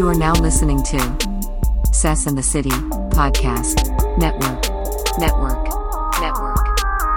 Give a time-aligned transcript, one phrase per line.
[0.00, 0.98] You are now listening to
[1.92, 3.84] Sess and the City Podcast
[4.16, 4.62] Network.
[5.18, 5.68] Network.
[6.18, 6.56] Network.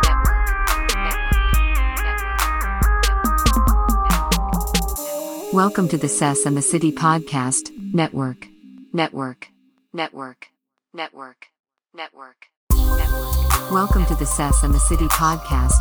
[0.03, 0.43] Network.
[5.53, 8.49] Welcome to the Sess and the City Podcast Network.
[8.91, 9.47] Network.
[9.93, 10.49] Network.
[10.93, 11.47] Network.
[11.93, 12.49] Network.
[12.73, 13.71] Network.
[13.71, 15.79] Welcome to the Sess and the City Podcast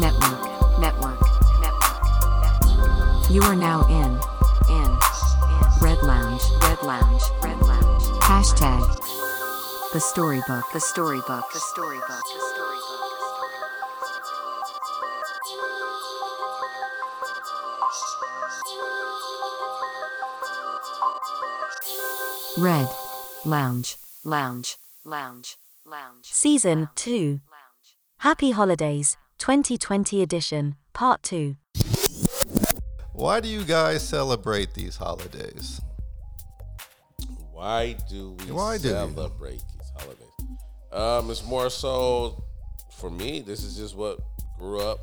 [0.00, 0.80] Network.
[0.80, 1.20] Network.
[1.60, 3.30] Network.
[3.30, 4.33] You are now in.
[5.80, 8.02] Red Lounge, Red Lounge, Red Lounge.
[8.22, 8.82] Hashtag
[9.92, 13.04] the storybook, the storybook, the storybook, the storybook.
[22.58, 22.88] Red
[23.44, 26.24] Lounge, Lounge, Lounge, Lounge.
[26.24, 27.40] Season 2.
[28.18, 31.56] Happy Holidays 2020 edition, Part 2.
[33.14, 35.80] Why do you guys celebrate these holidays?
[37.52, 38.94] Why do we Why do you?
[38.94, 40.28] celebrate these holidays?
[40.92, 42.42] Um, it's more so
[42.90, 43.40] for me.
[43.40, 44.18] This is just what
[44.58, 44.98] grew up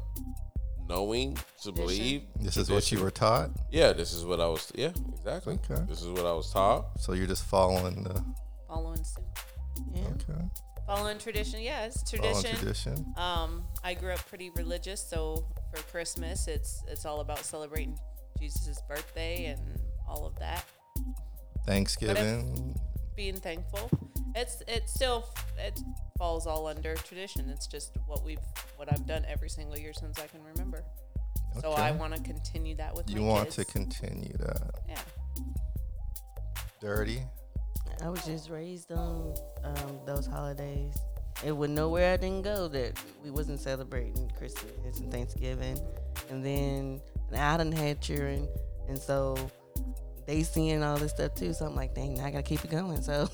[0.90, 2.24] knowing to believe.
[2.36, 4.70] This is what you were taught, Yeah, this is what I was.
[4.76, 5.58] Yeah, exactly.
[5.70, 5.82] Okay.
[5.88, 7.00] This is what I was taught.
[7.00, 8.22] so you're just following the
[8.68, 9.24] following suit.
[9.94, 10.02] Yeah.
[10.10, 10.44] okay
[10.92, 12.58] Following tradition, yes, following tradition.
[12.58, 13.14] tradition.
[13.16, 17.98] Um, I grew up pretty religious, so for Christmas, it's it's all about celebrating
[18.38, 20.66] Jesus' birthday and all of that.
[21.66, 22.78] Thanksgiving.
[23.16, 23.90] Being thankful.
[24.36, 25.80] It's it still it
[26.18, 27.50] falls all under tradition.
[27.50, 28.40] It's just what we've
[28.76, 30.84] what I've done every single year since I can remember.
[31.62, 33.56] So I want to continue that with You want kids.
[33.56, 34.72] to continue that.
[34.90, 35.00] yeah.
[36.82, 37.22] Dirty.
[38.02, 40.96] I was just raised on um, those holidays.
[41.44, 45.80] It was nowhere I didn't go that we wasn't celebrating Christmas and Thanksgiving.
[46.30, 48.48] And then now I done had children,
[48.88, 49.38] and so
[50.28, 51.54] they seeing all this stuff too.
[51.54, 53.02] So I'm like, dang, now I gotta keep it going.
[53.02, 53.30] So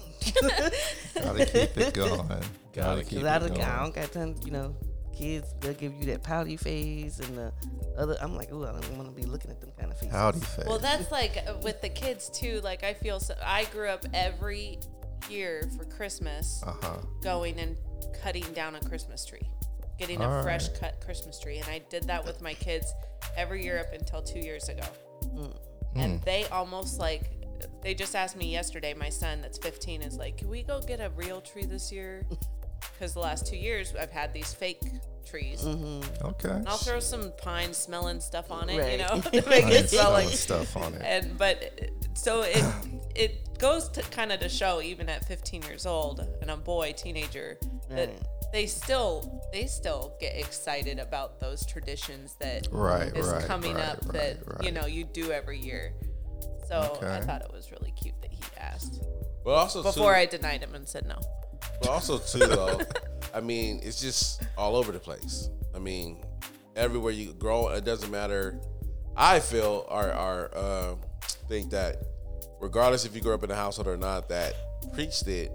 [1.16, 2.42] Gotta keep it going.
[2.74, 3.62] Gotta keep it I don't, going.
[3.62, 4.76] I don't got time, you know,
[5.18, 7.52] kids they'll give you that pouty face and the
[7.98, 8.18] other.
[8.22, 10.14] I'm like, ooh, I don't want to be looking at them kind of faces.
[10.14, 10.66] Howdy face.
[10.68, 12.62] Well, that's like uh, with the kids too.
[12.64, 13.36] Like I feel so.
[13.44, 14.80] I grew up every
[15.30, 16.98] year for Christmas uh huh.
[17.22, 17.76] going and
[18.22, 19.50] cutting down a Christmas tree,
[19.98, 20.80] getting a fresh right.
[20.80, 22.94] cut Christmas tree, and I did that with my kids
[23.36, 24.86] every year up until two years ago.
[25.24, 25.46] Hmm.
[25.96, 27.32] And they almost like
[27.82, 28.94] they just asked me yesterday.
[28.94, 32.26] My son, that's 15, is like, "Can we go get a real tree this year?"
[32.94, 34.82] Because the last two years I've had these fake
[35.26, 35.62] trees.
[35.62, 36.26] Mm-hmm.
[36.26, 36.50] Okay.
[36.50, 39.90] And I'll throw some pine smelling stuff on it, you know, to make I it
[39.90, 41.02] smell smelling like stuff on it.
[41.04, 42.64] and but so it
[43.16, 46.94] it goes to kind of to show even at 15 years old and a boy
[46.96, 47.58] teenager
[47.90, 48.22] that Right.
[48.54, 53.84] they still they still get excited about those traditions that Right, is right, coming right,
[53.86, 55.94] up right, that you know you do every year
[56.68, 59.02] so i thought it was really cute that he asked
[59.44, 61.20] But also before too, i denied him and said no
[61.82, 62.80] But also too though,
[63.34, 65.50] I mean, it's just all over the place.
[65.76, 66.24] I mean,
[66.76, 68.60] everywhere you grow, it doesn't matter.
[69.16, 70.96] I feel or or uh,
[71.48, 72.04] think that
[72.60, 74.54] regardless if you grew up in a household or not that
[74.94, 75.52] preached it,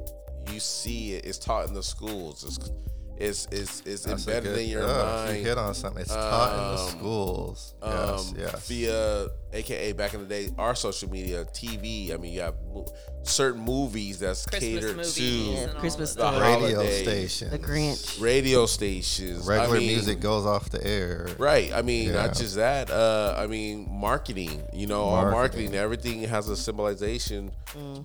[0.51, 1.25] you see it.
[1.25, 2.45] It's taught in the schools.
[2.45, 2.71] It's
[3.19, 5.47] it's it's, it's That's embedded good- in your You mind.
[5.47, 6.03] hit on something.
[6.03, 7.75] It's taught in the Um, schools.
[7.83, 8.69] Yes, um, yes.
[8.69, 12.13] via AKA back in the day, our social media, TV.
[12.13, 12.87] I mean, you have mo-
[13.23, 16.61] certain movies that's Christmas catered movies to and Christmas of the that.
[16.61, 17.51] Radio stations.
[17.51, 18.21] The Grinch.
[18.21, 19.49] radio stations.
[19.49, 21.29] I Regular mean, music goes off the air.
[21.39, 21.71] Right.
[21.73, 22.27] I mean, Yeah.
[22.27, 22.91] not just that.
[22.91, 24.63] Uh, I mean, marketing.
[24.73, 25.33] You know, all Marketing.
[25.39, 25.75] marketing.
[25.75, 27.53] Everything has a symbolization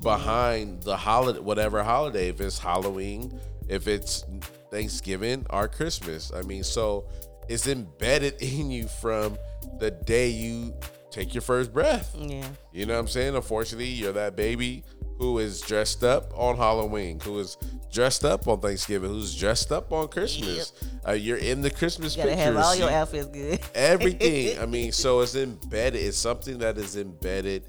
[0.01, 2.27] behind the holiday, whatever holiday.
[2.29, 3.39] If it's Halloween,
[3.69, 4.23] if it's
[4.71, 6.31] Thanksgiving or Christmas.
[6.35, 7.05] I mean, so
[7.49, 9.37] it's embedded in you from
[9.79, 10.73] the day you
[11.11, 12.15] take your first breath.
[12.17, 12.45] Yeah.
[12.71, 13.35] You know what I'm saying?
[13.35, 14.83] Unfortunately, you're that baby
[15.17, 17.57] who is dressed up on Halloween, who is
[17.91, 20.73] dressed up on Thanksgiving, who's dressed up on Christmas.
[21.07, 22.55] Uh, you're in the Christmas You gotta pictures.
[22.55, 23.59] have all your outfits good.
[23.75, 24.59] everything.
[24.59, 26.03] I mean, so it's embedded.
[26.03, 27.63] It's something that is embedded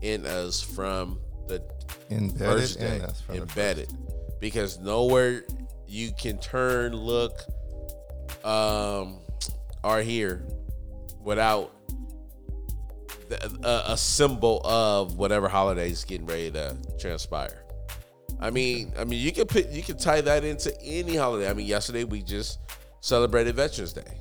[0.00, 1.62] in us from the
[2.10, 2.96] Embedded first day.
[2.96, 3.92] in us from the embedded,
[4.40, 5.44] because nowhere
[5.86, 7.40] you can turn, look,
[8.44, 9.18] um,
[9.82, 10.46] are here
[11.22, 11.72] without
[13.62, 17.64] a, a symbol of whatever holiday is getting ready to transpire.
[18.40, 21.48] I mean, I mean, you can put you can tie that into any holiday.
[21.48, 22.58] I mean, yesterday we just
[23.00, 24.20] celebrated Veterans Day,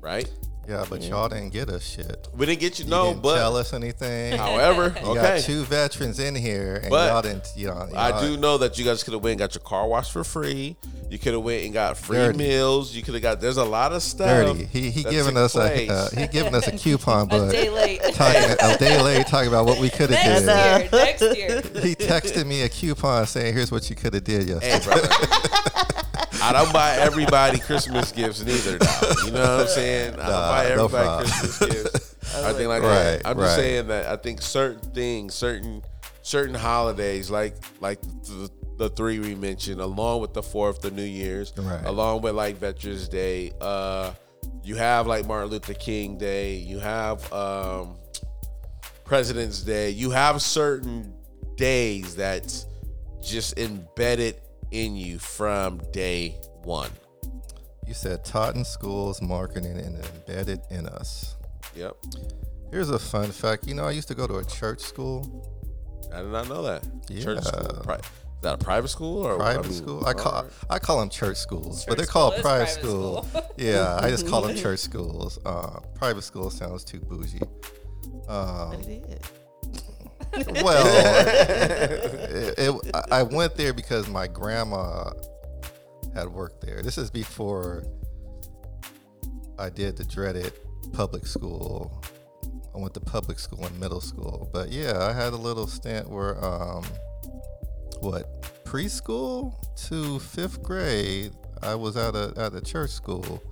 [0.00, 0.30] right?
[0.68, 2.28] Yeah, but y'all didn't get us shit.
[2.36, 4.36] We didn't get you, You no, didn't but tell us anything.
[4.38, 5.36] however, You okay.
[5.36, 7.48] got two veterans in here, and But y'all didn't.
[7.56, 9.62] You know, I y'all- do know that you guys could have went and got your
[9.62, 10.76] car washed for free.
[11.08, 12.36] You could have went and got free Dirty.
[12.36, 12.94] meals.
[12.94, 13.40] You could have got.
[13.40, 14.28] There's a lot of stuff.
[14.28, 14.64] dirty.
[14.66, 15.88] He he that giving us place.
[15.88, 18.02] a uh, he giving us a coupon, A but day late.
[18.12, 20.92] talking, a day late talking about what we could have next did.
[20.92, 21.04] year.
[21.04, 21.36] Next
[21.74, 21.82] year.
[21.88, 25.94] He texted me a coupon saying, "Here's what you could have did yesterday." Hey, brother.
[26.48, 28.78] I don't buy everybody Christmas gifts neither.
[28.78, 30.14] Now, you know what I'm saying?
[30.14, 31.28] I don't buy no everybody problem.
[31.30, 32.14] Christmas gifts.
[32.36, 33.22] I think like Right, that.
[33.26, 35.82] I'm just saying that I think certain things, certain
[36.22, 41.02] certain holidays, like like the, the three we mentioned, along with the Fourth, the New
[41.02, 41.84] Year's, Right.
[41.84, 43.52] along with like Veterans Day.
[43.60, 44.12] Uh,
[44.62, 46.54] you have like Martin Luther King Day.
[46.56, 47.96] You have um,
[49.04, 49.90] President's Day.
[49.90, 51.14] You have certain
[51.56, 52.66] days that's
[53.22, 54.36] just embedded
[54.70, 56.90] in you from day one.
[57.86, 61.36] You said taught in schools, marketing, and embedded in us.
[61.74, 61.96] Yep.
[62.70, 63.66] Here's a fun fact.
[63.66, 65.48] You know, I used to go to a church school,
[66.12, 66.84] I did not know that.
[67.20, 67.80] Church school.
[67.82, 70.06] Pri- is that a private school or private I mean, school.
[70.06, 70.52] I call alright.
[70.70, 73.24] I call them church schools, but they're school called is private, private school.
[73.24, 73.42] school.
[73.58, 75.38] yeah, I just call them church schools.
[75.44, 77.40] Uh, private school sounds too bougie.
[78.28, 79.20] Um, But it is.
[80.62, 80.86] well,
[82.28, 85.10] it, it, I- I went there because my grandma
[86.14, 86.82] had worked there.
[86.82, 87.84] This is before
[89.58, 90.52] I did the dreaded
[90.92, 92.02] public school.
[92.74, 96.08] I went to public school in middle school, but yeah, I had a little stint
[96.08, 96.84] where, um,
[98.00, 99.54] what preschool
[99.88, 101.32] to fifth grade,
[101.62, 103.42] I was at a at a church school.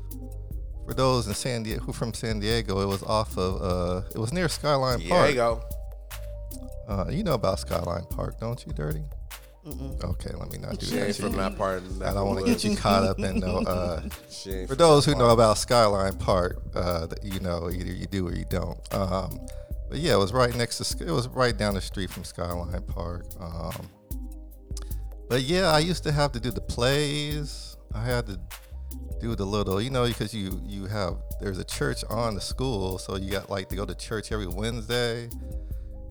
[0.86, 4.18] For those in San Diego who from San Diego, it was off of uh, it
[4.18, 5.28] was near Skyline There Park.
[5.30, 5.62] you go.
[6.88, 9.02] Uh, you know about Skyline Park, don't you, Dirty?
[9.66, 10.02] Mm-mm.
[10.04, 11.06] Okay, let me not do She that.
[11.08, 11.82] ain't from that part.
[12.04, 13.56] I don't want to get you caught up in no.
[13.66, 14.00] Uh,
[14.68, 18.44] for those who know about Skyline Park, uh, you know either you do or you
[18.48, 18.78] don't.
[18.94, 19.40] Um,
[19.88, 21.04] but yeah, it was right next to.
[21.04, 23.24] It was right down the street from Skyline Park.
[23.40, 23.88] Um,
[25.28, 27.76] but yeah, I used to have to do the plays.
[27.92, 28.38] I had to
[29.20, 32.98] do the little, you know, because you you have there's a church on the school,
[32.98, 35.28] so you got like to go to church every Wednesday.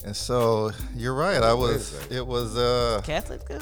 [0.06, 1.42] And so you're right.
[1.42, 1.94] I was.
[2.12, 2.56] It was.
[2.56, 3.60] uh Catholic school?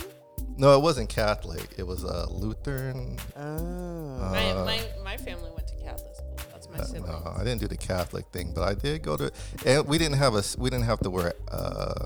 [0.57, 1.67] No, it wasn't Catholic.
[1.77, 3.17] It was uh, Lutheran.
[3.35, 4.17] Oh.
[4.31, 6.35] My, Uh, my, my family went to Catholic school.
[6.51, 7.07] That's my Uh, siblings.
[7.25, 9.31] no, I didn't do the Catholic thing, but I did go to.
[9.65, 10.39] And we didn't have a.
[10.39, 11.33] s- We didn't have to wear.
[11.51, 12.05] Uh,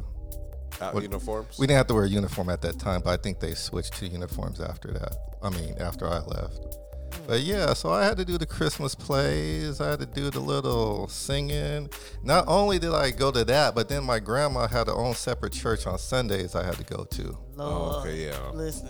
[0.79, 1.57] Out What- uniforms.
[1.59, 3.93] we didn't have to wear a uniform at that time, but I think they switched
[3.99, 5.13] to uniforms after that.
[5.43, 6.61] I mean, after I left.
[7.25, 9.81] But yeah, so I had to do the Christmas plays.
[9.81, 11.89] I had to do the little singing.
[12.23, 15.53] Not only did I go to that, but then my grandma had her own separate
[15.53, 16.55] church on Sundays.
[16.55, 17.23] I had to go to.
[17.23, 17.37] Lord.
[17.57, 18.49] Oh, okay, yeah.
[18.53, 18.89] Listen.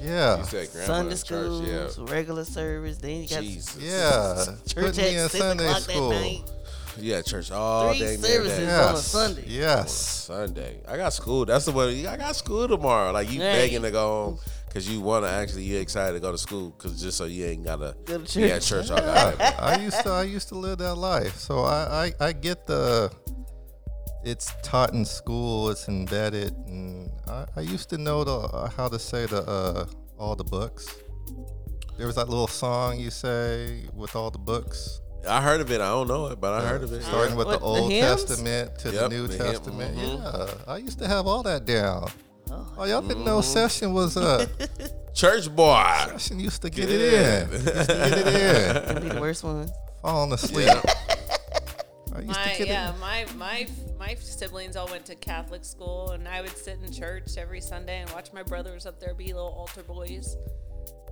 [0.00, 0.38] Yeah.
[0.38, 1.88] You said grandma Sunday school, yeah.
[2.12, 3.78] regular service, then you got Jesus.
[3.80, 4.44] Yeah.
[4.66, 6.08] church Put me in at six Sunday o'clock school.
[6.10, 6.50] that night.
[6.98, 8.58] Yeah, church all Three day, services.
[8.58, 8.74] day.
[8.74, 9.44] on a Sunday.
[9.46, 9.92] Yes.
[9.94, 10.80] Sunday.
[10.86, 11.46] I got school.
[11.46, 12.06] That's the way.
[12.06, 13.12] I got school tomorrow.
[13.12, 13.52] Like you Right.
[13.52, 14.38] begging to go home
[14.72, 15.64] because you want to actually.
[15.64, 18.44] You excited to go to school because just so you ain't gotta Go to be
[18.50, 18.88] at church.
[18.88, 18.96] church all
[19.38, 19.54] day.
[19.58, 21.36] I used to I used to live that life.
[21.36, 23.12] So I, I, I get the
[24.24, 28.88] it's taught in school, it's embedded and I, I used to know the uh, how
[28.88, 29.86] to say the uh,
[30.18, 30.88] all the books.
[31.98, 35.00] There was that little song you say with all the books.
[35.28, 35.80] I heard of it.
[35.80, 37.02] I don't know it, but I heard of it.
[37.02, 37.36] Starting yeah.
[37.38, 38.24] with What, the the Old hymns?
[38.24, 39.96] Testament to the New the Testament.
[39.96, 40.18] mhm.
[40.66, 40.72] Yeah.
[40.72, 42.08] I used to have all that down.
[42.50, 42.74] Oh.
[42.78, 44.48] Oh, y'all didn't know session was a
[45.14, 45.84] church boy.
[46.10, 47.52] session used to get Get it in.
[47.52, 48.84] Used to get it in.
[48.94, 49.68] Can be the worst one.
[50.02, 50.68] Falling asleep.
[52.14, 52.98] I used My yeah, it.
[52.98, 53.66] my my
[53.98, 58.00] my siblings all went to Catholic school, and I would sit in church every Sunday
[58.00, 60.36] and watch my brothers up there be little altar boys.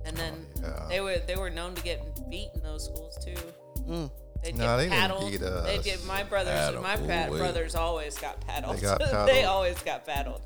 [0.05, 0.85] And then Oh, yeah.
[0.89, 3.35] they were they were known to get beat in those schools too.
[3.83, 4.11] Mm.
[4.43, 5.31] They'd No, they get didn't paddled.
[5.31, 6.53] beat They'd get my brothers.
[6.53, 6.97] Paddle, my
[7.29, 8.77] ooh, brothers always got paddled.
[8.77, 10.41] They got they always got paddled.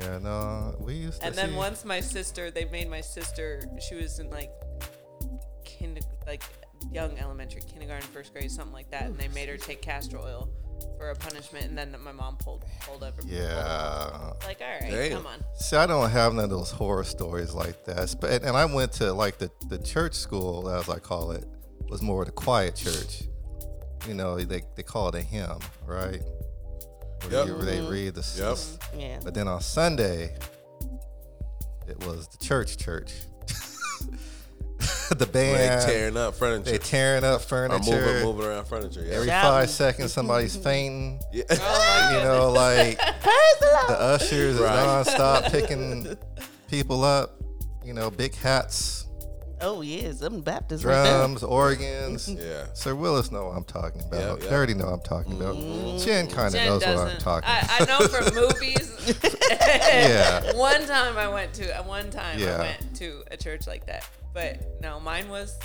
[0.00, 3.62] Yeah, no, we used to And then see- once my sister, they made my sister.
[3.88, 4.50] She was in like
[5.78, 6.42] kind like
[6.92, 10.48] young elementary, kindergarten, first grade, something like that, and they made her take castor oil
[10.98, 11.66] for a punishment.
[11.66, 13.22] And then my mom pulled pulled over.
[13.24, 14.32] Yeah.
[14.44, 15.12] Like, all right, Damn.
[15.12, 15.42] come on.
[15.54, 18.14] See, I don't have none of those horror stories like that.
[18.22, 21.44] And and I went to like the, the church school, as I call it,
[21.88, 23.22] was more the quiet church.
[24.06, 26.20] You know, they, they call it a hymn, right?
[27.30, 27.46] Where Yep.
[27.46, 28.20] you- they read the.
[28.20, 28.38] s-
[28.92, 29.00] Yep.
[29.00, 29.18] Yeah.
[29.24, 30.36] But then on Sunday,
[31.88, 33.12] it was the church church.
[35.10, 35.82] the They band.
[35.86, 36.70] tearing up furniture.
[36.72, 37.76] they tearing up furniture.
[37.76, 38.06] or furniture.
[38.12, 39.04] moving, moving around furniture.
[39.04, 39.14] Yeah.
[39.14, 39.50] Every Shouting.
[39.50, 41.20] five seconds, somebody's fainting.
[41.32, 41.44] yeah.
[42.12, 44.86] You know, like the ushers is Right.
[44.86, 46.16] nonstop picking
[46.68, 47.40] people up.
[47.84, 49.05] You know, big hats,
[49.60, 50.84] Oh yes, I'm Baptist.
[50.84, 51.18] right there.
[51.18, 52.28] drums, organs.
[52.38, 52.66] Yeah.
[52.74, 54.20] Sir Willis know what I'm talking about.
[54.20, 54.52] Yep, They yep.
[54.54, 55.54] already know what I'm talking about.
[56.00, 57.80] Jen kind of Jen knows what I'm talking I, about.
[57.80, 58.92] I know from movies.
[59.88, 60.56] Yeah.
[60.56, 62.56] One time I went to uh, one time Yeah.
[62.56, 65.58] I went to a church like that, but no, mine was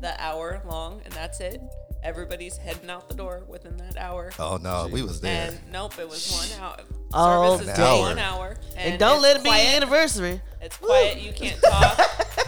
[0.00, 1.60] the hour long, and that's it.
[2.02, 4.32] Everybody's heading out the door within that hour.
[4.38, 5.48] Oh no, we was there.
[5.50, 6.76] And nope, it was one hour.
[7.12, 8.00] Oh, Service is An hour.
[8.00, 8.56] one hour.
[8.76, 9.76] And, And don't let it's it be your quiet.
[9.76, 10.40] anniversary.
[10.60, 11.20] It's quiet.
[11.22, 11.98] You can't talk.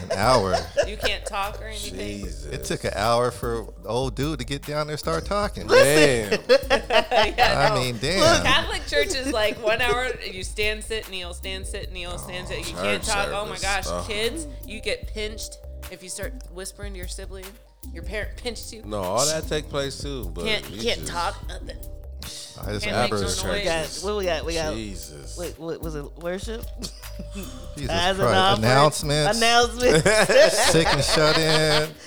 [0.02, 0.56] An hour.
[0.86, 1.98] you can't talk or anything.
[1.98, 2.46] Jesus.
[2.46, 5.66] It took an hour for old dude to get down there and start talking.
[5.66, 6.40] Damn.
[6.50, 7.80] Yeah, I no.
[7.80, 8.42] mean, damn.
[8.44, 10.08] Catholic church is like one hour.
[10.24, 12.58] You stand, sit, kneel, stand, sit, kneel, oh, stand, sit.
[12.68, 13.28] You can't church talk.
[13.32, 14.04] Oh my gosh, Oh.
[14.08, 15.56] kids, you get pinched
[15.90, 17.44] if you start whispering to your sibling.
[17.92, 18.82] Your parent pinched you.
[18.84, 20.30] No, all that take place too.
[20.34, 21.76] But can't you can't just- talk nothing.
[22.66, 23.52] I just Can't remember make no church.
[23.58, 24.44] We got what we got.
[24.46, 24.74] We got.
[24.74, 25.36] Jesus.
[25.36, 26.04] What, what was it?
[26.18, 26.64] Worship.
[27.76, 28.36] Jesus As an Christ.
[28.38, 28.64] offering.
[28.64, 29.36] Announcements.
[29.38, 30.52] Announcements.
[30.72, 31.90] Sick and shut in.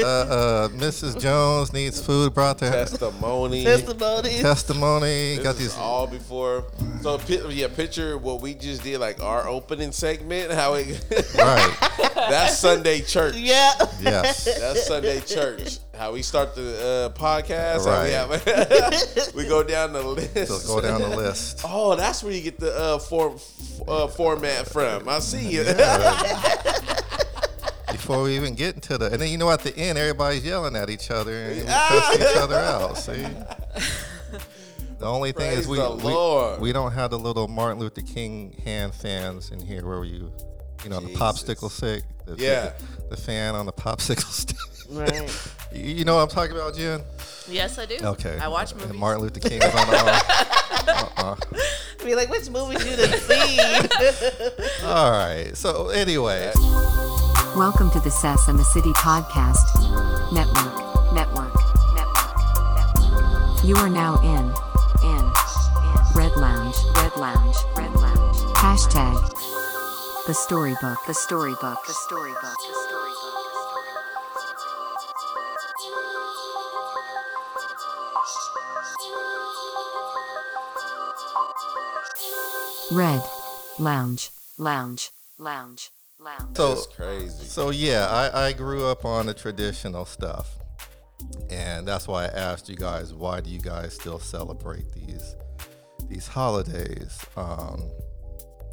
[0.00, 1.18] Uh, uh, Mrs.
[1.20, 2.72] Jones needs food brought to her.
[2.72, 3.62] Testimony.
[3.62, 4.40] Testimonies.
[4.42, 5.36] Testimony.
[5.36, 5.76] This Got is these.
[5.78, 6.64] all before.
[7.02, 10.50] So pi- yeah, picture what we just did, like our opening segment.
[10.50, 11.00] How it
[11.38, 11.76] Right.
[12.14, 13.36] that's Sunday church.
[13.36, 13.72] yeah.
[14.00, 14.44] Yes.
[14.58, 15.78] That's Sunday church.
[15.96, 17.86] How we start the uh, podcast.
[17.86, 18.12] Right.
[18.12, 20.64] How we, have, we go down the list.
[20.66, 21.60] So go down the list.
[21.66, 23.36] Oh, that's where you get the uh, form,
[23.88, 25.08] uh, format from.
[25.08, 25.64] I see you.
[27.90, 30.76] Before we even get into the, and then you know at the end everybody's yelling
[30.76, 32.98] at each other and we cuss each other out.
[32.98, 33.26] See.
[34.98, 38.94] The only thing is we, we we don't have the little Martin Luther King hand
[38.94, 40.32] fans in here where you,
[40.82, 42.04] you know, the popsicle stick.
[42.26, 42.72] The, Yeah.
[43.08, 44.56] The, the fan on the popsicle stick.
[44.90, 45.50] Right.
[45.74, 47.00] You you know what I'm talking about, Jen?
[47.48, 47.96] Yes, I do.
[48.00, 48.38] Okay.
[48.38, 48.96] I watch And movies.
[48.96, 49.96] Martin Luther King is on the.
[49.96, 51.36] Uh, uh,
[52.04, 53.58] Be like, which movies you done see?
[54.86, 55.50] all right.
[55.54, 56.52] So anyway,
[57.56, 59.66] Welcome to the Sess and the City Podcast
[60.32, 61.12] Network.
[61.12, 61.54] Network.
[61.96, 62.36] Network.
[62.78, 63.64] Network.
[63.64, 64.44] You are now in.
[65.02, 65.24] In.
[65.24, 66.76] in Red Lounge.
[66.96, 67.56] Red Lounge.
[67.76, 68.36] Red Lounge.
[68.54, 69.18] Hashtag.
[70.28, 70.98] The storybook.
[71.08, 71.84] The storybook.
[71.84, 72.40] The storybook.
[72.42, 73.13] The storybook.
[82.94, 83.22] Red
[83.80, 84.30] Lounge.
[84.56, 85.10] Lounge.
[85.36, 85.90] Lounge.
[86.20, 86.56] Lounge.
[86.56, 87.44] so That's crazy.
[87.44, 90.58] So yeah, I, I grew up on the traditional stuff,
[91.50, 95.34] and that's why I asked you guys, why do you guys still celebrate these
[96.08, 97.18] these holidays?
[97.36, 97.82] Um,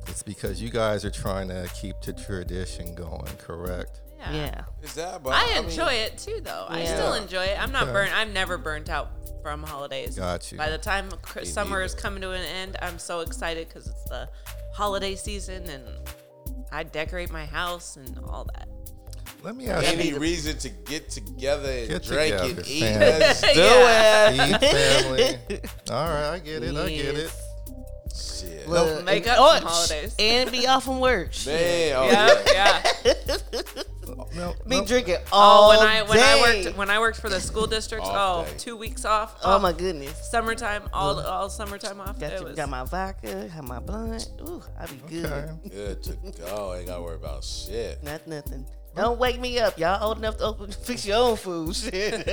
[0.07, 4.01] it's because you guys are trying to keep the tradition going, correct?
[4.31, 4.63] Yeah.
[4.83, 5.23] Is that?
[5.23, 6.65] But I mean, enjoy it too, though.
[6.69, 7.57] I still enjoy it.
[7.61, 7.93] I'm not Okay.
[7.93, 8.15] burnt.
[8.15, 9.09] I'm never burnt out
[9.41, 10.15] from holidays.
[10.17, 10.57] Got you.
[10.57, 13.87] By the time cr- Me summer is coming to an end, I'm so excited because
[13.87, 14.29] it's the
[14.73, 15.83] holiday season and
[16.71, 18.67] I decorate my house and all that.
[19.43, 22.79] Let me ask Any you, reason to get together and Get drink together, and eat?
[22.81, 22.99] fam.
[23.19, 24.29] Let's do Yeah.
[24.31, 24.63] it.
[24.63, 25.59] eat family.
[25.89, 26.75] All right, I get it.
[26.77, 27.31] I get it.
[28.15, 28.67] Shit.
[28.69, 30.15] Look, Make up some oh, holidays.
[30.19, 31.31] And be off from work.
[31.47, 32.91] Man, oh, Yeah, yeah.
[33.05, 33.83] yeah.
[34.35, 34.85] No, Be no.
[34.85, 36.63] drinking Oh, all when I when I day.
[36.65, 38.57] worked when I worked for the school district, Off oh, day.
[38.57, 39.35] two weeks off.
[39.43, 40.29] Oh, oh my goodness.
[40.31, 42.19] Summertime, all all summertime off.
[42.19, 44.29] Got, you, was, got my vodka, have my blunt.
[44.47, 45.25] Ooh, I be good.
[45.25, 45.51] Okay.
[45.69, 46.73] Good to go.
[46.75, 48.01] Ain't gotta worry about shit.
[48.03, 48.65] Not nothing.
[48.95, 49.79] Don't wake me up.
[49.79, 51.73] Y'all old enough to open fix your own food.
[51.77, 52.27] Shit.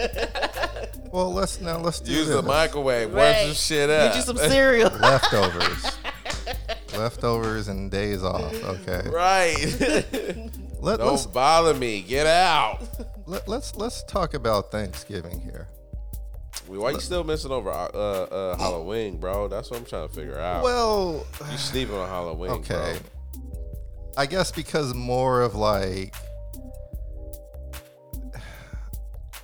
[1.13, 2.37] Well, let's now let's do Use this.
[2.37, 3.09] the microwave.
[3.11, 3.47] Warm Right.
[3.47, 4.13] some shit up.
[4.13, 4.91] Get you some cereal.
[4.91, 5.99] leftovers.
[6.97, 8.53] leftovers and days off.
[8.65, 9.09] Okay.
[9.09, 10.51] right.
[10.81, 12.03] Let, Don't bother me.
[12.03, 12.81] Get out.
[13.27, 15.69] let, let's let's talk about Thanksgiving here.
[16.67, 19.49] Why you still missing over uh, uh, Halloween, bro?
[19.49, 20.63] That's what I'm trying to figure out.
[20.63, 22.99] Well, you sleeping on Halloween, okay.
[23.33, 23.43] bro.
[24.17, 26.15] I guess because more of like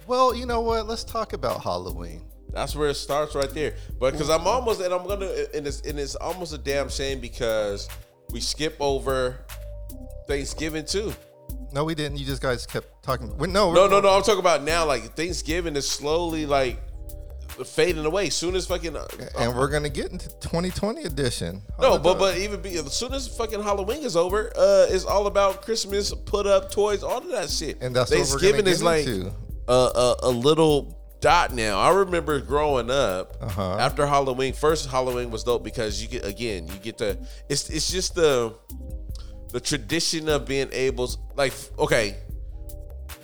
[0.06, 0.86] Well, you know what?
[0.86, 2.22] Let's talk about Halloween.
[2.50, 3.74] That's where it starts right there.
[3.98, 7.20] But because I'm almost, and I'm gonna, and it's, and it's almost a damn shame
[7.20, 7.88] because
[8.30, 9.44] we skip over
[10.26, 11.12] Thanksgiving too.
[11.72, 12.18] No, we didn't.
[12.18, 13.28] You just guys kept talking.
[13.38, 14.08] No, No, no, no.
[14.16, 14.86] I'm talking about now.
[14.86, 16.78] Like Thanksgiving is slowly like
[17.64, 18.30] fading away.
[18.30, 19.06] Soon as fucking uh,
[19.38, 21.62] And we're gonna get into 2020 edition.
[21.80, 25.26] no, but but even be as soon as fucking Halloween is over, uh, it's all
[25.26, 27.78] about Christmas, put up toys, all of that shit.
[27.80, 31.78] And that's Thanksgiving is like a, a a little dot now.
[31.78, 33.76] I remember growing up Uh-huh.
[33.78, 34.52] after Halloween.
[34.52, 38.54] First Halloween was dope because you get again you get the it's it's just the
[39.54, 42.16] the tradition of being able like okay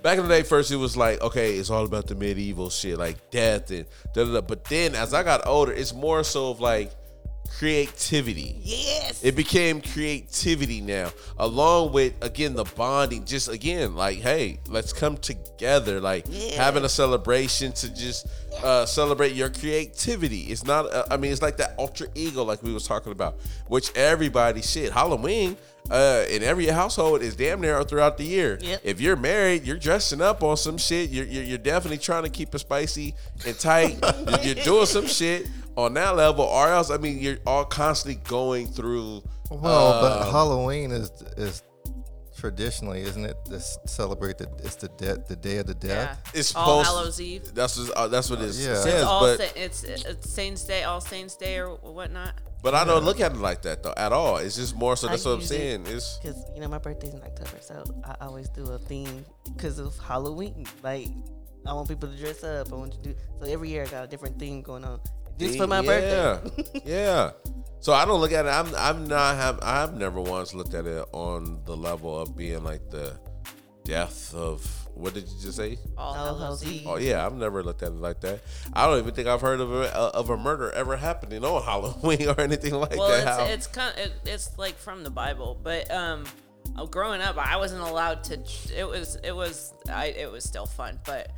[0.00, 2.96] back in the day first it was like okay it's all about the medieval shit
[2.96, 3.84] like death and
[4.14, 6.92] da da da but then as i got older it's more so of like
[7.58, 8.56] creativity.
[8.62, 9.22] Yes.
[9.22, 13.24] It became creativity now, along with again the bonding.
[13.24, 16.00] Just again, like, hey, let's come together.
[16.00, 16.62] Like Yeah.
[16.62, 18.26] having a celebration to just
[18.62, 20.42] uh, celebrate your creativity.
[20.42, 20.92] It's not.
[20.92, 24.62] Uh, I mean, it's like that ultra ego, like we was talking about, which everybody
[24.62, 24.92] shit.
[24.92, 25.56] Halloween.
[25.90, 28.58] Uh, in every household is damn near throughout the year.
[28.60, 28.80] Yep.
[28.84, 31.10] If you're married, you're dressing up on some shit.
[31.10, 33.98] You're, you're, you're definitely trying to keep it spicy and tight.
[34.28, 38.22] you're, you're doing some shit on that level, or else, I mean, you're all constantly
[38.28, 39.22] going through.
[39.50, 41.62] Well, but um, Halloween is is
[42.40, 43.36] traditionally, isn't it?
[43.44, 45.94] This celebrate the it's the dead the day of the Yeah.
[46.06, 46.18] dead.
[46.34, 47.54] It's All supposed- Hallows Eve.
[47.54, 48.74] That's what, uh, that's what it Yeah.
[48.74, 48.86] says.
[48.86, 52.34] It's all but sa- it's, it's Saints Day, All Saints Day, or whatnot.
[52.62, 54.38] but I don't look at it like that though at all.
[54.38, 55.08] It's just more so.
[55.08, 55.86] I That's what I'm use it saying.
[55.86, 59.78] It's Because, you know, my birthday's in October, so I always do a theme because
[59.78, 60.66] of Halloween.
[60.82, 61.08] Like,
[61.66, 62.72] I want people to dress up.
[62.72, 63.14] I want to do.
[63.38, 65.00] So every year I got a different theme going on.
[65.40, 66.80] Just for my yeah, birthday.
[66.84, 67.30] yeah.
[67.80, 68.50] So I don't look at it.
[68.50, 72.62] I'm I'm not have I've never once looked at it on the level of being
[72.62, 73.18] like the
[73.84, 74.62] death of
[74.94, 75.78] what did you just say?
[75.96, 76.72] All All Hallows Hallows Eve.
[76.82, 76.86] Eve.
[76.86, 78.40] Oh yeah, I've never looked at it like that.
[78.74, 82.28] I don't even think I've heard of a of a murder ever happening on Halloween
[82.28, 83.48] or anything like Well, that.
[83.50, 86.24] it's it's kind it, it's like from the Bible, but um,
[86.76, 88.38] uh, growing up, I wasn't allowed to.
[88.76, 91.30] It was it was I it was still fun, but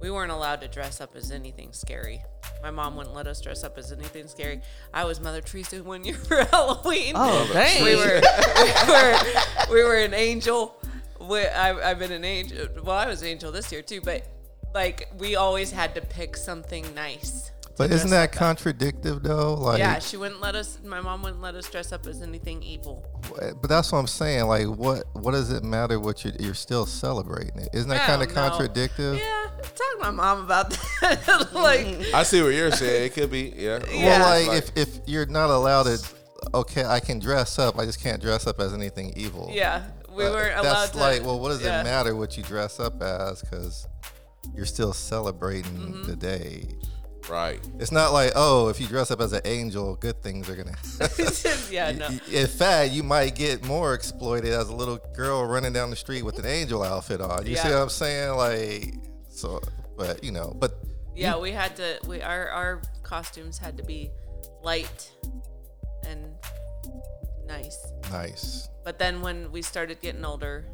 [0.00, 2.22] we weren't allowed to dress up as anything scary.
[2.62, 4.60] My mom wouldn't let us dress up as anything scary.
[4.92, 7.12] I was Mother Teresa one year for Halloween.
[7.16, 7.84] Oh, dang.
[7.84, 8.20] we were
[8.86, 10.80] we were we were an angel.
[11.20, 12.68] We, I, I've been an angel.
[12.82, 14.26] Well, I was an angel this year too, but
[14.74, 17.50] like we always had to pick something nice.
[17.78, 18.38] To But isn't dress that up as.
[18.38, 19.54] contradictive though?
[19.54, 20.78] Like, Yeah, she wouldn't let us.
[20.84, 23.04] My mom wouldn't let us dress up as anything evil.
[23.60, 24.46] but that's what I'm saying.
[24.46, 27.68] Like, what what does it matter what you you're still celebrating it?
[27.72, 29.16] Isn't that kind of don't contradictive?
[29.18, 30.70] Yeah, talk to my mom about
[31.00, 31.48] that.
[31.54, 33.06] like, I see what you're saying.
[33.06, 33.78] It could be, yeah.
[33.90, 34.20] Yeah.
[34.20, 35.98] Well, like, if if you're not allowed to,
[36.54, 37.78] okay, I can dress up.
[37.78, 39.50] I just can't dress up as anything evil.
[39.52, 41.80] yeah, we But weren't allowed That's like, well, what does yeah.
[41.80, 43.40] it matter what you dress up as?
[43.42, 43.86] Because
[44.54, 46.02] you're still celebrating Mm-hmm.
[46.04, 46.68] the day.
[47.28, 47.60] Right.
[47.78, 50.76] It's not like, oh, if you dress up as an angel, good things are gonna.
[51.70, 52.08] yeah, no.
[52.32, 56.22] In fact, you might get more exploited as a little girl running down the street
[56.22, 57.46] with an angel outfit on.
[57.46, 58.36] You see what I'm saying?
[58.36, 58.94] Like,
[59.28, 59.60] so,
[59.96, 60.78] but you know, but
[61.14, 61.98] Yeah, we had to.
[62.06, 64.10] We our our costumes had to be
[64.62, 65.10] light
[66.06, 66.34] and
[67.46, 67.78] nice.
[68.10, 68.68] nice.
[68.84, 70.66] But then when we started getting older,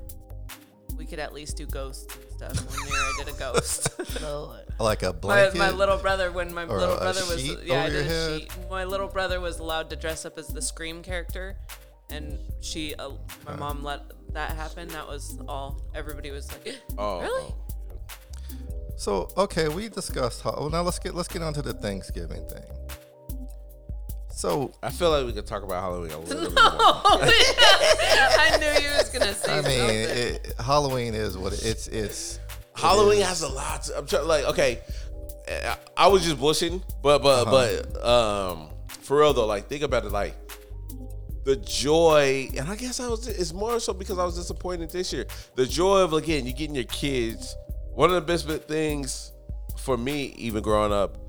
[0.97, 2.07] we could at least do ghosts
[2.51, 2.79] and stuff.
[2.79, 3.89] One year I did a ghost.
[4.81, 5.59] Like a my, blanket.
[5.59, 8.03] my little brother, when my Or little a brother was sheet yeah, I over your
[8.03, 8.41] did a head?
[8.41, 8.53] sheet.
[8.69, 11.57] My little brother was allowed to dress up as the Scream character,
[12.11, 13.11] and she, uh,
[13.47, 14.01] my mom let
[14.33, 14.89] that happen.
[14.89, 15.81] That was all.
[15.95, 17.53] Everybody was like, Oh, Really?
[17.53, 17.55] oh.
[18.97, 20.43] So okay, we discussed.
[20.43, 22.65] How, well, now let's get let's get on to the Thanksgiving thing.
[24.35, 26.55] So I feel like we could talk about Halloween a little bit more.
[26.75, 32.41] I knew you was gonna say I mean, it, Halloween is what it, it's it's.
[32.75, 33.27] Halloween is.
[33.27, 33.85] has a lot.
[33.85, 34.81] To, I'm trying like okay,
[35.49, 37.77] I, I was just bushing, but but Uh-huh.
[37.95, 40.35] but um for real though, like think about it, like
[41.45, 43.29] the joy, and I guess I was.
[43.29, 45.27] It's more so because I was disappointed this year.
[45.55, 47.55] The joy of again, you getting your kids.
[47.93, 49.31] One of the best things
[49.79, 51.24] for me, even growing up,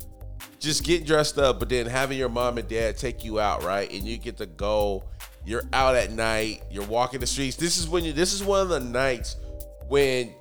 [0.60, 3.92] just getting dressed up, but then having your mom and dad take you out, right?
[3.92, 5.04] And you get to go.
[5.46, 6.64] You're out at night.
[6.72, 7.56] You're walking the streets.
[7.56, 8.14] This is when you.
[8.14, 9.36] This is one of the nights
[9.88, 10.34] when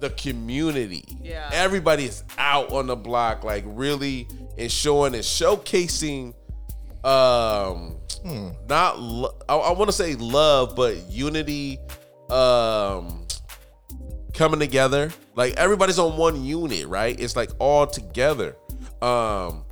[0.00, 1.48] the community, Yeah.
[1.52, 6.34] everybody is out on the block, like really and showing and showcasing.
[7.02, 7.96] Um,
[8.68, 11.78] not lo- I, I want to say love, but unity.
[12.30, 13.26] Um,
[14.32, 15.10] coming together.
[15.36, 17.18] Like everybody's on one unit, right?
[17.18, 18.56] It's like all together.
[19.04, 19.64] Um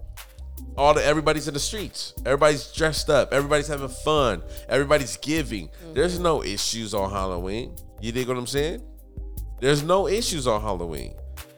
[0.77, 2.15] all the everybody's in the streets.
[2.25, 3.33] Everybody's dressed up.
[3.33, 4.43] Everybody's having fun.
[4.69, 5.69] Everybody's giving.
[5.93, 7.77] There's no issues on Halloween.
[8.01, 8.83] You dig what I'm saying?
[9.61, 11.15] There's no issues on Halloween.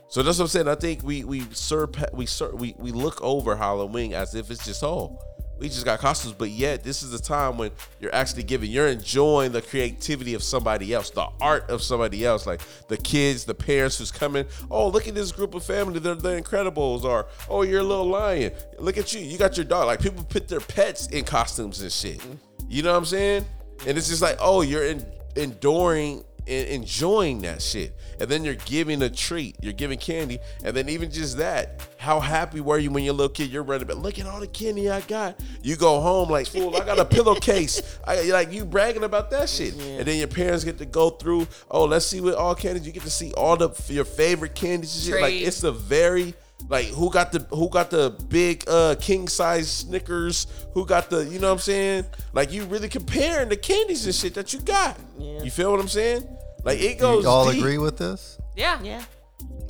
[0.09, 0.69] So that's what I'm saying.
[0.69, 4.65] I think we we surpa- we sur- we we look over Halloween as if it's
[4.65, 5.19] just oh
[5.65, 8.89] we just got costumes, but yet this is the time when you're actually giving, you're
[8.89, 13.55] enjoying the creativity of somebody else, the art of somebody else, like the kids, the
[13.55, 14.45] parents who's coming.
[14.71, 18.07] Oh, look at this group of family, they're the Incredibles, or oh, you're a little
[18.07, 18.53] lion.
[18.79, 19.87] Look at you, you got your dog.
[19.87, 22.21] Like people put their pets in costumes and shit.
[22.69, 23.47] You know what I'm saying?
[23.87, 25.03] And it's just like, oh, you're in,
[25.35, 27.97] enduring and enjoying that shit.
[28.21, 32.21] And then you're giving a treat, you're giving candy, and then even just that, how
[32.21, 33.51] happy were you when you're a little kid?
[33.51, 35.41] You're running, but look at all the candy I got.
[35.63, 37.99] You go home like, fool, I got a pillowcase.
[38.05, 41.47] I like you bragging about that shit, and then your parents get to go through.
[41.71, 42.87] Oh, let's see what all candies.
[42.87, 44.95] You get to see all the your favorite candies.
[45.07, 45.23] And shit.
[45.23, 46.35] Like it's a very
[46.69, 50.47] Like who got the who got the big uh king size Snickers?
[50.73, 52.07] Who got the you know what I'm saying?
[52.33, 54.99] Like you really comparing the candies and shit that you got.
[55.19, 55.43] Yeah.
[55.43, 56.27] You feel what I'm saying?
[56.63, 57.25] Like it goes.
[57.25, 57.61] You all deep.
[57.61, 58.39] agree with this?
[58.57, 58.81] Yeah.
[58.83, 59.05] Yeah.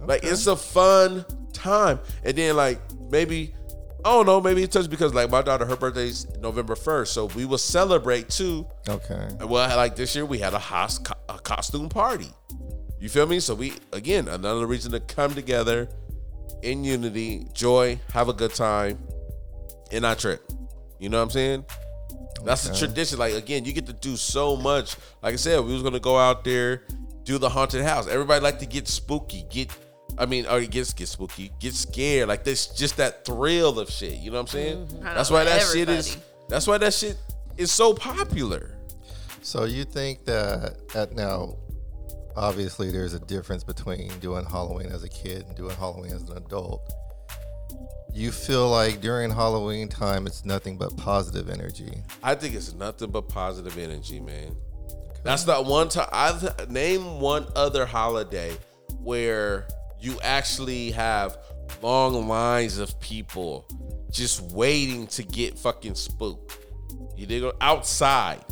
[0.01, 1.99] Like it's a fun time.
[2.23, 2.79] And then like
[3.11, 3.55] maybe
[4.05, 7.27] I don't know, maybe it's just because like my daughter, her birthday's November first, so
[7.27, 8.67] we will celebrate too.
[8.87, 9.31] Okay.
[9.41, 12.29] Well, like this year we had a, host, a costume party.
[13.01, 13.41] You feel me?
[13.41, 15.89] So we again another reason to come together
[16.63, 18.99] in unity, joy, have a good time,
[19.93, 20.43] and not trip.
[20.99, 21.65] You know what I'm saying?
[22.45, 23.19] That's the tradition.
[23.19, 24.97] Like again, you get to do so much.
[25.23, 26.83] Like I said, we was gonna go out there,
[27.25, 28.07] do the haunted house.
[28.07, 29.71] Everybody like to get spooky, get
[30.17, 32.29] I mean, or get get spooky, get scared.
[32.29, 34.15] Like this, just that thrill of shit.
[34.15, 34.87] You know what I'm saying?
[34.87, 35.07] Mm-hmm.
[35.07, 36.17] I That's why that shit is.
[36.49, 37.17] That's why that shit
[37.57, 38.77] is so popular.
[39.43, 41.57] So you think that at now,
[42.37, 46.37] obviously, there's a difference between doing Halloween as a kid and doing Halloween as an
[46.37, 46.93] adult.
[48.13, 52.03] You feel like during Halloween time, it's nothing but positive energy.
[52.23, 54.57] I think it's nothing but positive energy, man.
[55.25, 56.09] That's not one time.
[56.13, 58.57] I name one other holiday
[59.01, 59.67] where
[59.99, 61.39] you actually have
[61.83, 63.67] long lines of people
[64.11, 66.59] just waiting to get fucking spooked.
[67.17, 67.45] You dig?
[67.61, 68.45] Outside,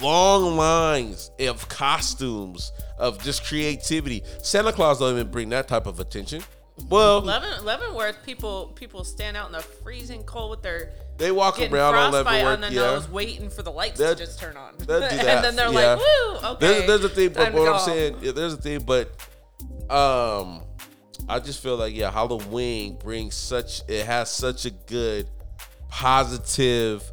[0.00, 4.22] long lines of costumes of just creativity.
[4.42, 6.42] Santa Claus don't even bring that type of attention.
[6.88, 11.60] Well, Leaven, Leavenworth people people stand out in the freezing cold with their they walk
[11.60, 12.44] around on Leavenworth.
[12.44, 12.80] on the yeah.
[12.80, 14.74] nose, waiting for the lights to just turn on.
[14.78, 15.94] they'll do that, and then they're yeah.
[15.94, 18.80] like, "Woo, okay." There's, there's a thing, but what I'm saying, yeah, there's a thing,
[18.80, 19.08] but
[19.88, 20.62] um,
[21.28, 25.28] I just feel like yeah, Halloween brings such it has such a good
[25.88, 27.12] positive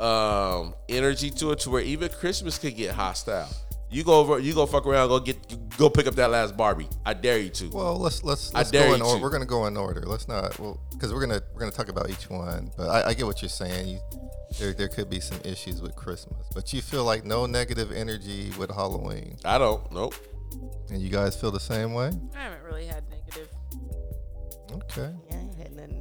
[0.00, 3.48] um energy to it to where even Christmas could get hostile.
[3.88, 5.38] You go over, you go fuck around, go get,
[5.78, 6.88] go pick up that last Barbie.
[7.04, 7.68] I dare you to.
[7.70, 9.22] Well, let's let's let's dare go in order.
[9.22, 10.02] We're gonna go in order.
[10.02, 12.70] Let's not well because we're gonna we're gonna talk about each one.
[12.76, 13.86] But I, I get what you're saying.
[13.88, 14.00] You,
[14.58, 18.50] there there could be some issues with Christmas, but you feel like no negative energy
[18.58, 19.90] with Halloween, I don't.
[19.92, 20.14] Nope.
[20.90, 22.10] and you guys feel the same way.
[22.34, 23.48] I haven't really had negative.
[24.72, 25.14] Okay.
[25.30, 25.36] Yeah,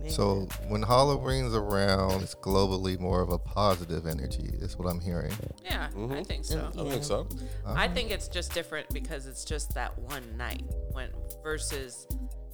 [0.05, 0.39] I ain't had nothing.
[0.39, 0.51] negative.
[0.61, 4.49] So when Halloween's around, it's globally more of a positive energy.
[4.61, 5.33] Is what I'm hearing.
[5.63, 6.25] Yeah, I Mhm.
[6.27, 6.69] think so.
[6.77, 7.27] I think so.
[7.65, 11.09] I think it's just different because it's just that one night when
[11.43, 12.07] versus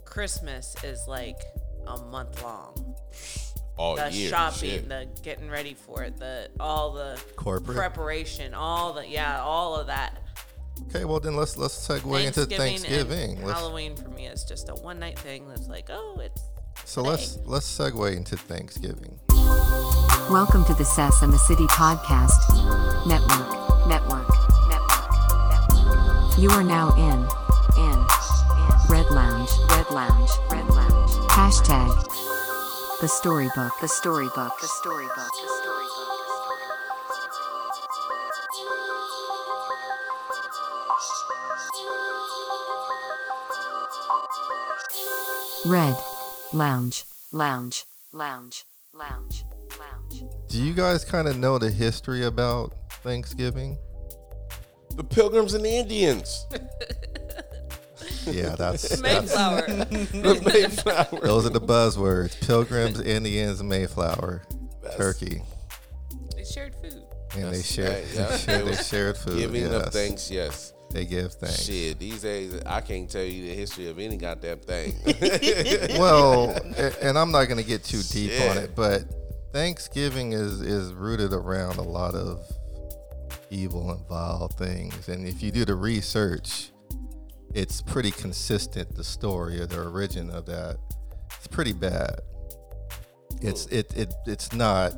[0.06, 1.40] Christmas is like
[1.88, 2.96] a month long.
[3.78, 4.30] All the year.
[4.30, 4.90] shopping, shit.
[4.90, 7.76] the getting ready for it, the all the Corporate.
[7.78, 10.18] preparation, all the yeah, all of that.
[10.90, 11.06] Okay.
[11.06, 13.38] Well, then let's let's segue into Thanksgiving.
[13.38, 16.42] and Let's, Halloween for me is just a one night thing that's like, oh, it's
[16.86, 19.20] so let's let's segue into Thanksgiving.
[20.30, 22.40] Welcome to the Sass and the City Podcast
[23.06, 23.88] Network.
[23.88, 24.30] Network.
[24.70, 26.38] Network.
[26.38, 27.28] You are now in,
[27.78, 28.06] in, in
[28.90, 29.50] Red Lounge.
[29.70, 30.32] Red Lounge.
[30.50, 31.12] Red Lounge.
[31.32, 31.90] Hashtag
[33.02, 33.74] the storybook.
[33.82, 34.60] The storybook.
[34.62, 35.16] The storybook.
[35.16, 36.12] The storybook.
[45.66, 45.96] Red
[46.54, 47.06] Lounge.
[47.32, 47.86] Lounge.
[48.12, 48.66] Lounge.
[48.94, 49.46] Lounge.
[49.80, 50.24] Lounge.
[50.50, 53.78] Do you guys kind of know the history about Thanksgiving?
[54.96, 56.46] the Pilgrims and the Indians.
[58.26, 59.62] Yeah, that's, that's Mayflower.
[59.68, 61.22] the Mayflower.
[61.22, 64.44] those are the buzzwords: Pilgrims, Indians, Mayflower,
[64.98, 65.42] Turkey,
[66.36, 67.02] they shared food.
[67.36, 68.28] and they That's shared right, yeah.
[68.30, 69.38] they shared, they shared food.
[69.38, 69.88] Giving yes.
[69.88, 70.71] of thanks, yes.
[70.92, 71.64] They give thanks.
[71.64, 74.96] Shit, these days I can't tell you the history of any goddamn thing.
[76.00, 76.50] Well,
[77.02, 79.04] and I'm not going to get too deep on it, but
[79.54, 82.40] Thanksgiving is is rooted around a lot of
[83.50, 86.72] evil and vile things, and if you do the research,
[87.54, 88.96] it's pretty consistent.
[88.96, 90.78] The story or the origin of that,
[91.38, 92.22] it's pretty bad.
[93.42, 94.94] It's it it it's not.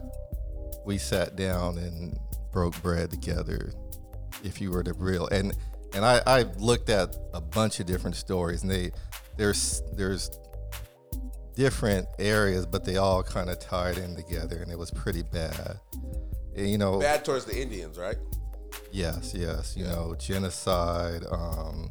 [0.86, 2.20] We sat down and
[2.52, 3.74] broke bread together.
[4.44, 5.54] If you were the real and
[5.94, 8.92] and I I looked at a bunch of different stories and they
[9.38, 10.30] there's there's
[11.56, 15.80] different areas, but they all kind of tied in together, and it was pretty bad.
[16.56, 18.18] And, you know, Bad towards the Indians, right?
[18.92, 21.90] yes, yes, you know, genocide, um,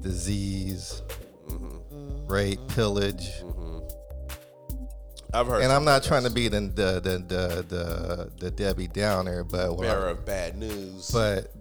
[0.00, 1.02] disease,
[2.28, 3.30] rape, pillage.
[5.32, 5.62] I've heard.
[5.62, 9.72] And I'm not trying to be the the the the, the, the Debbie Downer, but
[9.72, 11.10] I- bearer of bad news.
[11.12, 11.52] but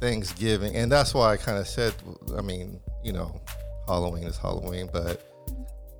[0.00, 1.94] Thanksgiving, and that's why I kind of said,
[2.36, 3.40] I mean, you know,
[3.86, 5.24] Halloween is Halloween, but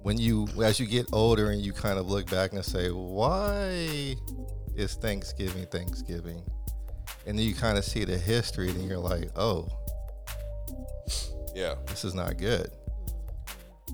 [0.03, 4.15] when you, as you get older and you kind of look back and say, why
[4.77, 6.43] is Thanksgiving Thanksgiving?
[7.27, 9.69] And then you kind of see the history, and you're like, oh,
[11.55, 12.71] yeah, this is not good.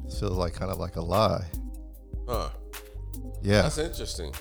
[0.04, 1.46] This feels like kind of like a lie.
[2.28, 2.50] Huh.
[3.42, 3.62] Yeah.
[3.62, 4.34] That's interesting.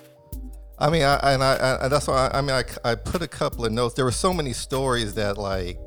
[0.83, 3.27] I mean, I and I, I that's why I, I mean I, I put a
[3.27, 3.93] couple of notes.
[3.93, 5.79] There were so many stories that like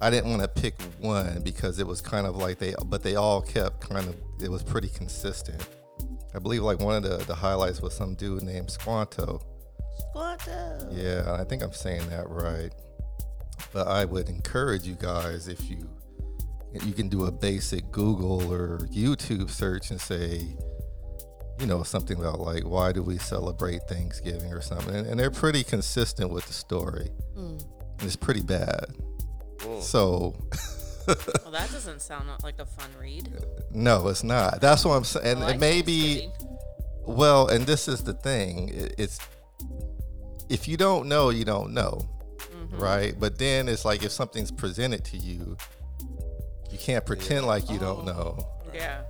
[0.00, 3.14] I didn't want to pick one because it was kind of like they, but they
[3.14, 4.16] all kept kind of.
[4.42, 5.64] It was pretty consistent.
[6.34, 9.40] I believe like one of the the highlights was some dude named Squanto.
[10.10, 10.88] Squanto.
[10.90, 12.74] Yeah, I think I'm saying that right.
[13.72, 15.88] But I would encourage you guys if you
[16.84, 20.56] you can do a basic Google or YouTube search and say,
[21.60, 25.30] you know, something about like why do we celebrate Thanksgiving or something, and, and they're
[25.30, 27.10] pretty consistent with the story.
[27.36, 27.60] Mm.
[27.98, 28.86] And it's pretty bad.
[29.58, 29.82] Mm.
[29.82, 30.34] So
[31.06, 33.28] Well, that doesn't sound like a fun read.
[33.72, 34.60] no, it's not.
[34.60, 35.26] That's what I'm saying.
[35.26, 36.30] And I like it may be
[37.06, 38.70] well, and this is the thing.
[38.96, 39.18] It's
[40.48, 42.78] if you don't know, you don't know, Mm-hmm.
[42.78, 43.14] right?
[43.18, 45.56] But then it's like if something's presented to you,
[46.70, 48.46] you can't pretend like you don't know.
[48.72, 49.02] Yeah.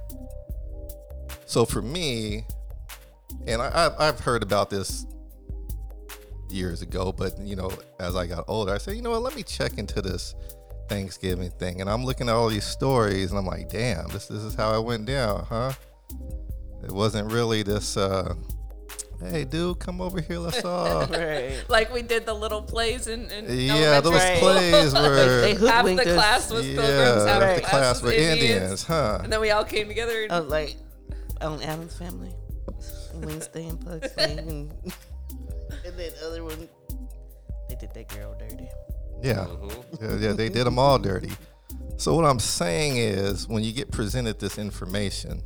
[1.50, 2.44] So for me,
[3.48, 5.04] and I, I've, I've heard about this
[6.48, 9.34] years ago, but you know, as I got older, I said, you know what, let
[9.34, 10.36] me check into this
[10.88, 11.80] Thanksgiving thing.
[11.80, 14.70] And I'm looking at all these stories and I'm like, damn, this, this is how
[14.70, 15.72] I went down, huh?
[16.84, 18.32] It wasn't really this, uh,
[19.20, 21.04] hey, dude, come over here, let's all.
[21.08, 21.64] Right.
[21.68, 24.52] Like we did the little plays in, in yeah, those elementary school.
[24.52, 25.40] plays were.
[25.40, 27.56] They half the class was pilgrims, yeah, half Right.
[27.56, 29.18] the class were Indians, huh?
[29.24, 30.22] And then we all came together.
[30.22, 30.76] And, Oh, like
[31.40, 32.34] on Addams Family,
[33.14, 34.72] Wednesday and Pugsley, and,
[35.84, 36.68] and then other one,
[37.68, 38.68] they did that girl dirty.
[39.22, 39.46] Yeah.
[39.46, 40.04] Mm-hmm.
[40.04, 41.30] yeah, yeah, they did them all dirty.
[41.96, 45.42] So what I'm saying is, when you get presented this information,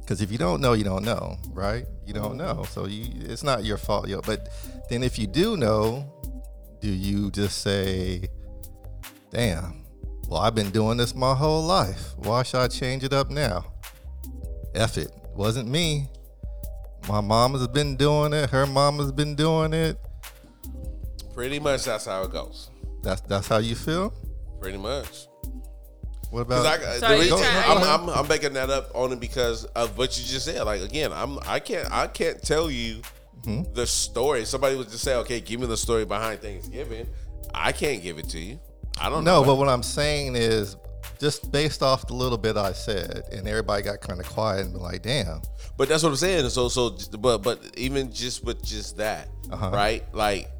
[0.00, 1.86] because if you don't know, you don't know, right?
[2.06, 4.06] You don't know, so you it's not your fault.
[4.06, 4.20] Yo.
[4.20, 4.48] But
[4.90, 6.12] then if you do know,
[6.80, 8.28] do you just say,
[9.30, 9.84] "Damn,
[10.28, 12.14] well I've been doing this my whole life.
[12.16, 13.73] Why should I change it up now?"
[14.74, 16.08] F it, wasn't me.
[17.08, 18.50] My mom has been doing it.
[18.50, 19.98] Her mom has been doing it.
[21.34, 22.70] Pretty much that's how it goes.
[23.02, 24.12] That's that's how you feel.
[24.60, 25.26] Pretty much.
[26.30, 26.66] What about?
[26.66, 30.18] I, so the reason, trying, I'm, I'm, I'm making that up only because of what
[30.18, 30.62] you just said.
[30.64, 33.02] Like again, I'm I can't I can't tell you
[33.42, 33.74] Mm-hmm.
[33.74, 34.46] the story.
[34.46, 37.06] Somebody was just say, okay, give me the story behind Thanksgiving.
[37.52, 38.58] I can't give it to you.
[38.98, 39.46] I don't No, know.
[39.46, 40.78] but what I'm saying is
[41.24, 44.76] just based off the little bit I said, and everybody got kind of quiet and
[44.76, 45.40] like, damn.
[45.78, 46.48] But that's what I'm saying.
[46.50, 49.70] So so but but even just with just that, Uh-huh.
[49.70, 50.04] right?
[50.14, 50.50] Like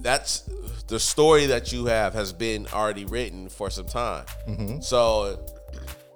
[0.00, 0.48] that's
[0.88, 4.24] the story that you have has been already written for some time.
[4.48, 4.80] Mm-hmm.
[4.80, 5.44] So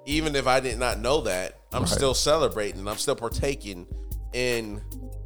[0.07, 1.89] even if I did not know that, I'm Right.
[1.91, 2.81] still celebrating.
[2.81, 3.87] And I'm still partaking
[4.33, 4.81] in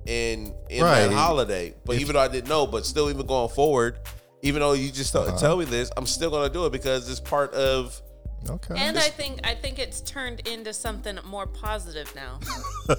[0.07, 1.07] in in Right.
[1.07, 1.75] that holiday.
[1.85, 3.99] But If- even though I didn't know, but still even going forward,
[4.43, 5.37] even though you just Uh-huh.
[5.39, 8.01] tell me this, I'm still gonna do it because it's part of
[8.49, 8.75] Okay.
[8.79, 12.39] and I think I think it's turned into something more positive now.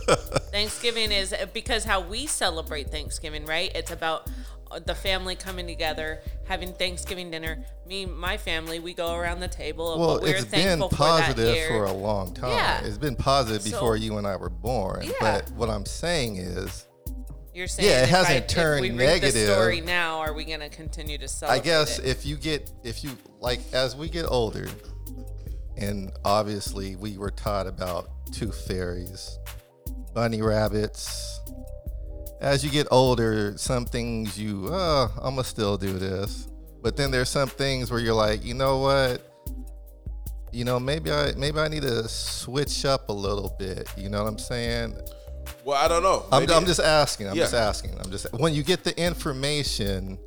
[0.51, 3.71] Thanksgiving is because how we celebrate Thanksgiving, right?
[3.73, 4.29] It's about
[4.71, 7.63] uh, the family coming together, having Thanksgiving dinner.
[7.87, 10.89] Me, my family, we go around the table of well, what we're it's been thankful
[10.89, 11.67] for that positive year.
[11.69, 12.51] for a long time.
[12.51, 12.81] Yeah.
[12.83, 15.03] It's been positive So- before you and I were born.
[15.03, 15.11] Yeah.
[15.19, 16.87] But what I'm saying is,
[17.53, 19.47] You're saying Yeah, it hasn't I, if turned we read negative.
[19.47, 21.61] The story now, are we going to continue to celebrate?
[21.61, 22.05] I guess it?
[22.05, 24.67] if you get, if you, like, as we get older,
[25.77, 29.37] and obviously we were taught about tooth fairies,
[30.13, 31.39] bunny rabbits.
[32.41, 36.47] As you get older, some things you, uh, I'm gonna still do this.
[36.83, 39.23] But then there's some things where you're like, you know what?
[40.51, 43.89] You know, maybe I maybe I need to switch up a little bit.
[43.97, 44.95] You know what I'm saying?
[45.63, 46.25] well, I don't know.
[46.31, 47.27] I'm, I'm just asking.
[47.27, 47.43] I'm Yeah.
[47.43, 47.97] just asking.
[47.99, 50.17] I'm just when you get the information,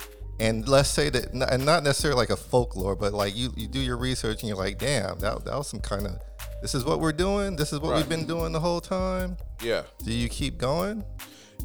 [0.41, 3.79] and let's say that, and not necessarily like a folklore, but like you you do
[3.79, 6.19] your research and you're like, damn, that that was some kind of.
[6.63, 7.57] This is what we're doing.
[7.57, 7.97] This is what Right.
[7.99, 9.37] we've been doing the whole time.
[9.63, 9.83] yeah.
[10.05, 11.05] Do you keep going?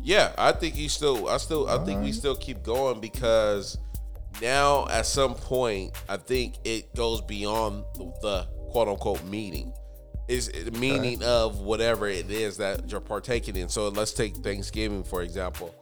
[0.04, 1.28] Yeah, I think you still.
[1.30, 1.68] I still.
[1.70, 3.78] I think we still keep going because
[4.42, 7.84] now at some point, I think it goes beyond
[8.22, 9.74] the quote unquote meaning.
[10.28, 13.70] Is the meaning of whatever it is that you're partaking in.
[13.70, 15.74] So let's take Thanksgiving for example.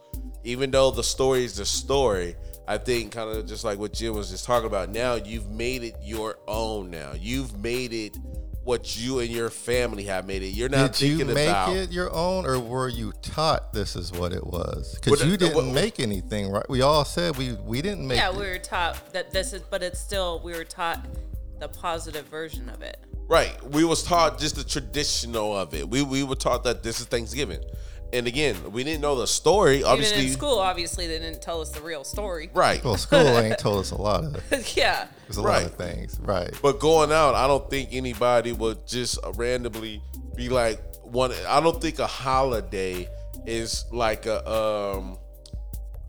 [0.44, 4.14] Even though the story is the story, I think kind of just like what Jim
[4.14, 4.88] was just talking about.
[4.88, 6.90] Now you've made it your own.
[6.90, 8.16] Now you've made it
[8.62, 10.48] what you and your family have made it.
[10.48, 14.10] You're not Did you make about it your own, or were you taught this is
[14.10, 14.94] what it was?
[14.94, 16.68] Because you didn't what- make anything, right?
[16.70, 18.18] We all said we we didn't make.
[18.18, 18.36] yeah, it.
[18.36, 21.04] we were taught that this is, but it's still we were taught
[21.60, 22.98] the positive version of it.
[23.26, 23.62] Right.
[23.70, 25.88] We was taught just the traditional of it.
[25.88, 27.60] We we were taught that this is Thanksgiving.
[28.12, 29.82] And again, we didn't know the story.
[29.82, 32.50] Obviously, Even in school, obviously, they didn't tell us the real story.
[32.54, 32.82] right?
[32.84, 34.42] Well, school ain't told us a lot of
[34.76, 35.06] yeah.
[35.26, 35.62] there's a Right.
[35.64, 36.52] lot of things, right?
[36.62, 40.02] But going out, I don't think anybody would just randomly
[40.36, 41.32] be like one.
[41.48, 43.08] I don't think a holiday
[43.46, 45.18] is like a um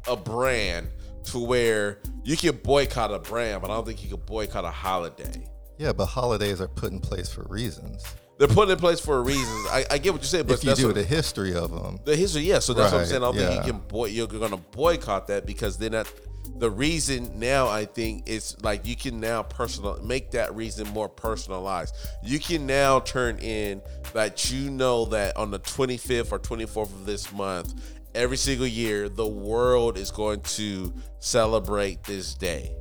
[0.08, 0.88] a brand
[1.26, 4.70] to where you can boycott a brand, but I don't think you can boycott a
[4.70, 5.48] holiday.
[5.78, 8.06] Yeah, but holidays are put in place for reasons.
[8.38, 9.66] They're put in place for a reason.
[9.70, 11.72] I, I get what you're saying, but If you that's do what, the history of
[11.72, 12.60] them, the history, yeah.
[12.60, 13.24] So that's what I'm saying.
[13.24, 16.12] I don't think you can boy, you're gonna boycott that because then that
[16.58, 21.08] the reason now I think is like you can now personal make that reason more
[21.08, 21.96] personalized.
[22.24, 23.82] You can now turn in
[24.14, 27.74] that you know that on the 25th or 24th of this month,
[28.14, 32.76] every single year, the world is going to celebrate this day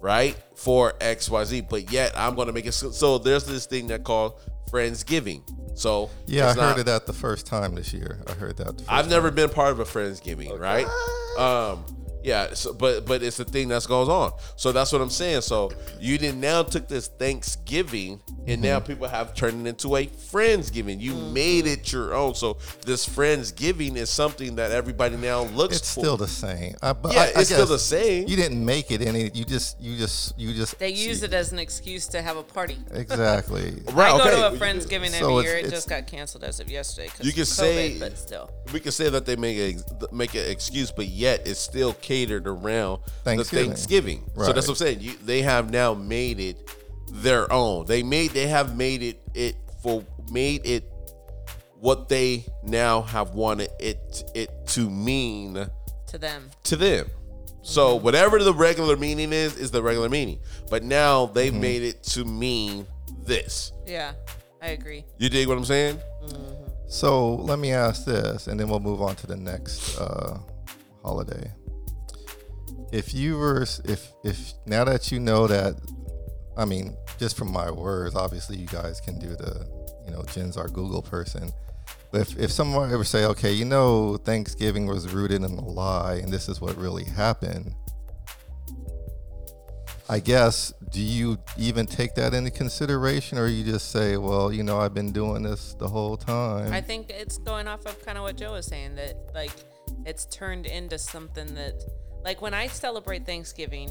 [0.00, 0.36] right?
[0.54, 1.68] For XYZ.
[1.68, 4.38] But yet I'm gonna make it so, so there's this thing that called
[4.70, 5.42] Friendsgiving.
[5.78, 8.20] So yeah, I it's heard not- of that the first time this year.
[8.26, 8.78] I heard that.
[8.78, 10.86] The first I've never been part of a Friendsgiving, right?
[11.38, 11.84] Um
[12.28, 14.32] yeah, so, but but it's the thing that goes on.
[14.56, 15.40] So that's what I'm saying.
[15.42, 18.86] So you didn't now took this Thanksgiving and now Mm-hmm.
[18.86, 21.00] people have turned it into a Friendsgiving.
[21.00, 22.34] You made it your own.
[22.34, 26.00] So this Friendsgiving is something that everybody now looks It's for.
[26.00, 26.74] still the same.
[26.82, 28.28] I, but Yeah, I, I it's still the same.
[28.28, 29.30] You didn't make it any.
[29.34, 30.78] You just, you just, you just.
[30.78, 32.78] They use it as an excuse to have a party.
[32.92, 33.82] exactly.
[33.98, 34.30] Right, I go okay.
[34.36, 35.56] to a You- Friendsgiving every So it's- year.
[35.56, 37.10] It it's- just got canceled as of yesterday.
[37.22, 38.50] You can of say- but still.
[38.72, 42.46] we can say that they make a make an excuse, but yet it's still catered
[42.48, 43.64] around Thanksgiving.
[43.70, 44.24] the Thanksgiving.
[44.36, 45.00] So that's what I'm saying.
[45.00, 46.68] You, they have now made it
[47.10, 47.86] their own.
[47.86, 50.84] They made they have made it it for made it
[51.80, 55.66] what they now have wanted it it to mean
[56.08, 56.50] To them.
[56.64, 57.06] to them.
[57.62, 60.40] So whatever the regular meaning is is the regular meaning.
[60.70, 61.60] But now they've Mm-hmm.
[61.60, 62.86] made it to mean
[63.24, 63.72] this.
[63.86, 64.12] Yeah,
[64.60, 65.04] I agree.
[65.18, 65.98] You dig what I'm saying?
[66.88, 70.38] So let me ask this, and then we'll move on to the next uh,
[71.04, 71.52] holiday.
[72.92, 75.74] If you were, if if now that you know that,
[76.56, 79.66] I mean, just from my words, obviously you guys can do the,
[80.06, 81.50] you know, Jen's our Google person.
[82.10, 86.14] But if if someone ever say, okay, you know, Thanksgiving was rooted in a lie,
[86.14, 87.74] and this is what really happened.
[90.10, 94.62] I guess, do you even take that into consideration, or you just say, well, you
[94.62, 96.72] know, I've been doing this the whole time?
[96.72, 99.52] I think it's going off of kind of what Joe was saying that like
[100.06, 101.74] it's turned into something that
[102.24, 103.90] like when I celebrate Thanksgiving,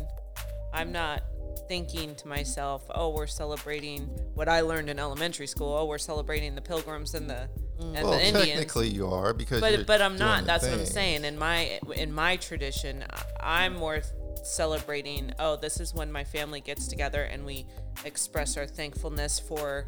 [0.74, 1.24] I'm not
[1.68, 4.02] thinking to myself, "Oh, we're celebrating
[4.34, 5.74] what I learned in elementary school.
[5.74, 9.62] Oh, we're celebrating the Pilgrims and the and well, the Indians." technically you are because.
[9.62, 10.46] you're but but I'm not.
[10.46, 11.26] That's what I'm saying.
[11.26, 13.04] In my in my tradition,
[13.40, 14.02] I'm more
[14.44, 15.34] celebrating.
[15.40, 17.66] Oh, this is when my family gets together and we
[18.06, 19.88] express our thankfulness for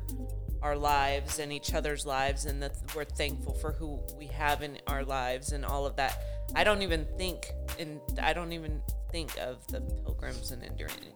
[0.61, 4.77] our lives and each other's lives, and that we're thankful for who we have in
[4.87, 6.17] our lives and all of that.
[6.55, 8.81] I don't even think and I don't even
[9.11, 10.63] think of the pilgrims and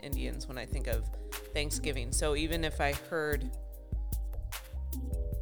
[0.01, 1.05] Indians when I think of
[1.53, 2.11] Thanksgiving.
[2.11, 3.51] So even if I heard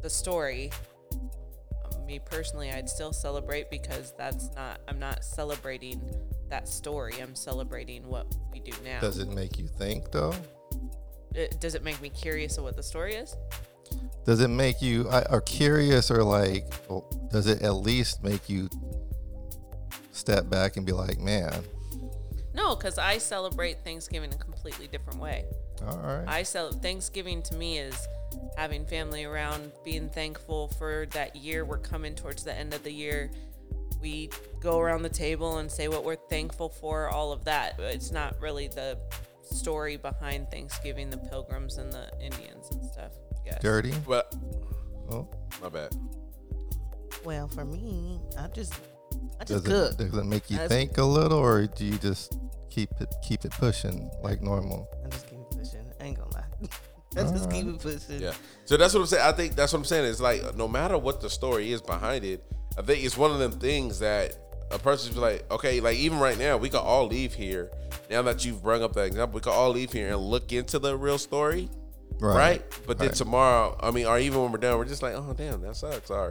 [0.02, 0.70] the story,
[1.12, 6.02] um, me personally, I'd still celebrate because that's not, I'm not celebrating
[6.48, 7.14] that story.
[7.22, 9.00] I'm celebrating what we do now.
[9.00, 10.34] Does it make you think though?
[11.34, 13.36] it, does it make me curious of what the story is?
[14.24, 16.72] Does it make you or curious or like?
[16.88, 18.68] Oh, does it at least make you
[20.22, 21.52] step back and be like, man,
[22.54, 25.44] No, because I celebrate Thanksgiving in a completely different way.
[25.84, 27.96] all right, I cel- Thanksgiving to me is
[28.56, 31.64] having family around, being thankful for that year.
[31.64, 33.30] We're coming towards the end of the year.
[34.00, 34.30] We
[34.60, 37.78] go around the table and say what we're thankful for, all of that.
[37.80, 38.96] It's not really the
[39.42, 43.10] story behind Thanksgiving, the pilgrims and the Indians and stuff.
[43.44, 43.60] Yes.
[43.60, 43.92] dirty.
[44.06, 44.32] But
[45.10, 45.26] Oh,
[45.60, 45.94] my bad.
[47.24, 48.72] Well, for me, I just
[49.40, 51.98] I does just it does it make you That's- think a little, or do you
[51.98, 52.38] just
[52.70, 54.88] keep it keep it pushing like normal?
[55.04, 55.86] I just keep it pushing.
[56.00, 56.44] I ain't gonna lie.
[57.16, 58.20] I just keep it pushing.
[58.20, 58.32] Yeah.
[58.64, 59.24] So that's what I'm saying.
[59.24, 60.06] I think that's what I'm saying.
[60.10, 62.44] It's like no matter what the story is behind it,
[62.78, 64.36] I think it's one of them things that
[64.70, 67.70] a person's like, okay, like even right now, we could all leave here.
[68.10, 70.78] Now that you've brought up that example, we could all leave here and look into
[70.78, 71.68] the real story,
[72.30, 72.62] right?
[72.86, 73.16] But then right.
[73.16, 76.10] tomorrow, I mean, or even when we're done, we're just like, oh damn, that sucks.
[76.10, 76.30] Or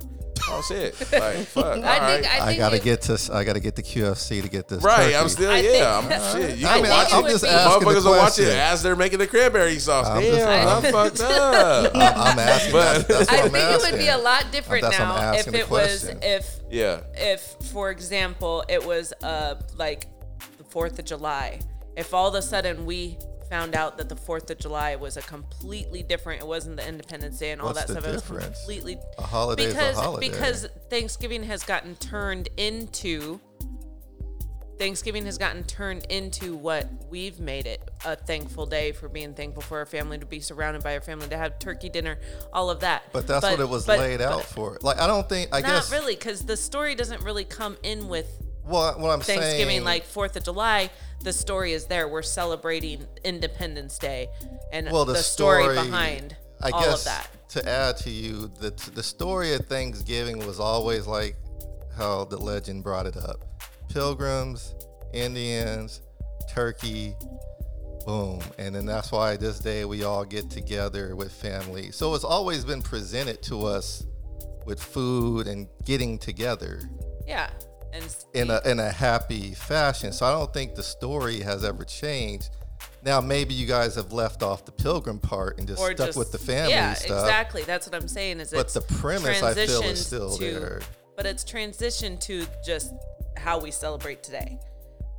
[0.50, 1.66] oh shit, like fuck.
[1.66, 2.42] All I think right.
[2.42, 4.84] I, I, gotta it- get to I gotta get to QFC to get this.
[4.84, 5.30] Right, I'm turkey.
[5.30, 6.02] still I yeah.
[6.02, 6.58] think- I'm shit.
[6.58, 7.30] You I can mean, watch I'm it.
[7.30, 10.08] just asking the Motherfuckers will watch it as they're making the cranberry sauce.
[10.08, 11.96] I'm just- Damn, I'm fucked up.
[11.96, 12.72] I- I'm asking.
[12.72, 15.54] But- that's, that's I I'm think it would be a lot different That's now if
[15.54, 17.02] it was if Yeah.
[17.16, 20.08] if for example it was uh like
[20.58, 21.60] the fourth of july
[21.98, 23.18] if all of a sudden we
[23.52, 26.42] found out that the Fourth of July was a completely different.
[26.42, 28.06] It wasn't the Independence Day and all What's that stuff.
[28.08, 28.30] It difference?
[28.30, 30.30] was completely A holiday is a because holiday.
[30.30, 33.42] because Thanksgiving has gotten turned into
[34.80, 39.62] Thanksgiving has gotten turned into what we've made it a thankful day for being thankful
[39.62, 42.18] for our family to be surrounded by our family to have turkey dinner
[42.52, 44.80] all of that But that's what it was but- laid out but for.
[44.82, 48.08] Like I don't think I not guess really because the story doesn't really come in
[48.08, 48.28] with
[48.64, 50.90] well what I'm Thanksgiving saying like Fourth of July.
[51.24, 52.08] The story is there.
[52.08, 54.30] We're celebrating Independence Day
[54.72, 57.50] and well the, the, story, story behind I all guess of that.
[57.50, 61.36] to add to you the the story of Thanksgiving was always like
[61.98, 63.42] how the legend brought it up.
[63.90, 64.74] Pilgrims,
[65.14, 66.02] Indians,
[66.50, 67.16] turkey,
[68.06, 68.40] boom.
[68.58, 71.92] And then that's why this day we all get together with family.
[71.92, 74.06] So it's always been presented to us
[74.66, 76.82] with food and getting together
[77.28, 77.50] Yeah,
[78.34, 80.12] in a in a happy fashion.
[80.12, 82.50] So I don't think the story has ever changed.
[83.04, 86.18] Now maybe you guys have left off the pilgrim part and just or stuck just
[86.18, 87.24] with the family yeah, stuff.
[87.24, 87.64] exactly.
[87.64, 88.40] That's what I'm saying.
[88.40, 90.82] Is But the premise, I feel, is still to- there.
[91.16, 92.94] But it's transitioned to just
[93.38, 94.60] how we celebrate today.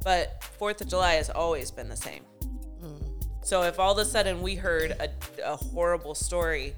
[0.04, 2.24] But Fourth of July has always been the same.
[2.82, 3.24] Mm.
[3.42, 5.08] So if all of a sudden we heard a,
[5.44, 6.74] a horrible story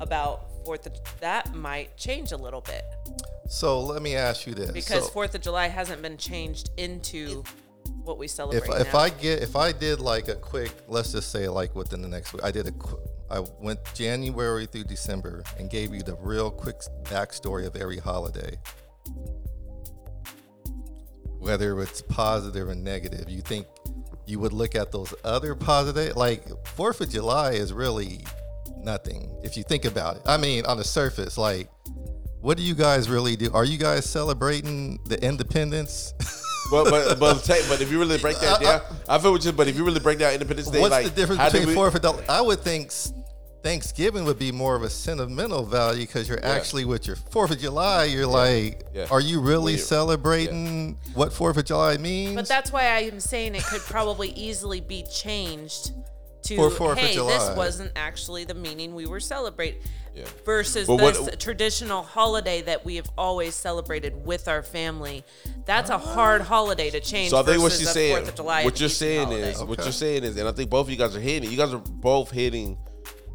[0.00, 2.82] about Fourth of that might change a little bit
[3.48, 7.44] So let me ask you this: because so Fourth of July hasn't been changed into
[8.02, 8.68] what we celebrate.
[8.80, 8.94] if if.
[8.94, 12.32] I get if I did like a quick, let's just say like within the next
[12.32, 12.98] week, I did a qu-
[13.30, 18.58] I went January through December and gave you the real quick backstory of every holiday.
[21.38, 23.66] Whether it's positive or negative, you think
[24.26, 28.24] you would look at those other positive, like Fourth of July is really
[28.90, 30.22] nothing if you think about it.
[30.24, 31.68] I mean, on the surface, like,
[32.40, 33.50] what do you guys really do?
[33.52, 36.14] Are you guys celebrating the independence?
[36.68, 39.52] But but but, take, but if you really break that down, I feel what you.
[39.52, 41.94] But if you really break down Independence Day, What's like the difference between we- Fourth
[41.94, 42.24] of July?
[42.28, 43.12] I would think s-
[43.62, 46.48] Thanksgiving would be more of a sentimental value because you're Yeah.
[46.50, 48.06] actually with your Fourth of July.
[48.06, 49.06] You're like, Yeah.
[49.12, 52.34] are you really Well, you- celebrating what Fourth of July means?
[52.34, 55.92] But that's why I am saying it could probably easily be changed
[56.46, 57.32] to For Fourth of hey, July.
[57.38, 59.80] this wasn't actually the meaning we were celebrating.
[60.14, 60.24] Yeah.
[60.46, 65.24] Versus But what- traditional holiday that we have always celebrated with our family.
[65.66, 67.30] That's a hard holiday to change.
[67.30, 69.50] So I think what she's saying, Fourth of July what you're saying holiday.
[69.50, 71.50] is, what you're saying is, and I think both of you guys are hitting.
[71.50, 72.78] You guys are both hitting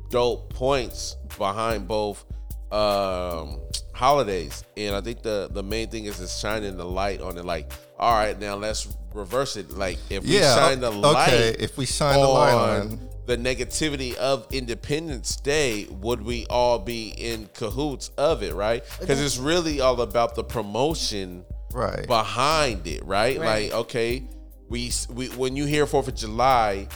[0.10, 2.26] dope points behind both
[2.72, 3.60] um,
[3.94, 7.46] holidays, and I think the the main thing is is shining the light on it.
[7.46, 7.72] Like,
[8.02, 9.72] all right, now let's reverse it.
[9.72, 11.00] Like, if we yeah, shine the okay.
[11.00, 16.48] light, If we shine the light on on, the negativity of Independence Day, would we
[16.50, 18.84] all be in cahoots of it, right?
[19.00, 22.08] Because it's really all about the promotion right?
[22.08, 23.38] behind it, right?
[23.40, 23.72] Right.
[23.72, 24.24] Like, okay,
[24.68, 26.88] we we when you hear Fourth of July,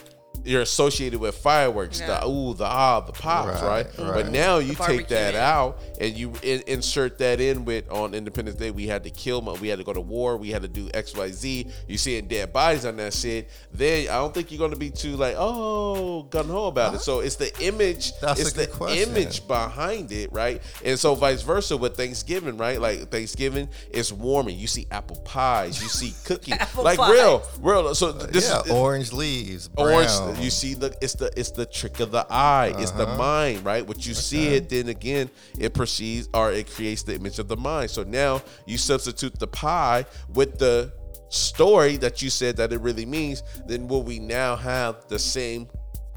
[0.44, 2.20] you're associated with fireworks, Yeah.
[2.22, 3.86] the ooh, the ah, the pops, right?
[3.98, 5.38] Right, But now you take that barbecuing.
[5.38, 8.72] out and you in, insert that in with on Independence Day.
[8.72, 10.90] We had to kill, mo- we had to go to war, we had to do
[10.94, 11.68] X, Y, Z.
[11.88, 13.50] You seeing dead bodies on that shit.
[13.74, 17.02] Then I don't think you're gonna be too like, oh, gun ho about it.
[17.02, 19.10] So it's the image, That's a it's the question.
[19.10, 20.62] image behind it, right?
[20.84, 22.80] And so vice versa with Thanksgiving, right?
[22.80, 24.58] Like Thanksgiving is warming.
[24.58, 27.12] You see apple pies, you see cookies, like pies.
[27.12, 27.96] real, real.
[27.96, 30.10] So this yeah, is orange leaves, orange.
[30.34, 30.44] Brown.
[30.44, 32.74] You see the it's the it's the trick of the eye.
[32.78, 33.18] It's the Uh-huh.
[33.18, 33.86] mind, right?
[33.86, 37.58] What you see it, then again it perceives or it creates the image of the
[37.58, 37.92] mind.
[37.92, 40.92] So now you substitute the pie with the
[41.30, 43.44] story that you said that it really means.
[43.68, 45.68] Then will we now have the same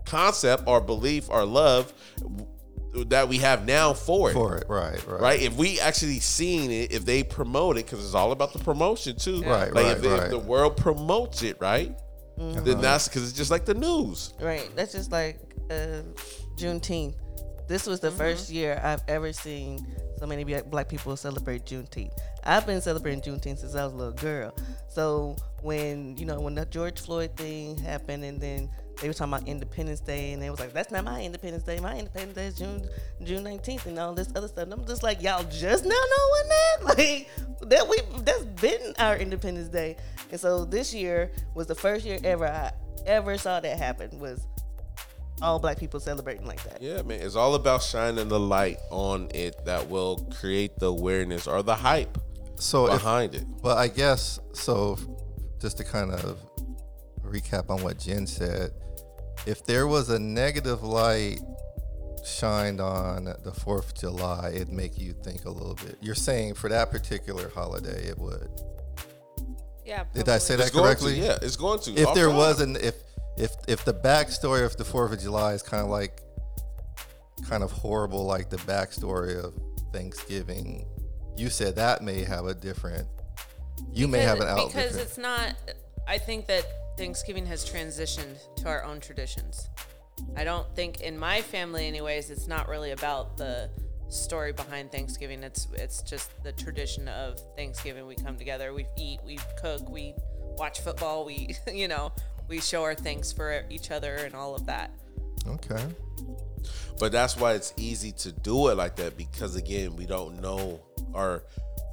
[0.04, 1.92] concept or belief or love
[3.06, 4.32] that we have now for it?
[4.32, 5.42] for it, right, right, right?
[5.42, 9.16] If we actually seen it, if they promote it, because it's all about the promotion
[9.16, 9.42] too.
[9.42, 11.94] Right, like right, if, if the world promotes it, right?
[12.38, 14.34] Then that's because it's just like the news.
[14.40, 14.70] Right.
[14.76, 16.02] That's just like uh,
[16.56, 17.14] Juneteenth.
[17.66, 19.86] This was the first year I've ever seen
[20.18, 22.12] so many black black people celebrate Juneteenth.
[22.44, 24.54] I've been celebrating Juneteenth since I was a little girl.
[24.88, 28.70] So when you know when the George Floyd thing happened, and then
[29.00, 31.78] they were talking about Independence Day, and they was like, "That's not my Independence Day.
[31.80, 32.88] My Independence Day is June
[33.22, 36.48] June nineteenth, and all this other stuff." And I'm just like, y'all just now knowing
[36.48, 37.28] that, like
[37.68, 39.96] that we that's been our Independence Day.
[40.30, 42.72] And so this year was the first year ever I
[43.06, 44.18] ever saw that happen.
[44.18, 44.46] Was
[45.40, 46.82] all black people celebrating like that.
[46.82, 51.46] Yeah, man, it's all about shining the light on it that will create the awareness
[51.46, 52.18] or the hype
[52.56, 53.44] So if behind it.
[53.62, 54.98] But I guess so.
[55.60, 56.38] Just to kind of
[57.24, 58.70] recap on what Jen said,
[59.48, 61.40] if there was a negative light
[62.22, 65.96] shined on the Fourth of July, it'd make you think a little bit.
[66.02, 68.50] You're saying for that particular holiday, it would.
[69.86, 70.04] Yeah.
[70.12, 71.20] Did I say that It's going to, correctly?
[71.20, 71.94] yeah, it's going to.
[71.94, 72.94] If All there was an if
[73.38, 76.20] if if the backstory of the Fourth of July is kind of like
[77.48, 79.54] kind of horrible, like the backstory of
[79.94, 80.86] Thanksgiving,
[81.38, 83.08] you said that may have a different.
[83.94, 84.72] You may have an outlook.
[84.74, 85.08] because different.
[85.08, 85.54] it's not.
[86.06, 86.66] I think that
[86.98, 89.68] Thanksgiving has transitioned to our own traditions.
[90.36, 93.70] I don't think in my family, anyways, it's not really about the
[94.08, 95.42] story behind Thanksgiving.
[95.44, 98.06] It's it's just the tradition of Thanksgiving.
[98.06, 100.14] We come together, we eat, we cook, we
[100.58, 102.12] watch football, we you know
[102.48, 104.90] we show our thanks for each other and all of that.
[105.46, 105.84] okay.
[106.98, 110.80] But that's why it's easy to do it like that because again, we don't know
[111.12, 111.44] or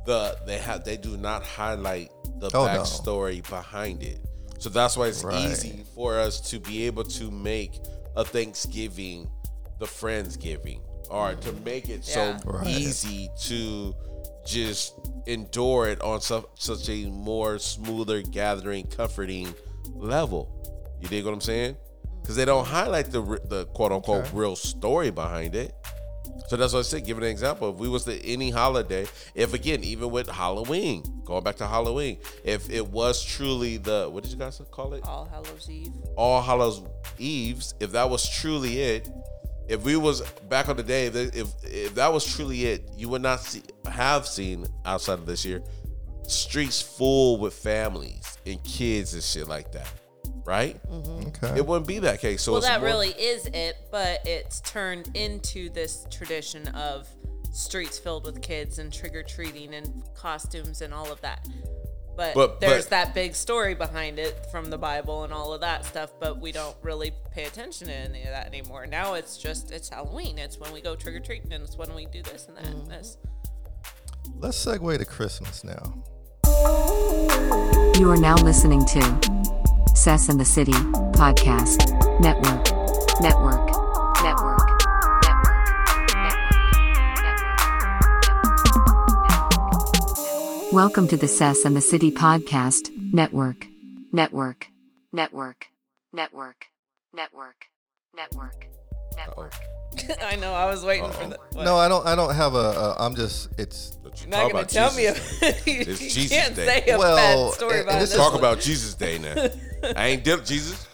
[0.08, 2.72] the they have they do not highlight the Oh, no.
[2.72, 4.20] backstory behind it.
[4.60, 5.52] So that's why it's Right.
[5.52, 7.80] easy for us to be able to make
[8.16, 9.30] a Thanksgiving
[9.80, 10.80] the Friendsgiving
[11.10, 12.40] or to make it Yeah.
[12.40, 12.68] so Right.
[12.68, 13.94] easy to
[14.46, 14.94] just
[15.28, 19.54] endure it on such such a more smoother gathering comforting
[19.96, 20.50] level.
[21.02, 21.76] You dig what I'm saying?
[22.22, 24.38] Because they don't highlight the the quote unquote Okay.
[24.38, 25.76] real story behind it.
[26.48, 27.06] So that's what I said.
[27.06, 27.70] Give an example.
[27.70, 32.20] If we was to any holiday, if again, even with Halloween, going back to Halloween,
[32.44, 35.04] if it was truly the what did you guys call it?
[35.06, 35.94] All Hallows Eve.
[36.16, 36.82] All Hallows
[37.18, 39.10] Eves, if that was truly it,
[39.68, 43.10] if we was back on the day, if if, if that was truly it, you
[43.10, 45.64] would not see have seen outside of this year
[46.28, 49.92] streets full with families and kids and shit like that,
[50.46, 50.80] right?
[50.90, 51.28] Mm-hmm.
[51.28, 51.58] Okay.
[51.58, 52.44] It wouldn't be that case.
[52.44, 57.08] So well, it's that more- really is it, but it's turned into this tradition of
[57.52, 61.48] streets filled with kids and trick or treating and costumes and all of that.
[62.16, 65.62] But, But- there's but- that big story behind it from the Bible and all of
[65.62, 68.86] that stuff, but we don't really pay attention to any of that anymore.
[68.86, 70.38] Now it's just it's Halloween.
[70.38, 72.66] It's when we go trick or treating and it's when we do this and that
[72.66, 72.90] and mm-hmm.
[72.90, 73.18] this.
[74.40, 76.04] Let's segue to Christmas now.
[77.98, 79.45] You are now listening to
[80.06, 81.90] Sess and the City Podcast
[82.20, 82.64] Network.
[83.22, 83.66] Network.
[84.22, 84.60] Network.
[85.24, 85.66] Network.
[86.14, 86.72] Network,
[90.72, 93.66] Welcome to the Sess and the City Podcast Network.
[94.12, 94.68] Network.
[95.12, 95.70] Network.
[96.14, 96.68] Network.
[97.12, 97.66] Network.
[97.66, 97.66] Network.
[98.16, 98.85] Network.
[100.24, 100.54] I know.
[100.54, 101.38] I was waiting for the.
[101.54, 101.64] what?
[101.64, 102.06] No, I don't.
[102.06, 102.58] I don't have a.
[102.58, 103.50] a I'm just.
[103.58, 103.98] It's.
[104.04, 105.42] You You're not gonna tell Jesus.
[105.42, 105.48] me.
[105.48, 106.84] A, you It's you Jesus can't Day.
[106.86, 107.16] say a Well,
[107.50, 108.18] bad story about this this.
[108.18, 108.40] Talk one.
[108.40, 109.36] about Jesus Day now.
[109.96, 110.88] I ain't dip Jesus.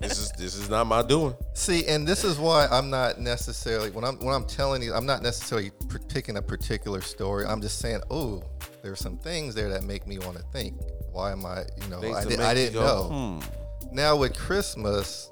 [0.00, 1.34] This is this is not my doing.
[1.54, 5.04] See, and this is why I'm not necessarily when I'm when I'm telling you, I'm
[5.06, 5.70] not necessarily
[6.08, 7.44] picking a particular story.
[7.44, 8.42] I'm just saying, oh,
[8.82, 10.80] there's some things there that make me want to think.
[11.12, 11.64] Why am I?
[11.82, 12.80] You know, Things I, did, I didn't go,
[13.10, 13.40] know.
[13.40, 13.94] hmm.
[13.94, 15.30] Now with Christmas,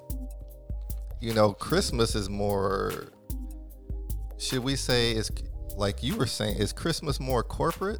[1.23, 3.05] you know, Christmas is more.
[4.37, 5.31] Should we say is
[5.77, 6.57] like you were saying?
[6.57, 7.99] Is Christmas more corporate?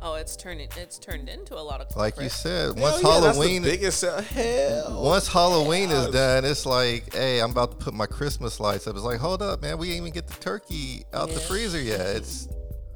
[0.00, 0.68] Oh, it's turning.
[0.76, 1.94] It's turned into a lot of.
[1.96, 2.32] Like you corporate.
[2.32, 5.02] said, Hell once yeah, that's the Halloween, biggest sell- hell.
[5.02, 8.96] once Halloween is done, it's like, hey, I'm about to put my Christmas lights up.
[8.96, 12.00] It's like, hold up, man, we ain't even get the turkey out the freezer yet.
[12.16, 12.48] It's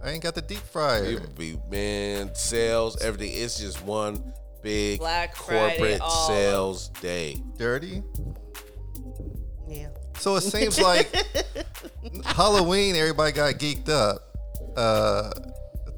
[0.02, 1.04] I ain't got the deep fryer.
[1.04, 3.32] It be man sales everything.
[3.34, 7.42] It's just one big Black Friday, corporate all sales day.
[7.56, 8.02] Dirty.
[9.68, 9.88] Yeah.
[10.18, 11.08] So it seems like
[12.24, 14.22] Halloween, everybody got geeked up.
[14.76, 15.30] Uh,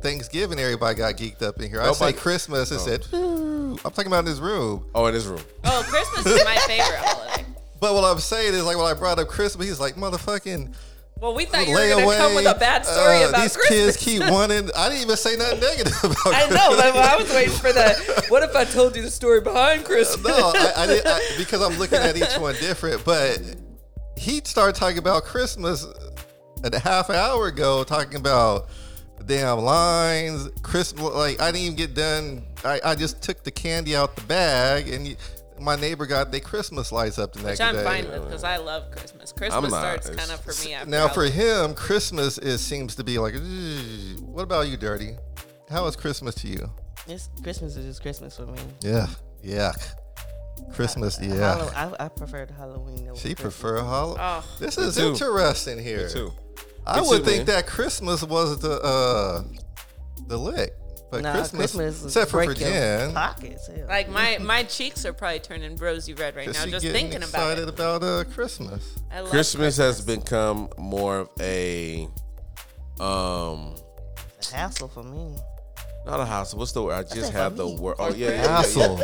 [0.02, 1.80] Thanksgiving, everybody got geeked up in here.
[1.80, 4.86] I say Nobody- Christmas, it said, "Ooh." I'm talking about in this room.
[4.94, 5.40] Oh, in this room.
[5.64, 7.44] Oh, Christmas is my favorite holiday.
[7.80, 10.74] But what I'm saying is, like, when I brought up Christmas, he's like, motherfucking
[11.20, 13.96] Well, we thought you were gonna come with a bad story uh, about these Christmas.
[13.96, 14.70] kids keep wanting.
[14.74, 18.24] I didn't even say nothing negative about I know, but I was waiting for the.
[18.28, 20.26] What if I told you the story behind Christmas?
[20.26, 23.04] no, I, I did I, because I'm looking at each one different.
[23.04, 23.38] But
[24.16, 25.86] he started talking about Christmas
[26.64, 28.70] a half hour ago, talking about
[29.26, 31.04] damn lines, Christmas.
[31.04, 32.44] Like I didn't even get done.
[32.64, 35.16] I, I just took the candy out the bag, and you,
[35.60, 37.84] my neighbor got their Christmas lights up the next Which I'm day.
[37.84, 39.32] fine with because I love Christmas.
[39.32, 39.80] Christmas not.
[39.80, 40.88] starts It's- kind of for me after.
[40.90, 41.70] Now for Halloween.
[41.70, 43.34] him, Christmas is seems to be like.
[43.34, 45.16] "Ugh." What about you, Dirty?
[45.68, 46.70] How is Christmas to you?
[47.06, 48.58] It's Christmas is just Christmas for me.
[48.82, 49.06] Yeah,
[49.42, 49.72] yeah.
[50.74, 51.34] Christmas, yeah.
[51.34, 53.08] Hallow- I, I prefer Halloween.
[53.08, 53.40] over She Christmas.
[53.56, 54.18] prefer Halloween.
[54.20, 55.08] Oh, This Me is too.
[55.12, 56.06] interesting here.
[56.06, 56.32] Me too.
[56.86, 57.56] I Me would too, think man.
[57.56, 59.42] that Christmas was the uh
[60.28, 60.76] the lick,
[61.10, 63.66] but Nah, Christmas, Christmas, except for break your pockets.
[63.66, 63.86] hell.
[63.88, 67.68] like my my cheeks are probably turning rosy red right now just thinking about excited
[67.68, 67.68] it.
[67.68, 68.98] about uh Christmas.
[69.12, 72.06] I love Christmas, has become more of a
[73.00, 73.74] um
[74.42, 75.36] a hassle for me.
[76.06, 76.58] not a hassle.
[76.58, 76.94] What's the word?
[76.94, 77.96] I just have the word.
[77.98, 78.48] Oh yeah, yeah, yeah, yeah.
[78.56, 79.00] Hassle.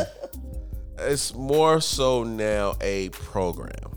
[0.99, 3.96] It's more so now a program.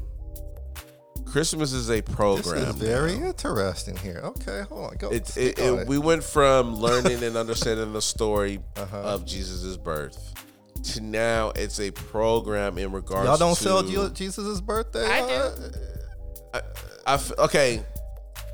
[1.32, 2.58] Christmas is a This program.
[2.70, 3.28] is very now.
[3.28, 4.22] interesting here.
[4.24, 4.98] Okay, hold on.
[4.98, 5.10] Go.
[5.12, 8.98] It, it, on it, we went from learning and understanding the story Uh-huh.
[8.98, 10.34] of Jesus' birth
[10.82, 13.24] to now it's a program in regards.
[13.26, 15.06] To Y'all don't to, sell Je- Jesus' birthday?
[15.06, 16.60] I uh, do.
[17.06, 17.84] I f- okay.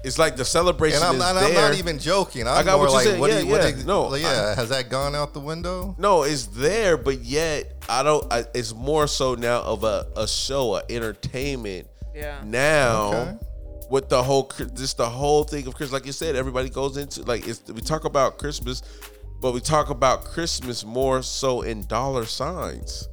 [0.03, 1.47] It's like the celebration And I'm is not, there.
[1.47, 2.47] I'm not even joking.
[2.47, 3.19] I'm I got more what you like, said.
[3.19, 3.67] what Yeah, do you, what yeah.
[3.69, 4.53] ex- No, well, yeah.
[4.53, 5.95] has that gone out the window?
[5.97, 8.32] No, it's there, but yet I don't.
[8.32, 11.88] I, it's more so now of a, a show, a entertainment.
[12.16, 12.41] Yeah.
[12.45, 13.38] Now, Okay.
[13.89, 16.95] with the whole, Chri- just the whole thing of Christmas, like you said, everybody goes
[16.97, 18.82] into like it's, we talk about Christmas,
[19.41, 23.07] but we talk about Christmas more so in dollar signs.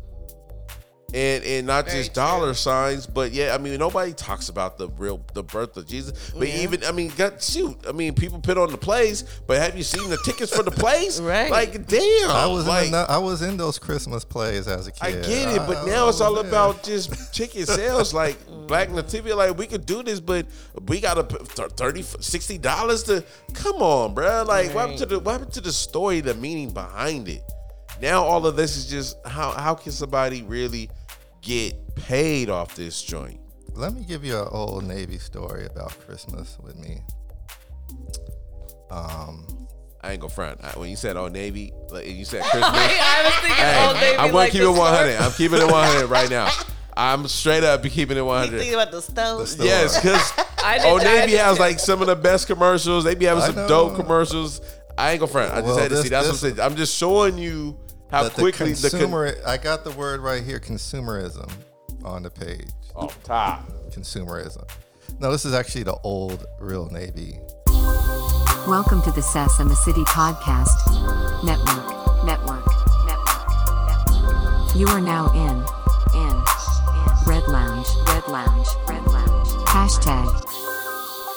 [1.15, 2.23] And, and not Very just true.
[2.23, 6.33] dollar signs, but yeah, I mean nobody talks about the real the birth of Jesus.
[6.35, 9.77] But even I mean, got shoot, I mean people put on the plays, but have
[9.77, 11.21] you seen the tickets for the plays?
[11.33, 11.51] Right.
[11.51, 14.93] Like damn, I was like, in the, I was in those Christmas plays as a
[14.93, 15.03] kid.
[15.03, 16.47] I get it, but I- now I it's all there.
[16.49, 18.15] about just ticket sales.
[18.15, 20.47] Like Black Nativity, like we could do this, but
[20.89, 24.47] we gotta put thir- 30 60 dollars to come on, bruh.
[24.47, 27.43] Like what happened to the what happened to the story, the meaning behind it?
[28.01, 30.89] Now all of this is just how how can somebody really
[31.43, 33.39] get paid off this joint?
[33.75, 37.01] Let me give you an old Navy story about Christmas with me.
[38.91, 39.47] Um,
[40.03, 40.61] I ain't gonna front.
[40.63, 43.87] I- When you said Old Navy, like, and you said Christmas, I was thinking hey,
[43.87, 44.19] Old Navy.
[44.19, 45.13] I'm gonna like keep it 100.
[45.15, 45.27] store.
[45.27, 46.51] I'm keeping it 100 right now.
[46.95, 48.53] I'm straight up be keeping it 100.
[48.53, 48.59] You 100.
[48.59, 49.57] thinking about the stove?
[49.59, 49.65] The.
[49.65, 53.05] Yes, because Old Navy has like some of the best commercials.
[53.05, 54.61] They be having some dope commercials.
[54.99, 55.53] I ain't gonna front.
[55.53, 56.09] I just Well, had to this- see.
[56.11, 56.71] That's this- what I'm saying.
[56.73, 57.79] I'm just showing you
[58.13, 59.35] how that quickly the the, con- consumer.
[59.47, 61.51] I got the word right here, consumerism,
[62.05, 62.69] on the page.
[62.95, 63.67] oh, top.
[63.91, 64.69] Consumerism.
[65.19, 67.39] No, this is actually the old real Navy.
[68.69, 70.77] Welcome to the Sess and the City Podcast
[71.43, 72.25] Network.
[72.25, 72.67] Network.
[73.07, 74.77] Network.
[74.77, 75.65] You are now in.
[76.15, 76.29] In.
[76.29, 76.43] In.
[77.27, 77.89] Red Lounge.
[78.09, 78.69] Red Lounge.
[78.89, 79.49] Red Lounge.
[79.67, 80.29] Hashtag.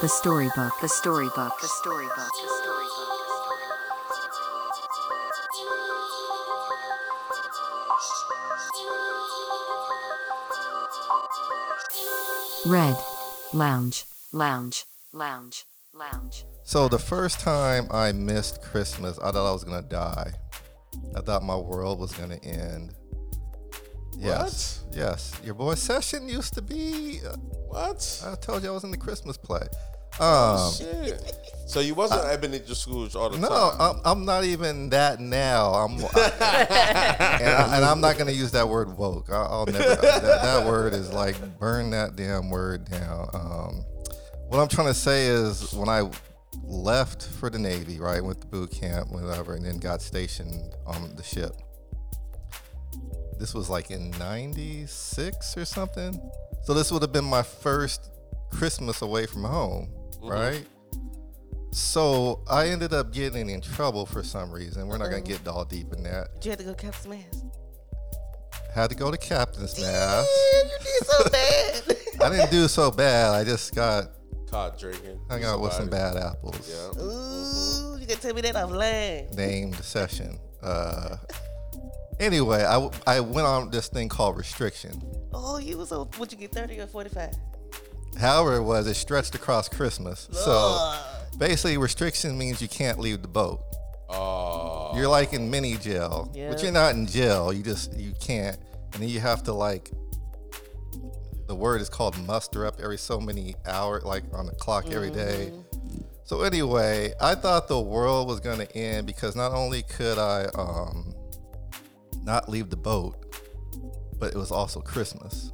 [0.02, 0.74] The storybook.
[0.82, 1.54] The storybook.
[1.62, 2.16] The storybook.
[2.16, 2.75] The storybook.
[12.66, 12.96] Red.
[13.54, 14.06] Lounge.
[14.34, 14.86] Lounge.
[15.14, 15.66] Lounge.
[15.94, 16.46] Lounge.
[16.64, 20.32] So the first time I missed Christmas, I thought I was gonna die.
[21.16, 22.94] I thought my world was gonna end.
[24.18, 25.34] Yes, yes.
[25.44, 27.20] Your boy Session used to be.
[27.28, 27.36] uh,
[27.68, 28.24] What?
[28.26, 29.68] I told you I was in the Christmas play.
[30.20, 31.46] Um, Shit.
[31.68, 33.42] So you wasn't Ebenezer Scrooge all the time.
[33.42, 33.78] no, time.
[33.80, 35.74] I'm, I'm not even that now.
[35.74, 39.30] I'm, and, I, and I'm not gonna use that word woke.
[39.30, 39.80] I, I'll never.
[39.80, 43.30] that, that word is like burn that damn word down.
[43.34, 43.86] Um,
[44.48, 46.10] what I'm trying to say is when I
[46.64, 51.16] left for the Navy, right, went to boot camp, whatever, and then got stationed on
[51.16, 51.52] the ship.
[53.40, 56.18] This was like in '96 or something.
[56.64, 58.12] So this would have been my first
[58.50, 59.90] Christmas away from home,
[60.30, 60.66] right?
[61.72, 64.88] So I ended up getting in trouble for some reason.
[64.88, 66.36] We're not gonna get all deep in that.
[66.36, 67.44] Did you have to go cap some ass?
[68.74, 70.30] Had to go to captain's Yeah, mast.
[70.54, 72.22] you did so bad.
[72.22, 73.34] I didn't do so bad.
[73.36, 74.06] I just got
[74.50, 75.20] Caught drinking.
[75.30, 76.16] hung out with some Somebody.
[76.16, 76.70] bad apples.
[76.70, 77.02] Yeah.
[77.04, 79.34] Ooh, you can tell me that offline.
[79.36, 80.40] Named the session.
[80.62, 81.18] Uh,
[82.20, 82.64] anyway,
[83.08, 85.02] I went on this thing called restriction.
[85.34, 87.32] Oh, you was on, would you get 30 or 45?
[88.20, 90.28] However, it was it stretched across Christmas.
[90.32, 90.96] So
[91.38, 93.62] basically, restriction means you can't leave the boat.
[94.10, 94.92] Oh.
[94.96, 96.50] You're like in mini jail, Yeah.
[96.50, 97.52] but you're not in jail.
[97.52, 98.58] You just you can't,
[98.94, 99.92] and then you have to like.
[101.48, 105.12] The word is called muster up every so many hours, like on the clock every
[105.12, 105.52] day.
[106.24, 111.14] So anyway, I thought the world was gonna end because not only could I um,
[112.24, 113.16] not leave the boat,
[114.18, 115.52] but it was also Christmas.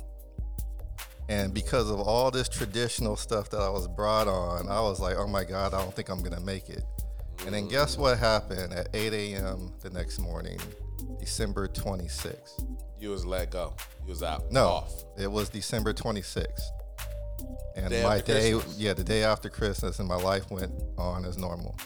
[1.31, 5.15] And because of all this traditional stuff that I was brought on, I was like,
[5.15, 6.83] oh my God, I don't think I'm gonna make it.
[7.45, 9.71] And then guess what happened at 8 a.m.
[9.79, 10.59] the next morning,
[11.21, 12.67] December 26th?
[12.99, 13.73] You was let go.
[14.03, 14.51] You was out.
[14.51, 14.91] No, Off.
[15.17, 16.59] it was December 26th.
[17.77, 18.77] And Day my day, Christmas.
[18.77, 21.77] yeah, the day after Christmas, and my life went on as normal.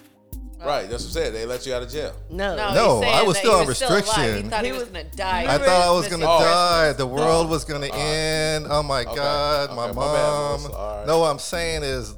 [0.64, 0.90] Right.
[0.90, 1.34] That's what I said.
[1.34, 2.16] They let you out of jail.
[2.30, 2.56] No.
[2.56, 3.92] No, No, he's saying I was that still he on was alive.
[3.96, 4.44] restriction.
[4.46, 5.54] He thought he, He was, was- gonna die.
[5.54, 6.40] I thought I was gonna Oh.
[6.40, 6.94] die.
[6.94, 7.98] The world was gonna oh.
[8.00, 8.68] end.
[8.70, 9.16] Oh my Okay.
[9.16, 10.62] God, my Okay, my bad, mom.
[10.62, 10.78] Melissa.
[10.78, 11.08] All right.
[11.08, 12.16] No, what I'm saying is,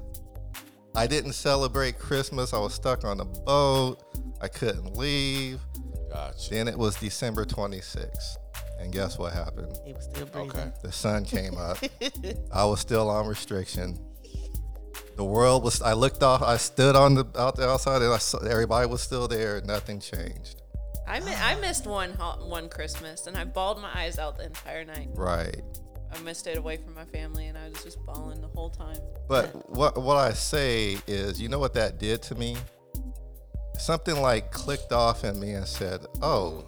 [0.96, 2.54] I didn't celebrate Christmas.
[2.54, 3.98] I was stuck on the boat.
[4.42, 5.60] I couldn't leave.
[6.12, 6.50] Gotcha.
[6.52, 8.38] Then it was December 26th,
[8.80, 9.78] and guess what happened?
[9.86, 10.52] He was still breathing.
[10.52, 10.72] Okay.
[10.82, 11.78] The sun came up.
[12.52, 14.00] I was still on restriction.
[15.18, 15.82] The world was.
[15.82, 16.42] I looked off.
[16.42, 19.60] I stood on the out the outside, and I saw everybody was still there.
[19.66, 20.62] Nothing changed.
[21.08, 24.46] I, mi- I missed one ho- one Christmas and I bawled my eyes out the
[24.46, 25.08] entire night.
[25.14, 25.62] Right.
[26.14, 28.98] I missed it away from my family and I was just bawling the whole time.
[29.28, 32.58] But what what I say is, you know what that did to me?
[33.80, 36.66] Something like clicked off in me and said, "Oh,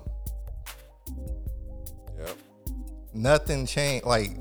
[2.18, 2.38] Yep.
[3.14, 4.06] nothing changed.
[4.06, 4.32] Like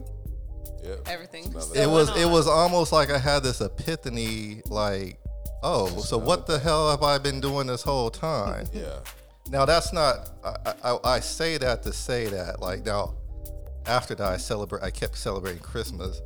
[0.89, 0.95] Yeah.
[1.07, 1.45] Everything.
[1.45, 4.63] It went was, it was almost like I had this epiphany.
[4.67, 5.19] Like,
[5.63, 8.67] oh, so what the hell have I been doing this whole time?
[8.75, 9.01] Yeah.
[9.51, 10.31] Now that's not.
[10.45, 12.61] I, I, I say that to say that.
[12.61, 13.15] Like now,
[13.87, 14.83] after that, I celebrate.
[14.83, 16.21] I kept celebrating Christmas,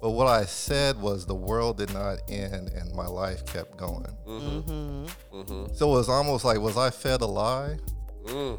[0.00, 4.16] but what I said was the world did not end and my life kept going.
[4.26, 5.06] Mm-hmm.
[5.36, 5.74] Mm-hmm.
[5.74, 7.76] So it was almost like was I fed a lie?
[8.24, 8.58] Mm.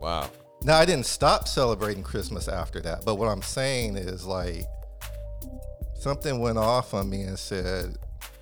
[0.00, 0.30] Wow.
[0.64, 4.64] Now I didn't stop celebrating Christmas after that, but what I'm saying is like
[5.98, 7.96] something went off on me and said,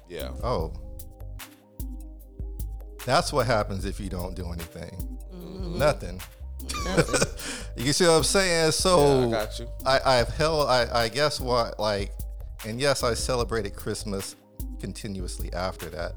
[0.09, 0.31] Yeah.
[0.43, 0.73] "Oh,
[3.05, 5.19] that's what happens if you don't do anything.
[5.35, 5.79] Mm-hmm.
[5.79, 6.21] Nothing."
[7.77, 8.71] you see what I'm saying?
[8.71, 9.69] So Yeah, I got you.
[9.85, 12.13] I, I've held, I, I guess what, like,
[12.65, 14.37] and yes, I celebrated Christmas
[14.81, 16.13] continuously after that.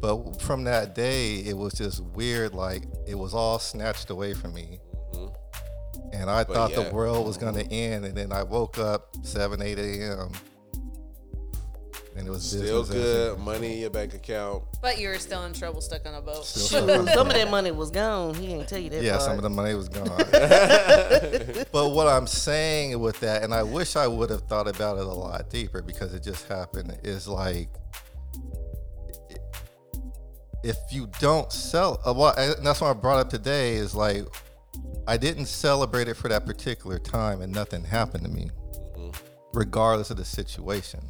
[0.00, 2.54] But from that day, it was just weird.
[2.54, 4.78] Like, it was all snatched away from me.
[6.12, 6.84] And I But thought yeah.
[6.84, 8.04] the world was going to end.
[8.04, 10.32] And then I woke up 7, 8 a.m.
[12.16, 13.38] And it was Still business as good.
[13.40, 14.64] Money in your bank account.
[14.80, 16.46] But you were still in trouble, stuck on a boat.
[16.46, 18.34] Still Shoot, stuck on some of that money was gone.
[18.34, 19.02] He didn't tell you that.
[19.02, 19.22] Yeah, part.
[19.22, 20.06] some of the money was gone.
[21.72, 25.04] but what I'm saying with that, and I wish I would have thought about it
[25.04, 27.68] a lot deeper because it just happened, is like
[30.66, 34.24] if you don't sell, uh, well, and that's what I brought up today is like
[35.06, 38.50] I didn't celebrate it for that particular time, and nothing happened to me,
[38.96, 39.10] mm-hmm.
[39.52, 41.00] regardless of the situation.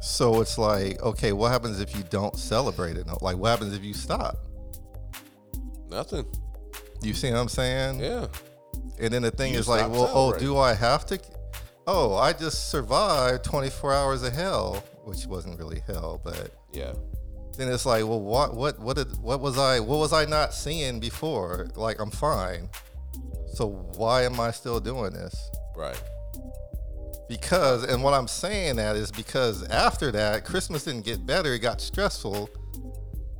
[0.00, 3.06] So it's like, okay, what happens if you don't celebrate it?
[3.22, 4.36] Like, what happens if you stop?
[5.88, 6.26] Nothing.
[7.02, 8.00] You see what I'm saying?
[8.00, 8.26] Yeah.
[8.98, 11.20] And then the thing You is like, well, oh, do I have to?
[11.86, 16.92] Oh, I just survived 24 hours of hell, which wasn't really hell, but Yeah.
[17.56, 20.52] Then it's like, well, what, what, what did, what was I, what was I not
[20.54, 21.68] seeing before?
[21.74, 22.68] Like, I'm fine.
[23.54, 25.50] So why am I still doing this?
[25.74, 26.00] Right.
[27.28, 31.58] Because, and what I'm saying that is because after that, Christmas didn't get better; it
[31.60, 32.48] got stressful.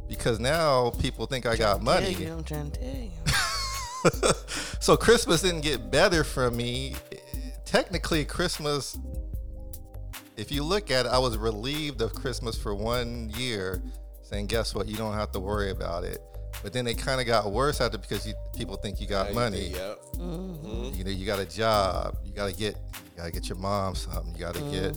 [0.08, 2.12] Because now people think I got Tell money.
[2.14, 4.32] you, I'm trying to tell you.
[4.80, 6.94] so Christmas didn't get better for me.
[7.64, 8.96] Technically, Christmas,
[10.36, 13.82] if you look at it, I was relieved of Christmas for one year,
[14.26, 14.86] saying, "Guess what?
[14.88, 16.18] You don't have to worry about it."
[16.62, 19.28] But then it kind of got worse after because you, people think you got Now
[19.28, 19.60] you money.
[19.72, 19.98] think, Yep.
[20.96, 22.16] You know, you got a job.
[22.24, 24.32] You got to get, you got to get your mom something.
[24.34, 24.96] You got to get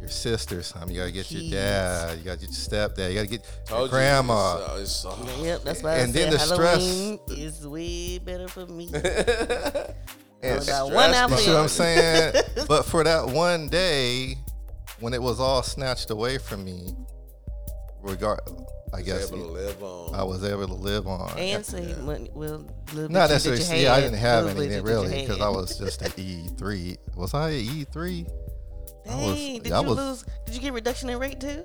[0.00, 0.90] your sister something.
[0.90, 2.18] You got to get your dad.
[2.18, 3.10] You got to get your stepdad.
[3.10, 4.56] You got to get your Told you, grandma.
[4.78, 7.66] It's, uh, it's, uh, Yep, that's why And I then said the stress- Halloween is
[7.68, 8.90] way better for me.
[10.42, 11.36] And I got stress one me.
[11.36, 12.34] You see what I'm saying?
[12.68, 14.38] but for that one day,
[14.98, 16.94] when it was all snatched away from me,
[18.02, 18.40] regard,
[18.94, 20.14] I guess able to live on.
[20.14, 21.38] I was able to live on.
[21.38, 22.30] And so save money.
[22.34, 23.62] Well, little Not necessarily.
[23.62, 26.96] that you Yeah, I didn't have anything really because I was just at E3.
[27.16, 28.26] Was I at E3?
[29.08, 30.24] I was- Dang, did I you was- lose?
[30.46, 31.64] Did you get reduction in rate too?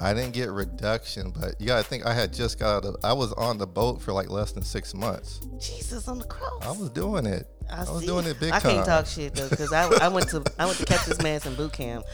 [0.00, 2.96] I didn't get reduction, but you got to think I had just got out of,
[3.04, 5.38] I was on the boat for like less than six months.
[5.60, 6.64] Jesus on the cross.
[6.64, 7.46] I was doing it.
[7.70, 8.72] I, was doing it big I time.
[8.72, 11.72] can't talk shit though, cause I, I went to I went to Captain's Manson boot
[11.72, 12.04] camp,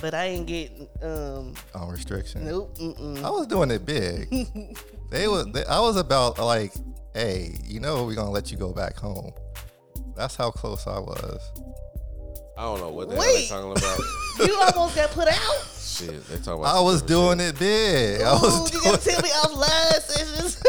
[0.00, 0.70] but I ain't get
[1.02, 2.44] um on restriction.
[2.44, 2.76] nope.
[2.78, 3.22] Mm-mm.
[3.22, 4.28] I was doing it big.
[5.10, 6.72] they was they, I was about like,
[7.14, 9.32] hey, you know we're gonna let you go back home.
[10.16, 11.40] That's how close I was.
[12.58, 13.48] I don't know what the hell they Wait.
[13.48, 14.00] talking about.
[14.46, 15.66] You almost got put out.
[15.80, 16.76] Shit, they talking about.
[16.76, 17.56] I was doing shit.
[17.56, 18.20] it big.
[18.22, 20.62] I was Ooh, you doing, gotta tell me off live sessions.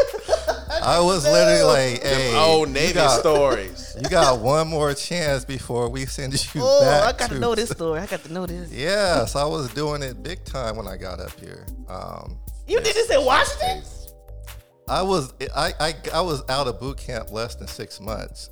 [0.82, 3.96] I was literally like, hey, Them old you Navy got, stories.
[4.02, 7.14] you got one more chance before we send you oh, back.
[7.14, 8.00] I gotta know this story.
[8.00, 8.72] I got to know this.
[8.72, 11.64] Yes, I was doing it big time when I got up here.
[11.88, 12.36] Um,
[12.66, 13.84] You did this in Washington?
[14.88, 18.50] I was I, I I was out of boot camp less than six months.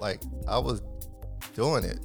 [0.00, 0.80] Like I was
[1.54, 1.98] doing it.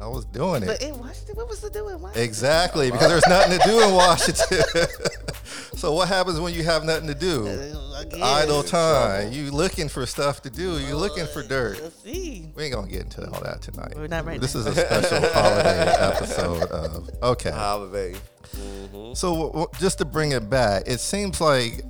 [0.00, 0.66] I was doing it.
[0.66, 2.22] But in Washington, what was to do in Washington?
[2.22, 4.62] Exactly, because there's nothing to do in Washington.
[5.76, 7.46] so what happens when you have nothing to do?
[7.46, 8.20] Uh, I guess.
[8.20, 9.32] Idle time.
[9.32, 10.78] You looking for stuff to do.
[10.78, 11.80] You looking for dirt.
[11.82, 12.50] Let's see.
[12.54, 13.94] We ain't gonna get into all that tonight.
[13.96, 14.60] We're not right This now.
[14.62, 17.50] is a special holiday episode of okay.
[17.50, 18.12] Holiday.
[18.54, 19.14] Mm-hmm.
[19.14, 21.82] So w- w- just to bring it back, it seems like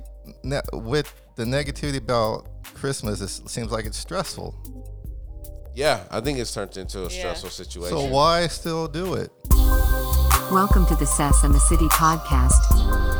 [0.43, 4.55] ne- with the negativity about Christmas, it seems like it's stressful.
[5.77, 7.09] Yeah, I think it's turned into a Yeah.
[7.19, 7.95] stressful situation.
[7.95, 9.31] So why still do it?
[10.51, 12.57] Welcome to the Sess and the City Podcast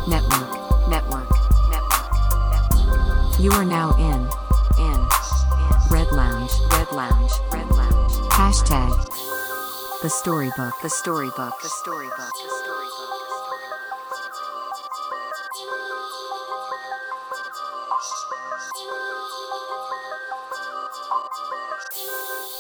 [0.08, 0.89] Network.
[0.89, 1.30] Network.
[1.70, 3.39] Network.
[3.39, 4.28] You are now in.
[4.84, 4.91] In.
[4.91, 5.08] in
[5.91, 6.51] Red Lounge.
[6.72, 7.32] Red Lounge.
[7.53, 8.14] Red Lounge.
[8.32, 9.05] Hashtag.
[10.01, 10.74] The storybook.
[10.82, 11.62] The storybook.
[11.62, 12.18] The storybook.
[12.18, 12.57] The storybook.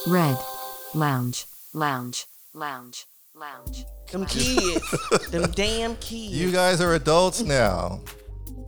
[0.07, 0.37] Red.
[0.93, 1.45] Lounge.
[1.73, 2.25] Lounge.
[2.53, 3.05] Lounge.
[3.35, 3.85] Lounge.
[4.11, 5.29] Them kids.
[5.31, 6.33] them damn kids.
[6.39, 8.01] You guys are adults now.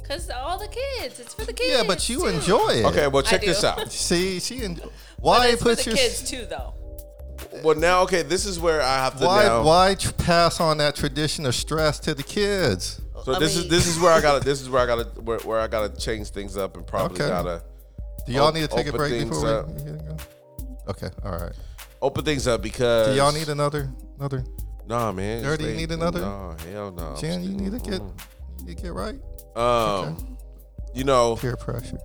[0.07, 1.71] Cause all the kids, it's for the kids.
[1.71, 2.27] Yeah, but you too.
[2.27, 2.85] enjoy it.
[2.85, 3.91] Okay, well check this out.
[3.91, 6.73] See, she en- But why it's put for the your kids too, though.
[7.63, 9.63] Well, now okay, this is where I have to why now.
[9.63, 12.99] why tr- pass on that tradition of stress to the kids?
[13.23, 15.39] So I this is this is where I gotta this is where I gotta where,
[15.39, 17.29] where I gotta change things up and probably Okay.
[17.29, 17.63] gotta
[18.25, 19.67] Do y'all Op- need to take a open break things before up.
[19.67, 20.17] we, we go?
[20.89, 21.53] Okay, all right.
[22.01, 24.43] open things up because Do y'all need another another?
[24.87, 25.43] Nah, man.
[25.43, 26.21] Dirty, you need another?
[26.21, 27.15] Nah, hell no.
[27.15, 29.19] Jan, you need to get you need to get right.
[29.55, 30.37] Um,
[30.95, 31.99] you know, Peer pressure.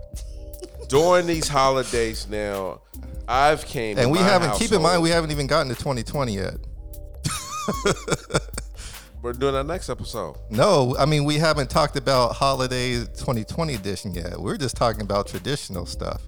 [0.88, 2.82] during these holidays now,
[3.26, 6.54] I've came And we haven't keep in mind we haven't even gotten to 2020 yet.
[9.22, 10.36] we're doing our next episode.
[10.50, 14.38] No, I mean we haven't talked about holidays 2020 edition yet.
[14.38, 16.20] We're just talking about traditional stuff.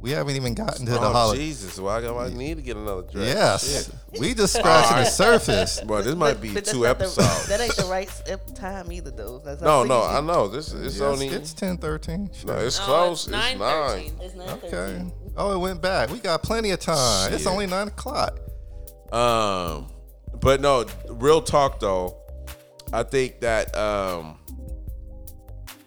[0.00, 1.40] We haven't even gotten to the oh holiday.
[1.46, 1.78] Jesus!
[1.78, 3.26] Well, I, got- I need to get another dress.
[3.26, 4.20] Yes, Shit.
[4.20, 5.80] we just scratching the surface.
[5.80, 7.48] Bro, this might But- be but that's two not the- episodes.
[7.48, 8.08] that ain't the right
[8.54, 9.38] time either, though.
[9.44, 10.02] That's no, no.
[10.04, 10.46] I know.
[10.46, 12.30] This it's Yes, only it's 10, 13.
[12.46, 13.26] no, it's No, close.
[13.26, 13.58] It's It's nine.
[13.58, 14.20] 9:13.
[14.22, 15.12] It's not Okay.
[15.36, 16.10] Oh, it went back.
[16.10, 17.32] We got plenty of time.
[17.32, 18.38] It's only nine o'clock.
[19.12, 19.88] Um,
[20.40, 22.16] but no, real talk though.
[22.92, 24.38] I think that um,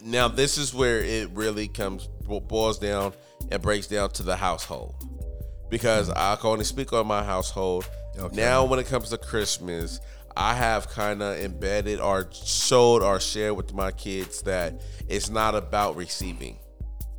[0.04, 2.08] now this is where it really comes
[2.48, 3.14] boils down
[3.52, 4.96] and breaks down to the household
[5.70, 6.18] because mm.
[6.18, 7.90] I can only speak on my household.
[8.18, 8.36] Okay.
[8.36, 10.00] Now, when it comes to Christmas,
[10.36, 15.56] I have kind of embedded or showed or shared with my kids that it's not
[15.56, 16.58] about receiving.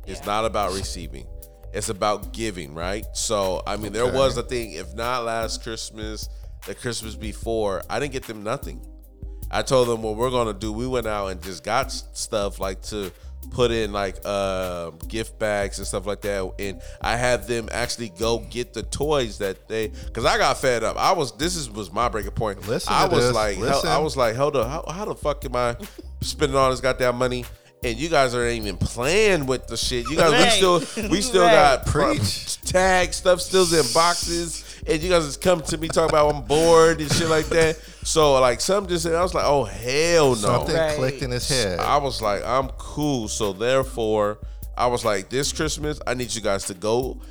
[0.05, 1.27] It's not about receiving.
[1.73, 3.05] It's about giving, right?
[3.13, 4.73] So, I mean, there was a thing.
[4.73, 6.29] If not last Christmas,
[6.67, 8.85] the Christmas before, I didn't get them nothing.
[9.49, 10.71] I told them what we're gonna do.
[10.71, 13.11] We went out and just got stuff like to
[13.51, 16.51] put in like uh, gift bags and stuff like that.
[16.59, 20.83] And I had them actually go get the toys that they because I got fed
[20.83, 20.97] up.
[20.97, 22.67] I was this is was my breaking point.
[22.67, 23.35] Listen I was this.
[23.35, 25.75] like, hell, I was like, hold up, how, how the fuck am I
[26.21, 27.45] spending all this goddamn money?
[27.85, 30.09] And you guys aren't even playing with the shit.
[30.09, 31.51] You guys, we still, we still Right.
[31.51, 32.61] got pro- Preach.
[32.61, 36.43] tag stuff still in boxes, and you guys just come to me talking about I'm
[36.43, 37.77] bored and shit like that.
[38.03, 40.35] So like some just I was like, oh hell no.
[40.35, 40.95] Something Right.
[40.95, 41.79] clicked in his head.
[41.79, 43.27] I was like, I'm cool.
[43.27, 44.39] So therefore,
[44.77, 47.21] I was like, this Christmas, I need you guys to go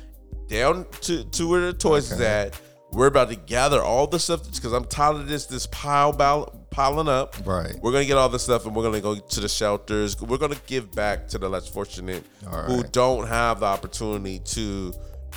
[0.47, 2.59] down to, to where the toys is at.
[2.91, 6.67] We're about to gather all the stuff because I'm tired of this this pile bal-
[6.69, 7.35] piling up.
[7.43, 7.75] Right.
[7.81, 10.21] We're gonna get all this stuff and we're gonna go to the shelters.
[10.21, 14.93] We're gonna give back to the less fortunate All who don't have the opportunity to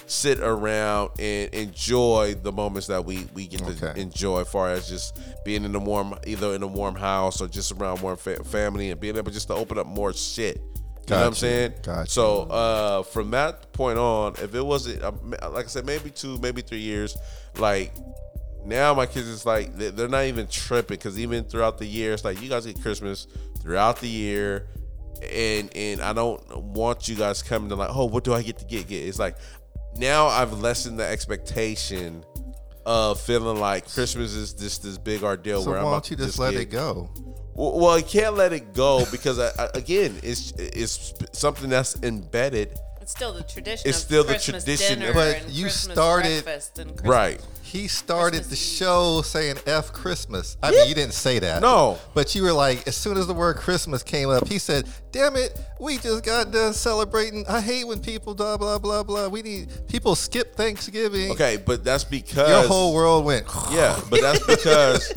[0.06, 4.00] sit around and enjoy the moments that we we get to Okay.
[4.00, 7.48] enjoy as far as just being in a warm either in a warm house or
[7.48, 10.60] just around warm fa- family and being able just to open up more shit
[11.08, 11.74] you know what I'm saying?
[11.84, 12.06] Got you.
[12.10, 16.36] So uh, from that point on, if it wasn't, um, like I said, maybe two,
[16.38, 17.16] maybe three years,
[17.58, 17.92] like
[18.64, 22.12] now my kids is like they- they're not even tripping because even throughout the year,
[22.12, 23.28] it's like you guys get Christmas
[23.62, 24.66] throughout the year,
[25.32, 28.58] and and I don't want you guys coming to like, oh, what do I get
[28.58, 28.88] to get?
[28.88, 29.36] Get it's like
[29.98, 32.24] now I've lessened the expectation
[32.84, 36.10] of feeling like Christmas is just this big ordeal so where why I'm about don't
[36.12, 37.10] you to just let get- it go?
[37.54, 42.00] well, well, I can't let it go because I, I, again, it's it's something that's
[42.02, 42.78] embedded.
[43.00, 43.88] It's still the tradition.
[43.88, 47.40] It's of still the tradition But you Christmas started- breakfast and Christmas- Right.
[47.66, 51.60] He started Christmas the show saying "F Christmas." I mean, you didn't say that.
[51.60, 51.98] No.
[52.14, 55.34] but you were like, as soon as the word Christmas came up, he said, "Damn
[55.34, 57.44] it, we just got done celebrating.
[57.48, 59.26] I hate when people blah blah blah blah.
[59.28, 61.32] We need people skip Thanksgiving.
[61.32, 63.46] Okay, but that's because your whole world went.
[63.72, 65.12] Yeah, but that's because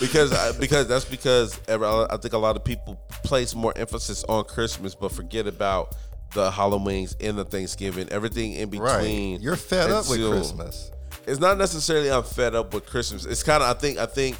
[0.00, 4.24] because I, because that's because every- I think a lot of people place more emphasis
[4.24, 5.94] on Christmas but forget about
[6.34, 9.34] the Halloweens and the Thanksgiving, everything in between.
[9.34, 10.90] Right, you're fed up with until- Christmas.
[11.26, 13.24] It's not necessarily I'm fed up with Christmas.
[13.24, 14.36] It's kind of I think I think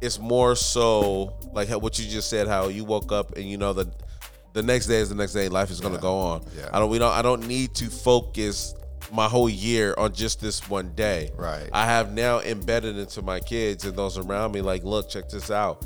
[0.00, 2.48] it's more so like what you just said.
[2.48, 3.88] How you woke up and you know that
[4.52, 5.48] the next day is the next day.
[5.48, 6.02] Life is going to Yeah.
[6.02, 6.44] go on.
[6.56, 6.68] Yeah.
[6.72, 6.90] I don't.
[6.90, 7.12] We don't.
[7.12, 8.74] I don't need to focus
[9.12, 11.30] my whole year on just this one day.
[11.36, 11.68] Right.
[11.72, 14.60] I have now embedded into my kids and those around me.
[14.62, 15.84] Like, look, check this out.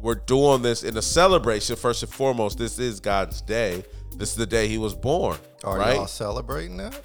[0.00, 1.76] We're doing this in a celebration.
[1.76, 3.84] First and foremost, this is God's day.
[4.16, 5.38] This is the day He was born.
[5.64, 5.94] Are right?
[5.96, 7.00] y'all celebrating that?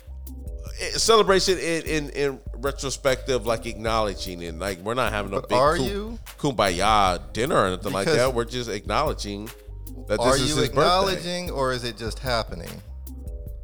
[0.82, 5.50] Eh, celebration in, in in retrospective, like acknowledging and like we're not having a But
[5.50, 6.20] big are kum- you?
[6.38, 8.34] kumbaya dinner or anything like that.
[8.34, 9.46] We're just acknowledging
[10.08, 10.68] that this Are is you his birthday.
[10.72, 12.70] acknowledging, or is it just happening?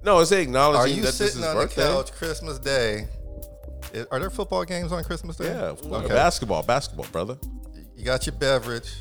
[0.03, 3.07] No, it's acknowledging Are you that this is sitting his on the couch Christmas Day?
[3.95, 5.45] I- Are there football games on Christmas Day?
[5.45, 6.07] Yeah, Okay.
[6.09, 7.37] basketball, basketball, brother.
[7.95, 8.91] You got your beverage.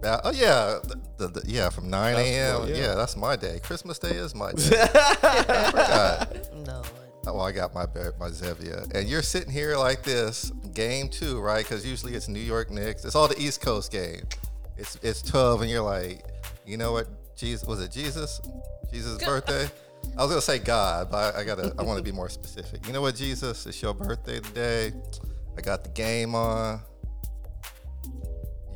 [0.00, 2.68] Ba- Oh yeah, the, the, the- yeah, from 9 a.m.
[2.68, 2.74] Yeah.
[2.74, 2.94] yeah.
[2.94, 3.60] that's my day.
[3.62, 4.70] Christmas Day is my day.
[4.82, 6.54] I forgot.
[6.66, 6.82] No.
[7.26, 7.86] Oh, well, I got my
[8.18, 11.64] my Zevia, and you're sitting here like this, game two, right?
[11.64, 13.04] Because usually it's New York Knicks.
[13.04, 14.22] It's all the East Coast game.
[14.76, 16.24] It's it's twelve, and you're like,
[16.66, 17.08] you know what?
[17.36, 18.40] Jesus was it Jesus?
[18.92, 19.68] Jesus' birthday?
[20.16, 21.74] I was gonna say God, but I, I gotta.
[21.78, 22.86] I want to be more specific.
[22.86, 23.66] You know what, Jesus?
[23.66, 24.92] It's your birthday today.
[25.56, 26.80] I got the game on.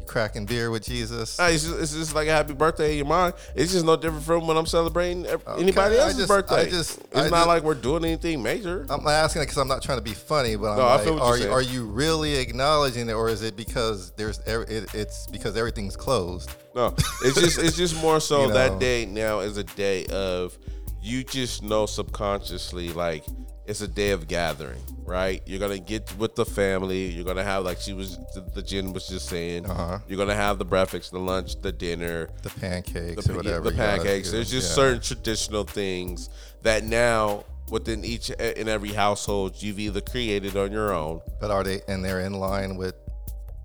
[0.09, 1.39] You cracking beer with Jesus?
[1.39, 3.35] It's just, it's just like a happy birthday in your mind.
[3.55, 6.63] It's just no different from when I'm celebrating anybody I else's just- birthday.
[6.63, 8.87] I just- it's I not just- like we're doing anything major.
[8.89, 11.23] I'm asking it because I'm not trying to be funny, but I'm No, I like,
[11.23, 15.57] are you're are you really acknowledging it, or is it because there's it, it's because
[15.57, 16.51] everything's closed?
[16.75, 18.55] No, it's just it's just more so You know.
[18.55, 20.57] that day now is a day of
[21.03, 23.25] you just know subconsciously like
[23.69, 25.43] it's a day of gathering, right?
[25.47, 27.05] You're gonna get with the family.
[27.07, 29.67] You're gonna have like she was the, the Jen was just saying.
[29.67, 29.99] Uh-huh.
[30.09, 33.71] You're gonna have the breakfast, the lunch, the dinner, The pancakes the, whatever.
[33.71, 34.33] the pancakes.
[34.33, 34.75] There's just Yeah.
[34.75, 36.31] certain traditional things
[36.63, 41.21] that now within each in every household you've either created on your own.
[41.39, 42.95] But are they and they're in line with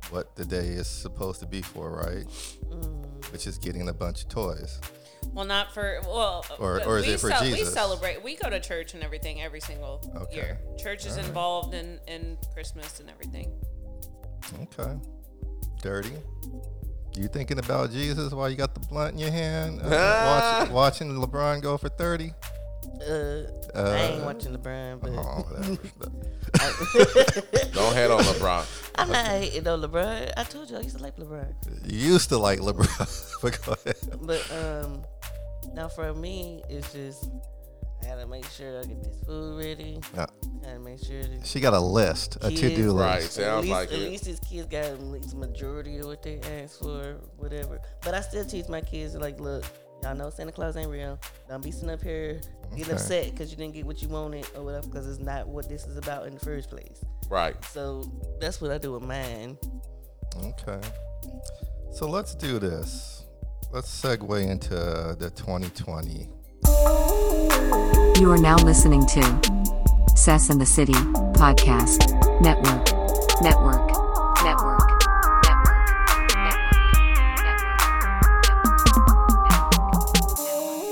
[0.10, 2.26] what the day is supposed to be for, right?
[2.70, 3.32] Mm.
[3.32, 4.80] Which is getting a bunch of toys.
[5.32, 7.74] Well, not for well, Or- or is we it for We Jesus?
[7.74, 8.24] celebrate.
[8.24, 10.36] We go to church and everything every single Okay.
[10.36, 10.60] year.
[10.78, 13.52] Church is involved in in Christmas and everything.
[14.62, 14.98] Okay.
[15.82, 16.14] Dirty.
[17.16, 19.88] You thinking about Jesus while you got the blunt in your hand, uh,
[20.66, 22.34] watch, watching LeBron go for thirty?
[23.08, 23.44] Uh,
[23.76, 25.44] I ain't watching LeBron, but Oh.
[27.74, 28.66] Don't head on LeBron.
[28.96, 30.32] I'm not hating on LeBron.
[30.38, 31.54] I told you I used to like LeBron.
[31.92, 33.96] you used to like LeBron, but go ahead.
[34.22, 35.04] But um,
[35.74, 37.30] now for me, it's just
[38.02, 40.00] I gotta make sure I get this food ready.
[40.14, 40.26] Yeah.
[40.62, 43.06] Gotta make sure that She got a list, a Kids, to-do list.
[43.06, 43.24] Right.
[43.24, 44.10] at Sounds least, like at it.
[44.10, 47.80] least his kids got at least majority of what they asked for, whatever.
[48.02, 49.64] But I still teach my kids like, look,
[50.02, 51.18] y'all know Santa Claus ain't real.
[51.48, 52.42] Don't be sitting up here
[52.72, 52.94] getting Okay.
[52.94, 55.86] upset because you didn't get what you wanted or whatever, because it's not what this
[55.86, 57.04] is about in the first place.
[57.30, 57.56] Right.
[57.66, 58.04] So
[58.42, 59.58] that's what I do with mine.
[60.44, 60.80] Okay.
[61.94, 63.23] So let's do this.
[63.74, 64.76] Let's segue into
[65.18, 66.30] the 2020.
[68.22, 69.24] You are now listening to
[70.16, 72.86] Sess and the City Podcast Network.
[73.42, 73.90] Network.
[74.44, 74.80] Network.
[75.44, 75.90] Network.
[76.38, 76.94] Network.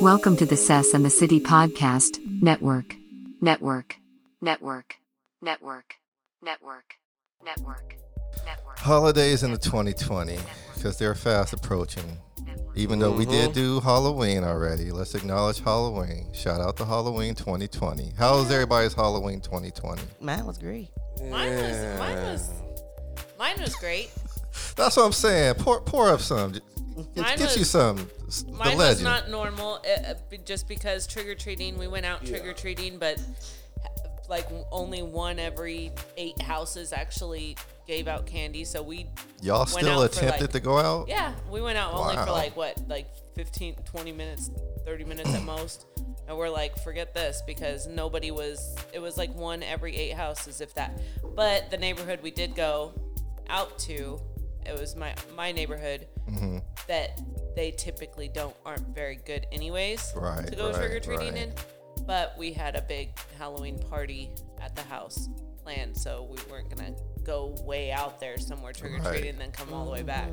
[0.01, 2.95] Welcome to the Sess and the City Podcast Network.
[3.41, 3.97] Network.
[4.41, 4.95] Network.
[5.39, 5.85] Network.
[6.41, 6.41] Network.
[6.41, 6.95] Network.
[7.45, 8.00] Network.
[8.77, 10.37] Holidays in the 2020
[10.73, 12.17] because they're fast approaching.
[12.73, 16.31] Even though we did do Halloween already, let's acknowledge Halloween.
[16.33, 18.13] Shout out to Halloween 2020.
[18.17, 20.01] How was everybody's Halloween 2020?
[20.21, 20.89] Mine was great.
[21.19, 22.49] Mine was mine was
[23.37, 24.09] mine was great.
[24.75, 25.55] That's what I'm saying.
[25.55, 26.53] Pour, pour up some.
[26.53, 26.63] Get,
[27.15, 27.97] Mine get you some.
[27.97, 30.13] The Mine was not normal, uh, uh,
[30.45, 31.77] just because trick or treating.
[31.77, 33.21] We went out trick or treating, but
[34.29, 37.57] like only one every eight houses actually
[37.87, 38.63] gave out candy.
[38.63, 39.07] So we,
[39.41, 41.07] Y'all still attempted like- to go out?
[41.07, 44.49] yeah, we went out only for like what, like 15, 20 minutes,
[44.85, 45.85] 30 minutes at most.
[46.27, 50.61] And we're like, forget this because nobody was, it was like one every eight houses,
[50.61, 51.01] if that.
[51.35, 52.93] But the neighborhood we did go
[53.49, 54.21] out to,
[54.65, 56.59] it was my, my neighborhood Mm-hmm.
[56.87, 57.19] that
[57.57, 61.43] they typically don't aren't very good anyways Right, to go right, trick or treating right.
[61.49, 61.53] in.
[62.05, 64.29] But we had a big Halloween party
[64.61, 65.27] at the house
[65.61, 69.25] planned, so we weren't gonna go way out there somewhere trick or treating Right.
[69.29, 70.29] and then come all the way back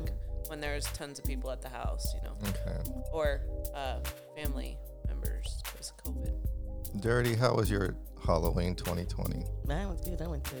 [0.47, 2.89] when there's tons of people at the house, you know, Okay.
[3.13, 3.41] or
[3.75, 3.99] uh,
[4.35, 4.77] family
[5.07, 7.01] members because of COVID.
[7.01, 9.43] Dirty, how was your Halloween 2020?
[9.65, 10.21] Mine was good.
[10.21, 10.55] I went to,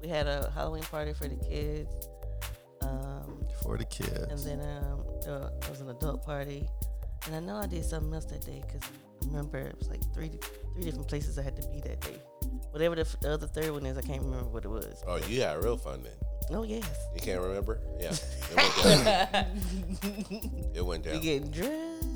[0.00, 2.08] we had a Halloween party for the kids.
[2.82, 4.44] Um, For the kids.
[4.46, 6.68] And then um, it was an adult party,
[7.26, 10.00] and I know I did something else that day because I remember it was like
[10.14, 10.30] three
[10.74, 12.16] three different places I had to be that day.
[12.70, 15.02] Whatever the, f- the other third one is, I can't remember what it was.
[15.06, 16.12] Oh, you had real fun then.
[16.50, 17.80] Oh yes, You can't remember?
[17.98, 18.12] Yeah.
[18.12, 18.54] It
[18.84, 20.72] went down.
[20.74, 21.20] it went we down.
[21.20, 22.06] getting dressed.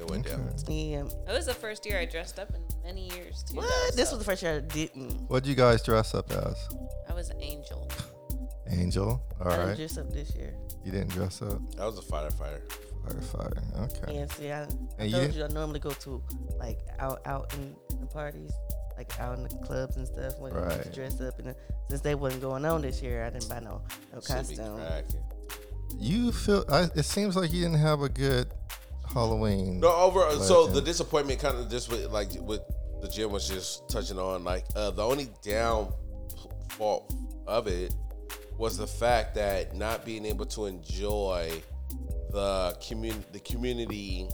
[0.00, 0.52] It went down.
[0.66, 1.04] Yeah.
[1.26, 3.54] That was the first year I dressed up in many years too.
[3.56, 3.94] though, What?
[3.96, 5.12] This so was the first year I didn't.
[5.30, 6.56] What'd you guys dress up as?
[7.08, 7.88] I was an angel.
[8.68, 9.22] Angel.
[9.40, 9.76] All I didn't right.
[9.76, 10.54] dress up this year.
[10.84, 11.60] You didn't dress up.
[11.78, 12.62] I was a firefighter.
[13.06, 13.80] Firefighter.
[14.02, 14.16] Okay.
[14.18, 14.66] And see, I, I
[14.98, 16.22] And you told didn't- you I normally go to
[16.58, 18.52] like out out in, in the parties,
[18.96, 21.38] like out in the clubs and stuff when I used dress up.
[21.38, 21.54] And uh,
[21.88, 23.82] since they wasn't going on this year, I didn't buy no
[24.12, 24.76] no Should be costume.
[24.78, 25.22] cracking.
[25.98, 26.64] You feel?
[26.68, 28.48] I, it seems like you didn't have a good
[29.12, 29.80] Halloween.
[29.80, 30.28] No, over.
[30.40, 32.60] So the disappointment kind of just with like with
[33.02, 35.92] the gym was just touching on like uh, the only down
[36.70, 37.14] fault
[37.46, 37.94] of it
[38.56, 41.50] was the fact that not being able to enjoy
[42.34, 44.28] the community the community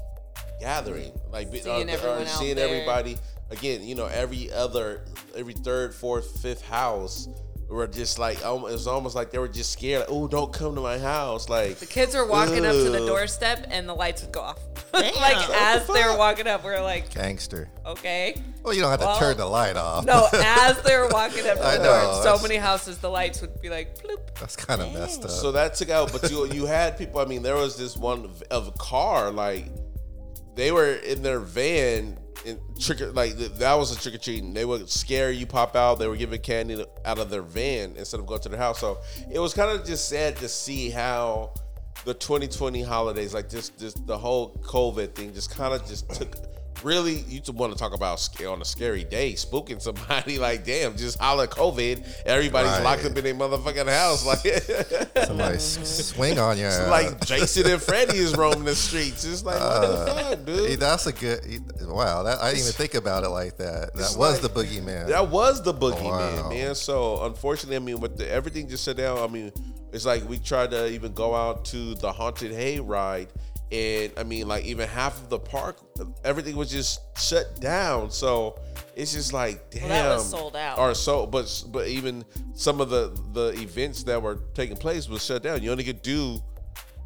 [0.59, 3.17] gathering like Seeing uh, everyone seeing everybody.
[3.51, 5.05] Again, you know, every other,
[5.37, 7.29] every third, fourth, fifth house
[7.75, 10.01] were just like, um, it was almost like they were just scared.
[10.01, 11.49] Like, oh, don't come to my house.
[11.49, 14.59] Like The kids were walking up to the doorstep and the lights would go off.
[14.93, 15.15] Damn.
[15.15, 17.69] like as the they were walking up, we are like, Gangster.
[17.87, 18.35] okay.
[18.63, 20.05] Well, you don't have to turn the light off.
[20.05, 23.41] No, as they were walking up to the know, door, so many houses, the lights
[23.41, 24.19] would be like, bloop.
[24.41, 25.31] That's kind of messed up.
[25.31, 27.21] So that took out, but you you had people.
[27.21, 29.67] I mean, there was this one of- of a car like
[30.57, 34.55] they were in their van and trick like that was a trick or treating.
[34.55, 35.99] They would scare you, pop out.
[35.99, 38.79] They were giving candy out of their van instead of going to their house.
[38.79, 38.99] So
[39.31, 41.53] it was kind of just sad to see how
[42.05, 46.37] the 2020 holidays, like this, this the whole COVID thing, just kind of just took.
[46.83, 50.39] Really, you want to talk about on a scary day, spooking somebody?
[50.41, 52.23] Like, damn, just holla COVID.
[52.25, 52.83] Everybody's Right.
[52.83, 54.25] locked up in their motherfucking house.
[54.25, 54.39] Like,
[55.27, 56.67] Somebody swing on you.
[56.67, 59.25] It's like Jason and Freddy is roaming the streets.
[59.25, 60.81] It's like, what the uh, fuck, dude?
[60.81, 61.41] that's a good.
[61.87, 63.93] Wow, that, I didn't even think about it like that.
[63.95, 65.09] That It's was like- the boogeyman.
[65.09, 66.49] That was the boogeyman, Wow.
[66.51, 66.75] man.
[66.75, 69.19] So unfortunately, I mean, with the, everything just shut down.
[69.19, 69.53] I mean,
[69.93, 73.29] it's like we tried to even go out to the haunted hay ride,
[73.73, 75.79] and I mean, like even half of the park,
[76.25, 78.11] everything was just shut down.
[78.11, 78.59] So
[78.97, 80.79] it's just like, damn, Well, that was sold out.
[80.79, 85.25] Or so, but but even some of the the events that were taking place was
[85.25, 85.63] shut down.
[85.63, 86.41] You only could do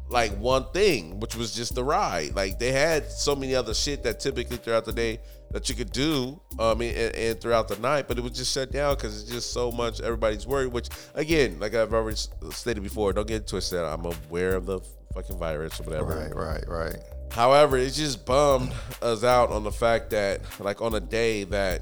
[0.09, 2.35] like one thing, which was just the ride.
[2.35, 5.19] Like they had so many other shit that typically throughout the day
[5.51, 8.71] that you could do, um, and, and throughout the night, but it was just shut
[8.71, 10.01] down because it's just so much.
[10.01, 10.73] Everybody's worried.
[10.73, 12.17] Which again, like I've already
[12.51, 13.79] stated before, don't get twisted.
[13.79, 14.79] I'm aware of the
[15.15, 16.29] fucking virus or whatever.
[16.31, 16.97] right, right, right.
[17.31, 21.81] However, it just bummed us out on the fact that, like, on a day that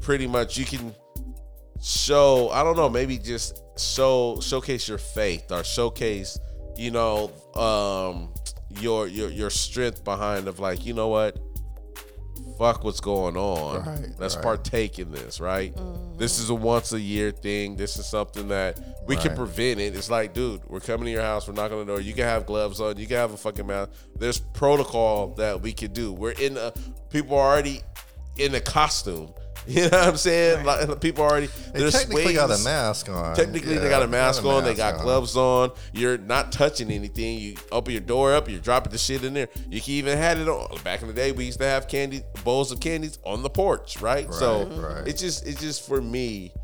[0.00, 0.94] pretty much you can
[1.82, 6.38] show, I don't know, maybe just show showcase your faith or showcase,
[6.76, 8.32] you know, um,
[8.80, 11.38] your your your strength behind of like, you know what,
[12.58, 13.84] fuck what's going on.
[13.84, 14.44] Right, Let's right.
[14.44, 15.74] partake in this, right?
[16.18, 17.76] This is a once a year thing.
[17.76, 18.78] This is something that
[19.10, 19.94] we can prevent it.
[19.94, 21.46] It's like, dude, we're coming to your house.
[21.48, 22.00] We're knocking on the door.
[22.00, 22.96] You can have gloves on.
[22.96, 23.90] You can have a fucking mask.
[24.18, 26.12] There's protocol that we can do.
[26.12, 26.72] We're in a
[27.10, 27.82] people are already
[28.38, 29.32] in a costume.
[29.66, 30.64] You know what I'm saying?
[30.64, 33.36] Like people already They there's technically got a mask on.
[33.36, 34.64] Technically, they got a mask on.
[34.64, 35.02] They got on.
[35.02, 35.72] gloves on.
[35.92, 37.38] You're not touching anything.
[37.38, 38.48] You open your door up.
[38.48, 39.48] You're dropping the shit in there.
[39.68, 40.82] You can even had it on.
[40.82, 44.00] Back in the day, we used to have candy bowls of candies on the porch,
[44.00, 44.32] right?
[44.32, 45.06] so right.
[45.06, 46.54] it's just it's just for me.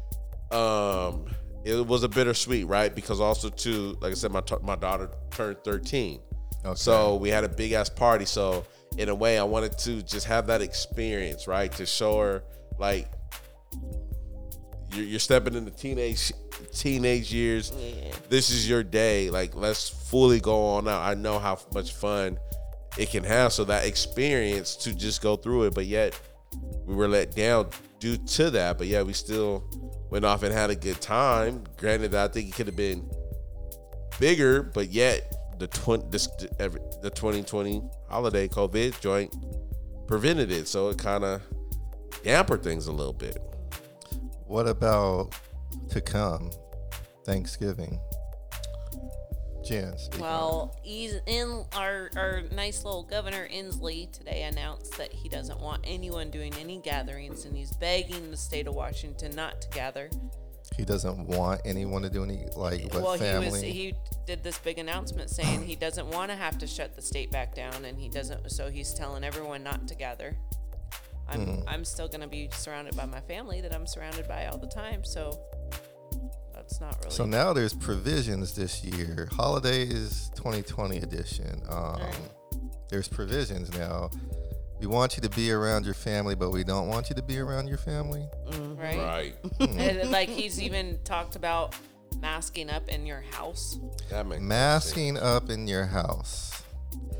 [0.51, 1.26] Um,
[1.67, 2.95] it was a bittersweet, right?
[2.95, 6.21] Because also too, like I said, my t- my daughter turned 13.
[6.64, 6.75] Okay.
[6.77, 8.25] So we had a big ass party.
[8.25, 8.64] So
[8.97, 11.71] in a way, I wanted to just have that experience, right?
[11.73, 12.45] To show her
[12.79, 13.11] like
[14.95, 16.33] you're, you're stepping into teenage
[16.73, 17.73] teenage years.
[18.29, 19.31] This is your day.
[19.31, 21.03] Like let's fully go on out.
[21.03, 22.39] I know how much fun
[22.97, 23.53] it can have.
[23.53, 26.19] So that experience to just go through it, but yet
[26.85, 28.79] we were let down due to that.
[28.79, 29.64] But yeah, we still
[30.11, 31.64] went off and had a good time.
[31.76, 33.11] Granted, I think it could have been
[34.18, 36.28] bigger, but yet the twen- this,
[36.59, 39.34] every, the 2020 holiday COVID joint
[40.07, 41.42] prevented it, so it kind of
[42.22, 43.38] dampened things a little bit.
[44.46, 45.34] What about
[45.90, 46.50] to come?
[47.24, 47.98] Thanksgiving.
[50.19, 55.83] Well, he's in our, our nice little governor Inslee today announced that he doesn't want
[55.85, 60.11] anyone doing any gatherings and he's begging the state of Washington not to gather.
[60.77, 63.47] he doesn't want anyone to do any like well, family.
[63.47, 63.95] he was he
[64.27, 67.55] did this big announcement saying he doesn't want to have to shut the state back
[67.55, 70.37] down and he doesn't so he's telling everyone not to gather.
[71.29, 71.69] I'm Hmm.
[71.69, 74.69] I'm still going to be surrounded by my family that I'm surrounded by all the
[74.69, 75.39] time, so
[76.69, 79.29] that's not really So now there's provisions this year.
[79.33, 81.62] Holidays 2020 edition.
[81.69, 82.01] Um,
[82.89, 84.11] There's provisions now.
[84.81, 87.39] We want you to be around your family, but we don't want you to be
[87.39, 88.29] around your family.
[88.77, 88.99] right?
[88.99, 89.35] Right.
[89.61, 91.75] And, like he's even talked about
[92.21, 93.79] masking up in your house.
[94.11, 96.62] That makes Masking up in your house.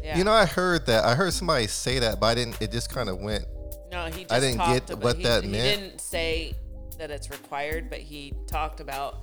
[0.03, 0.19] Yeah.
[0.19, 1.05] You know, I heard that.
[1.05, 2.61] I heard somebody say that, but I didn't.
[2.61, 3.45] It just kind of went.
[3.91, 5.81] no, he just I didn't talked get about, what he, that he meant.
[5.81, 6.55] didn't say
[6.99, 9.23] that it's required, but he talked about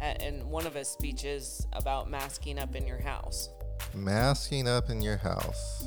[0.00, 3.48] at, in one of his speeches about masking up in your house.
[3.94, 5.86] Masking up in your house.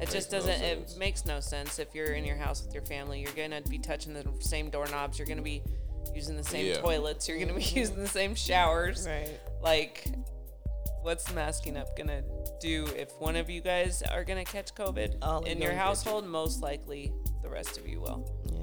[0.00, 0.58] It just no doesn't.
[0.58, 0.92] sense.
[0.94, 3.20] it makes no sense if you're in your house with your family.
[3.20, 5.18] You're gonna be touching the same doorknobs.
[5.18, 5.62] You're gonna be
[6.14, 6.78] using the same Yeah.
[6.80, 7.28] toilets.
[7.28, 9.06] You're gonna be using the same showers.
[9.06, 9.38] Right.
[9.62, 10.06] Like,
[11.02, 12.22] what's masking up gonna
[12.60, 15.76] do if one of you guys are gonna catch COVID All of in your catch
[15.76, 15.80] it.
[15.80, 16.26] household?
[16.26, 17.12] Most likely,
[17.42, 18.26] the rest of you will.
[18.52, 18.59] Yeah.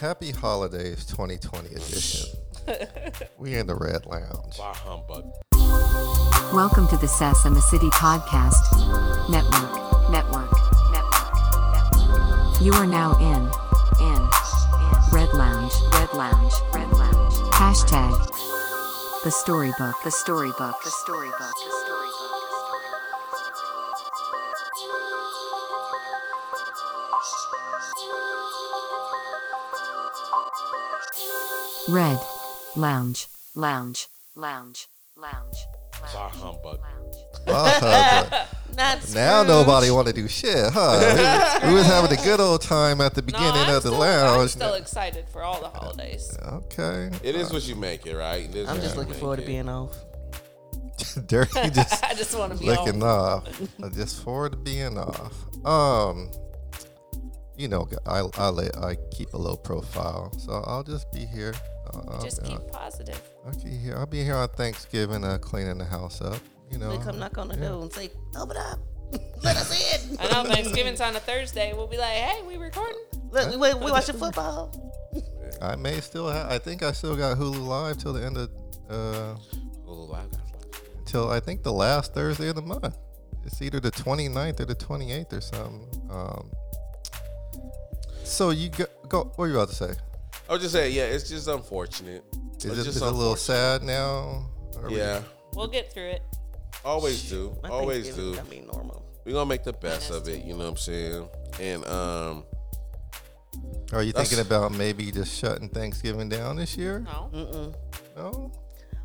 [0.00, 2.30] Happy Holidays 2020 edition.
[3.38, 4.56] we in the Red Lounge.
[4.56, 5.24] Bah humbug.
[6.54, 8.62] Welcome to the Sess and the City Podcast
[9.28, 10.08] Network.
[10.08, 10.52] Network.
[10.92, 11.34] Network.
[11.98, 12.60] Network.
[12.62, 13.42] You are now in,
[14.06, 17.34] in, in Red Lounge, Red Lounge, Red Lounge.
[17.58, 18.14] Hashtag
[19.24, 21.97] the storybook, the storybook, the storybook, the storybook.
[31.88, 32.18] Red
[32.76, 34.86] Lounge, Lounge, Lounge,
[35.16, 35.56] Lounge.
[36.12, 36.78] Bah humbug.
[37.46, 38.46] Uh,
[39.14, 41.58] now nobody want to do shit, huh?
[41.62, 44.02] we, we was having a good old time at the beginning I'm of the still,
[44.02, 44.50] I'm lounge.
[44.50, 46.36] still excited for all the holidays.
[46.46, 47.10] okay.
[47.22, 48.48] It is what you make it, right?
[48.48, 49.96] It is I'm just looking make forward to being off.
[51.26, 53.48] Dirty just I just want to be looking off.
[53.48, 53.68] off.
[53.82, 55.34] I just forward to being off.
[55.64, 56.30] Um,
[57.58, 61.54] you know, I I lay, I keep a low profile, so I'll just be here.
[61.92, 63.20] Uh, I'll, Just I'll- keep positive.
[63.46, 63.96] I'll be here.
[63.96, 66.38] I'll be here on Thanksgiving, uh, cleaning the house up.
[66.70, 67.68] You know, They come knock on the yeah.
[67.70, 68.78] door and say, "Open up,
[69.42, 69.70] let us
[70.10, 71.72] in." I know Thanksgiving's on a Thursday.
[71.74, 72.98] We'll be like, hey, we recording?
[73.30, 74.92] Look, we, we watching football.
[75.62, 76.50] I may still have.
[76.52, 78.50] I think I still got Hulu Live till the end of
[78.90, 79.34] uh,
[79.86, 80.82] Hulu Live got flash.
[81.06, 82.96] till I think the last Thursday of the month.
[83.44, 85.88] It's either the 29th or the 28th or something.
[86.10, 86.50] Um,
[88.28, 89.32] so you go, go.
[89.36, 89.92] What are you about to say?
[90.48, 92.24] I was just saying, yeah, it's just unfortunate.
[92.58, 94.46] Is It's it, just is it a little sad now?
[94.76, 95.22] Are we- Yeah,
[95.54, 96.22] We'll get through it.
[96.84, 98.34] always do, My always do.
[98.34, 99.04] Gonna be normal.
[99.24, 100.44] We're gonna make the best of it.
[100.44, 101.28] You know what I'm saying?
[101.60, 102.44] And um,
[103.92, 107.00] Are you thinking about maybe just shutting Thanksgiving down this year?
[107.00, 107.30] No.
[107.32, 107.74] Mm-mm.
[108.16, 108.52] No.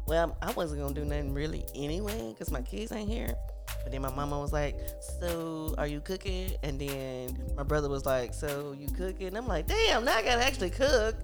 [0.08, 3.34] Well, I wasn't gonna do nothing really anyway because my kids ain't here.
[3.82, 4.76] But then my mama was like,
[5.20, 9.68] "So are you cooking?" And then my brother was like, "So you cooking?" I'm like,
[9.68, 11.16] "Damn, now I gotta actually cook."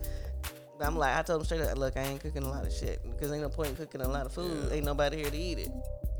[0.77, 2.73] But I'm like, I told him straight up, "Look, I ain't cooking a lot of
[2.73, 4.71] shit because ain't no point in cooking a lot of food.
[4.71, 5.71] Ain't nobody here to eat it."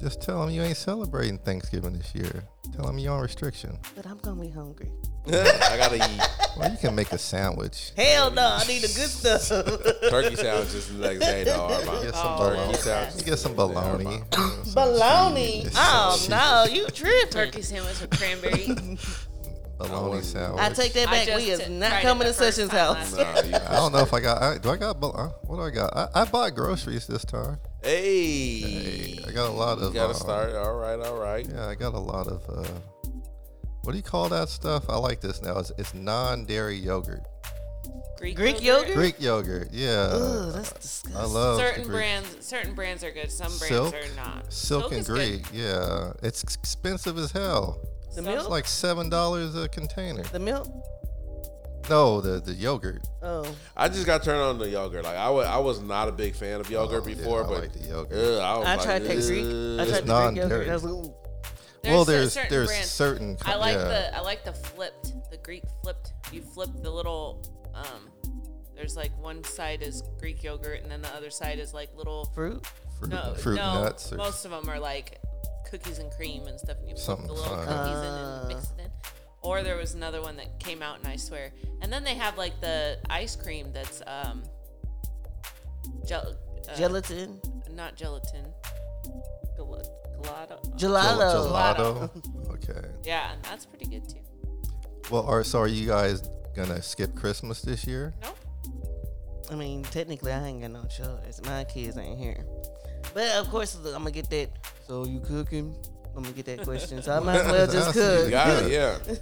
[0.02, 2.44] Just tell them you ain't celebrating Thanksgiving this year.
[2.74, 3.78] Tell them you're on restriction.
[3.96, 4.92] But I'm gonna be hungry.
[5.28, 6.22] I gotta eat
[6.58, 7.92] Well, you can make a sandwich.
[7.98, 9.48] Hell no, I need the good stuff.
[10.10, 11.70] turkey sandwiches the next day, dog.
[12.02, 12.74] Get some Oh, bologna.
[12.76, 13.20] Sandwiches.
[13.20, 14.22] You get some bologna.
[14.64, 15.72] some Baloney.
[15.76, 17.30] Oh no, you tripping?
[17.32, 18.76] Turkey sandwich with cranberry.
[19.78, 20.62] Bologna sandwich.
[20.62, 21.28] I take that back.
[21.38, 23.14] We is not coming to Sessions house.
[23.14, 24.42] last Nah, you- I don't know if I got.
[24.42, 25.02] I, do I got?
[25.02, 25.96] uh, What do I got?
[25.96, 27.58] I, I bought groceries this time.
[27.82, 29.94] Hey, Hey, I got a lot you of.
[29.94, 30.54] gotta uh, start.
[30.54, 31.48] All right, all right.
[31.50, 32.44] Yeah, I got a lot of.
[32.50, 32.68] uh
[33.84, 34.90] What do you call that stuff?
[34.90, 35.58] I like this now.
[35.60, 37.22] It's, it's non-dairy yogurt.
[38.18, 38.96] Greek, Greek yogurt?
[38.96, 39.70] Greek yogurt.
[39.72, 40.10] Yeah.
[40.12, 41.16] Ugh, that's disgusting.
[41.16, 43.32] I love Certain Greek- brands, certain brands are good.
[43.32, 43.96] Some brands Silk?
[43.96, 44.52] are not.
[44.52, 45.14] Silk, and is good.
[45.16, 45.46] Greek.
[45.54, 47.80] Yeah, it's expensive as hell.
[48.10, 48.40] The Some- milk?
[48.42, 50.24] It's like seven dollars a container.
[50.24, 50.68] the milk?
[51.90, 53.04] No, the the yogurt.
[53.22, 53.46] Oh.
[53.76, 55.04] I just got turned on to yogurt.
[55.04, 57.48] Like I was, I was not a big fan of yogurt Oh, yeah, before, I
[57.48, 58.14] but like the yogurt.
[58.18, 59.46] ugh, I, was I like, tried that Greek.
[59.46, 59.78] I ugh.
[59.78, 60.50] tried It's the Greek non-dairy.
[60.50, 60.70] yogurt.
[60.70, 61.14] I was like, ooh.
[61.86, 62.92] well, a there's certain there's brands.
[62.92, 63.38] certain.
[63.46, 63.84] I like yeah.
[63.86, 66.14] the I like the flipped, the Greek flipped.
[66.32, 67.44] You flip the little
[67.74, 68.10] um.
[68.76, 72.26] There's like one side is Greek yogurt, and then the other side is like little.
[72.34, 72.66] fruit.
[72.98, 73.74] fruit, No, fruit no.
[73.84, 75.20] nuts or most of them are like
[75.70, 77.66] cookies and cream and stuff, and you flip Something the little fun.
[77.68, 78.40] cookies in Ah.
[78.40, 78.92] and mix it in.
[79.42, 81.52] Or there was another one that came out, and I swear.
[81.82, 84.44] And then they have like the ice cream that's um.
[86.06, 86.36] Gel-
[86.70, 87.40] uh, Gelatin.
[87.72, 88.46] Not gelatin.
[89.56, 89.84] Gel-
[90.22, 90.78] Gelato.
[90.78, 91.32] Gelato.
[91.32, 92.50] gelato.
[92.52, 92.88] okay.
[93.04, 94.20] Yeah, that's pretty good too.
[95.10, 98.14] Well, are so are you guys gonna skip Christmas this year?
[98.22, 98.38] Nope.
[99.52, 101.42] I mean, technically, I ain't got no choice.
[101.46, 102.46] My kids ain't here.
[103.14, 104.50] But of course, I'm gonna get that.
[104.86, 105.76] So you cooking?
[106.20, 107.02] I'm gonna get that question.
[107.02, 108.30] So I might as well just You cook.
[108.32, 108.98] Got it, yeah.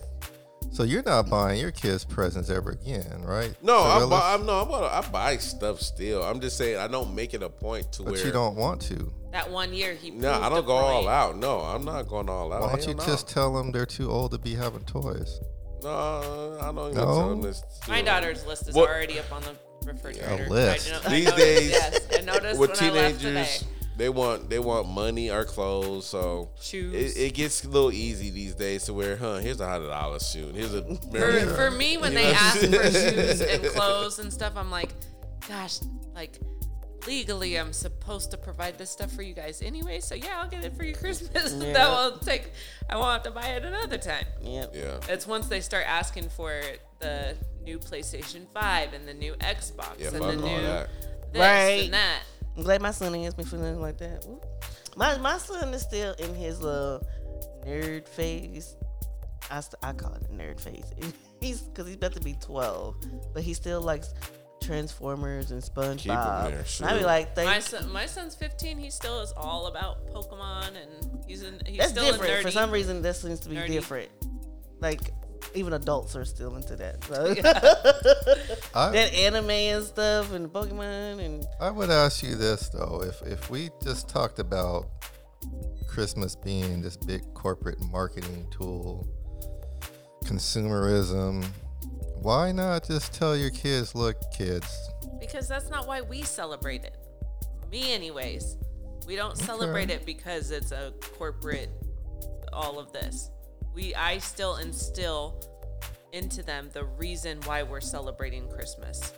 [0.69, 3.55] So you're not buying your kids presents ever again, right?
[3.63, 6.21] No, I buy, I'm no, I'm gonna, I buy stuff still.
[6.21, 8.81] I'm just saying I don't make it a point to But where you don't want
[8.83, 9.11] to.
[9.31, 10.11] That one year he.
[10.11, 11.37] No, I don't a go all out.
[11.37, 12.61] No, I'm not going all out.
[12.61, 13.05] Why don't Hell you no.
[13.05, 15.39] just tell them they're too old to be having toys?
[15.83, 17.05] No, I don't even No?
[17.05, 17.63] tell them this.
[17.87, 19.55] My daughter's list is What- already up on the
[19.85, 20.45] refrigerator.
[20.45, 20.89] A list.
[20.89, 23.71] I know- I These noticed- days, yes, I noticed with when I left teenagers, today.
[23.97, 26.05] They want they want money or clothes.
[26.05, 26.93] So Shoes.
[27.17, 29.37] it, it gets a little easy these days to where, huh?
[29.37, 30.51] Here's a hundred dollar shoe.
[30.53, 34.53] Here's a For, for me, when You they ask for shoes and clothes and stuff,
[34.55, 34.89] I'm like,
[35.47, 35.79] gosh,
[36.15, 36.37] like
[37.07, 39.99] legally, I'm supposed to provide this stuff for you guys anyway.
[39.99, 41.53] So yeah, I'll get it for you Christmas.
[41.57, 41.73] Yeah.
[41.73, 42.51] that will take.
[42.89, 44.25] I won't have to buy it another time.
[44.41, 44.71] Yep.
[44.75, 44.99] yeah.
[45.09, 46.61] It's once they start asking for
[46.99, 50.89] the new PlayStation 5 and the new Xbox Yeah, and the new that.
[51.33, 51.83] this Right.
[51.85, 52.19] and that.
[52.57, 54.25] I'm glad my son ain't asked me for nothing like that.
[54.27, 54.41] Woo.
[54.95, 57.07] My my son is still in his little
[57.65, 58.75] nerd phase.
[59.49, 60.83] I, st- I call it a nerd phase.
[61.39, 62.95] He's because he's about to be 12,
[63.33, 64.11] but he still likes
[64.59, 66.49] Transformers and SpongeBob.
[66.49, 68.79] there, And I be like, thank My son, my son's 15.
[68.79, 71.61] He still is all about Pokemon, and he's in.
[71.65, 72.33] He's That's still different.
[72.33, 72.41] a nerdy.
[72.41, 73.67] For some reason, this seems to be nerdy.
[73.67, 74.09] different.
[74.79, 75.11] Like
[75.53, 77.03] even adults are still into that.
[77.03, 77.33] So.
[78.79, 83.21] I, that anime and stuff and Pokemon and I would ask you this though: if
[83.25, 84.87] if we just talked about
[85.87, 89.07] Christmas being this big corporate marketing tool,
[90.25, 91.45] consumerism,
[92.21, 94.67] why not just tell your kids, look, kids,
[95.19, 96.97] Because that's not why we celebrate it.
[97.71, 98.57] Me, anyways.
[99.07, 101.69] We don't celebrate it because it's a corporate,
[102.51, 103.31] all of this.
[103.77, 105.39] We, I still instill
[106.11, 109.13] into them the reason why we're celebrating Christmas.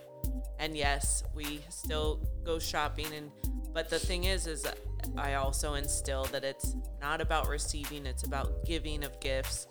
[0.60, 3.32] And yes, we still go shopping and
[3.74, 4.68] but the thing is is
[5.16, 9.68] I also instill that it's not about receiving, it's about giving of gifts.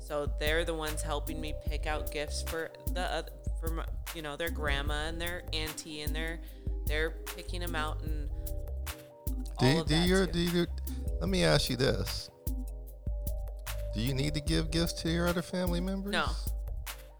[0.00, 3.24] So they're the ones helping me pick out gifts for the
[3.60, 6.40] for my, you know their grandma and their auntie and they're
[6.86, 8.28] they're picking them out and
[9.60, 10.32] do, you- do your too.
[10.32, 10.66] do you,
[11.20, 12.28] let me ask you this:
[13.94, 16.12] Do you need to give gifts to your other family members?
[16.12, 16.26] No.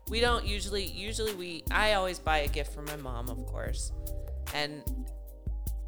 [0.09, 3.93] We don't usually usually we I always buy a gift for my mom, of course.
[4.55, 4.82] And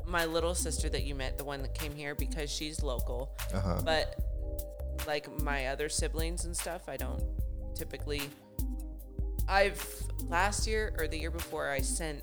[0.07, 3.37] my little sister that you met, the one that came here because she's local.
[3.53, 3.83] Uh huh.
[3.85, 4.21] But
[5.07, 7.23] like my other siblings and stuff, I don't
[7.75, 8.23] typically
[9.49, 9.85] I've
[10.29, 12.23] last year or the year before I sent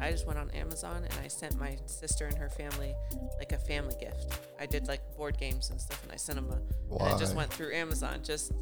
[0.00, 2.94] I just went on Amazon and I sent my sister and her family
[3.38, 4.38] like a family gift.
[4.60, 7.34] I did like board games and stuff and I sent them a and it just
[7.34, 8.52] went through Amazon just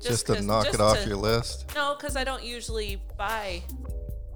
[0.00, 1.66] Just, to knock just it off to- your list.
[1.74, 3.62] no, because I don't usually buy.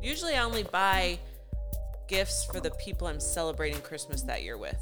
[0.02, 1.18] Usually, I only buy
[2.06, 4.78] gifts for the people I'm celebrating Christmas that year with,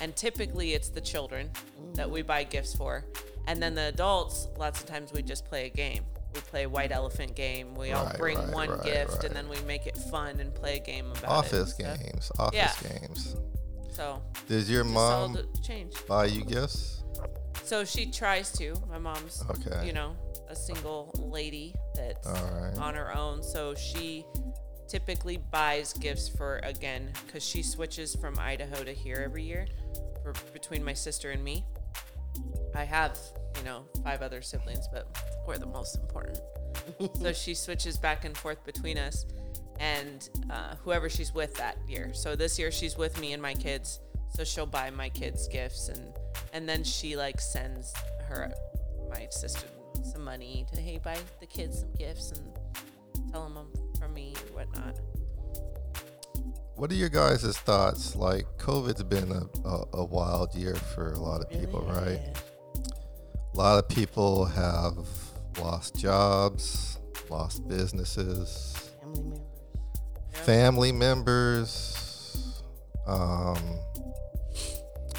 [0.00, 1.50] and typically it's the children
[1.94, 3.04] that we buy gifts for,
[3.48, 4.48] and then the adults.
[4.58, 6.04] Lots of times we just play a game.
[6.34, 7.74] We play a white elephant game.
[7.74, 10.54] We all Right, bring right, one right, gift, and then we make it fun and
[10.54, 11.98] play a game about Office it.
[11.98, 12.30] games.
[12.38, 12.98] Office Yeah.
[12.98, 13.36] games.
[13.92, 15.94] So does your mom change.
[16.06, 17.02] buy you gifts?
[17.64, 18.74] So she tries to.
[18.88, 19.86] My mom's, Okay.
[19.86, 20.16] you know,
[20.48, 23.42] a single lady that's on her own.
[23.42, 24.24] So she
[24.88, 29.66] typically buys gifts for again because she switches from Idaho to here every year
[30.22, 31.64] for between my sister and me.
[32.74, 33.18] I have,
[33.58, 35.06] you know, five other siblings, but
[35.46, 36.40] we're the most important.
[37.20, 39.26] so she switches back and forth between us
[39.78, 42.12] and uh, whoever she's with that year.
[42.14, 44.00] So this year she's with me and my kids.
[44.30, 46.12] So she'll buy my kids gifts and
[46.52, 47.92] and then she like sends
[48.28, 48.52] her
[49.08, 49.66] my sister
[50.04, 52.48] some money to hey buy the kids some gifts and
[53.32, 54.96] tell them I'm from me and whatnot.
[56.76, 58.16] What are your guys' thoughts?
[58.16, 62.18] Like, COVID's been a, a, a wild year for a lot of people, right?
[63.52, 64.96] A lot of people have
[65.60, 66.98] lost jobs,
[67.28, 70.46] lost businesses, Family members.
[70.46, 72.62] family members.
[73.06, 73.78] Um,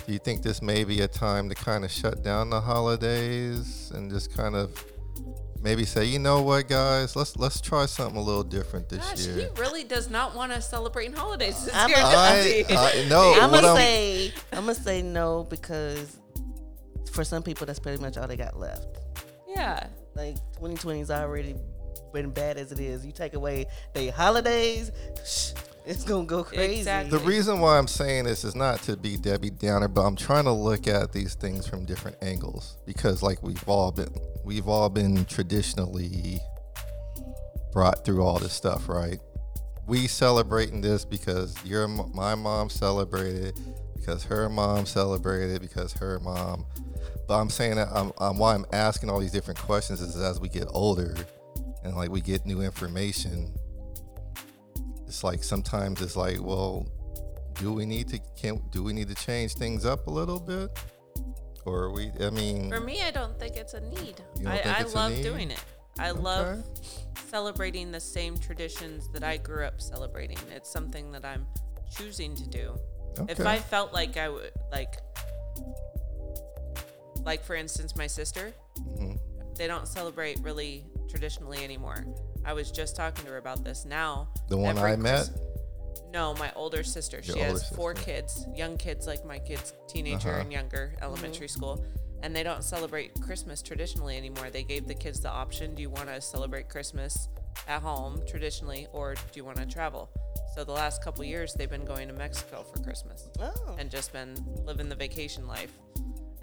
[0.07, 3.91] do you think this may be a time to kind of shut down the holidays
[3.93, 4.83] and just kind of
[5.61, 9.25] maybe say, you know what, guys, let's let's try something a little different this Gosh,
[9.27, 9.49] year.
[9.53, 11.97] he really does not want us celebrating holidays this I'm year.
[11.99, 12.75] a- does I, he?
[12.75, 13.33] I no.
[13.39, 16.17] I'm gonna I'm- say I'm gonna say no because
[17.13, 18.99] for some people that's pretty much all they got left.
[19.47, 19.87] yeah.
[20.15, 21.55] Like 2020 is already
[22.13, 23.05] been bad as it is.
[23.05, 24.91] You take away the holidays,
[25.85, 26.79] it's gonna go crazy.
[26.79, 27.17] Exactly.
[27.17, 30.43] The reason why I'm saying this is not to be Debbie Downer, but I'm trying
[30.43, 34.13] to look at these things from different angles because, like, we've all been
[34.43, 36.39] we've all been traditionally
[37.71, 39.19] brought through all this stuff, right?
[39.87, 43.57] We celebrating this because your m- my mom celebrated,
[43.95, 46.65] because her mom celebrated, because her mom.
[47.31, 50.41] But I'm saying that I'm, I'm why I'm asking all these different questions is as
[50.41, 51.15] we get older,
[51.81, 53.55] and like we get new information,
[55.07, 56.89] it's like sometimes it's like, well,
[57.53, 60.77] do we need to can do we need to change things up a little bit,
[61.63, 62.11] or are we?
[62.19, 64.21] I mean, For me, I don't think it's a need.
[64.45, 65.23] I, I love need?
[65.23, 65.63] doing it.
[65.99, 66.65] I love
[67.29, 70.37] celebrating the same traditions that I grew up celebrating.
[70.53, 71.47] It's something that I'm
[71.97, 72.75] choosing to do.
[73.29, 74.97] If I felt like I would like
[77.23, 79.19] like for instance my sister, Mhm.
[79.57, 82.05] they don't celebrate really traditionally anymore.
[82.45, 84.29] I was just talking to her about this now.
[84.49, 85.29] the one I met.
[86.11, 87.17] No, my older sister.
[87.23, 90.41] Your she has older four kids, young kids like my kids, teenager Uh-huh.
[90.41, 91.83] and younger, elementary school.
[92.23, 94.49] And they don't celebrate Christmas traditionally anymore.
[94.49, 97.29] They gave the kids the option do you want to celebrate Christmas
[97.67, 100.09] at home traditionally or do you want to travel?
[100.53, 103.75] So the last couple years, they've been going to Mexico for Christmas Oh.
[103.79, 104.35] and just been
[104.65, 105.71] living the vacation life.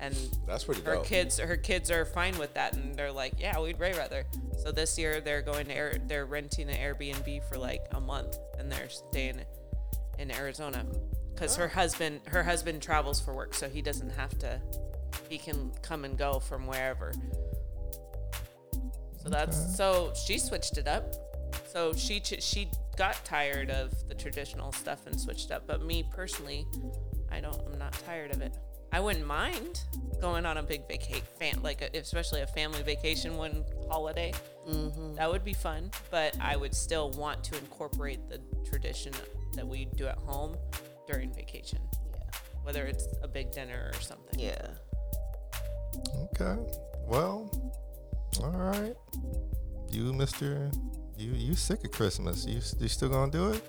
[0.00, 0.14] And
[0.46, 1.06] That's pretty her dope.
[1.06, 4.24] kids her kids are fine with that and they're like yeah we'd way rather
[4.62, 8.36] so this year they're going to Air, they're renting an airbnb for like a month
[8.58, 9.40] and they're staying
[10.20, 10.86] in arizona
[11.34, 11.68] because her oh.
[11.68, 14.60] husband her husband travels for work so he doesn't have to
[15.28, 17.12] he can come and go from wherever
[19.22, 21.14] So that's so she switched it up.
[21.66, 25.66] So she she got tired of the traditional stuff and switched up.
[25.66, 26.66] But me personally,
[27.30, 27.60] I don't.
[27.66, 28.56] I'm not tired of it.
[28.92, 29.82] I wouldn't mind
[30.20, 34.32] going on a big vacation, fam- like a, especially a family vacation one holiday.
[34.68, 35.14] Mm-hmm.
[35.16, 35.90] That would be fun.
[36.10, 39.12] But I would still want to incorporate the tradition
[39.54, 40.56] that we do at home
[41.06, 41.78] during vacation,
[42.12, 42.20] Yeah.
[42.62, 44.38] whether it's a big dinner or something.
[44.38, 44.66] Yeah.
[46.34, 46.56] Okay.
[47.06, 47.50] Well,
[48.42, 48.94] all right.
[49.90, 50.70] You, Mister,
[51.16, 52.44] you you sick of Christmas?
[52.46, 53.62] You you still gonna do it?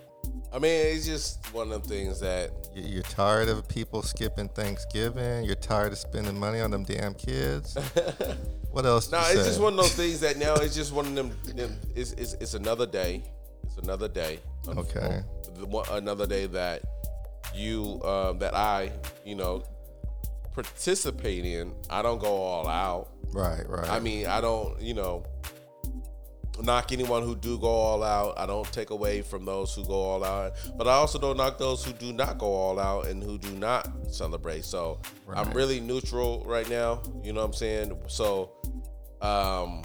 [0.51, 4.49] I mean, it's just one of the things that You- You're tired of people skipping
[4.49, 5.43] Thanksgiving.
[5.45, 7.76] You're tired of spending money on them damn kids.
[8.71, 9.11] what else?
[9.11, 9.47] No, you it's say?
[9.49, 11.31] just one of those things that now it's just one of them.
[11.55, 13.23] them it's, it's, it's another day.
[13.63, 14.39] It's another day.
[14.67, 15.21] Okay.
[15.55, 16.81] The one- Another day that
[17.53, 18.91] you um, that I
[19.26, 19.63] you know
[20.53, 21.73] participate in.
[21.89, 23.09] I don't go all out.
[23.34, 23.89] Right, right.
[23.89, 25.23] I mean, I don't you know
[26.61, 28.38] knock anyone who do go all out.
[28.38, 31.57] I don't take away from those who go all out, but I also don't knock
[31.57, 34.65] those who do not go all out and who do not celebrate.
[34.65, 34.99] So
[35.34, 37.02] I'm really neutral right now.
[37.23, 37.98] You know what I'm saying?
[38.07, 38.52] So
[39.22, 39.84] um,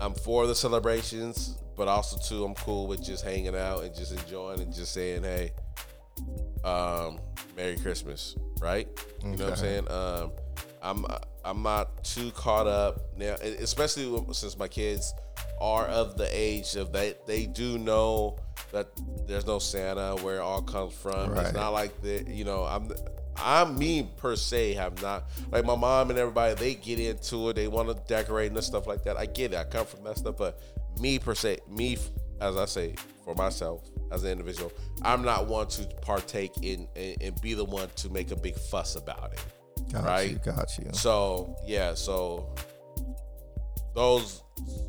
[0.00, 4.12] I'm for the celebrations, but also too I'm cool with just hanging out and just
[4.12, 5.52] enjoying and just saying, hey,
[6.64, 7.18] um,
[7.56, 8.88] Merry Christmas, right?
[9.22, 9.90] You know what I'm saying?
[9.90, 10.32] Um,
[10.82, 11.06] I'm
[11.44, 15.12] I'm not too caught up now, especially since my kids
[15.60, 18.38] are of the age of they they do know
[18.72, 18.88] that
[19.26, 21.36] there's no Santa where it all comes from.
[21.36, 22.90] It's not like the you know I'm
[23.36, 27.56] I'm me per se have not like my mom and everybody they get into it
[27.56, 29.16] they want to decorate and stuff like that.
[29.16, 29.56] I get it.
[29.56, 30.60] I come from that stuff, but
[31.00, 31.96] me per se me
[32.40, 32.94] as I say
[33.24, 37.88] for myself as an individual, I'm not one to partake in and be the one
[37.96, 39.44] to make a big fuss about it.
[39.90, 40.30] Got right.
[40.30, 40.90] you, got you.
[40.92, 42.54] So yeah, so
[43.94, 44.42] those,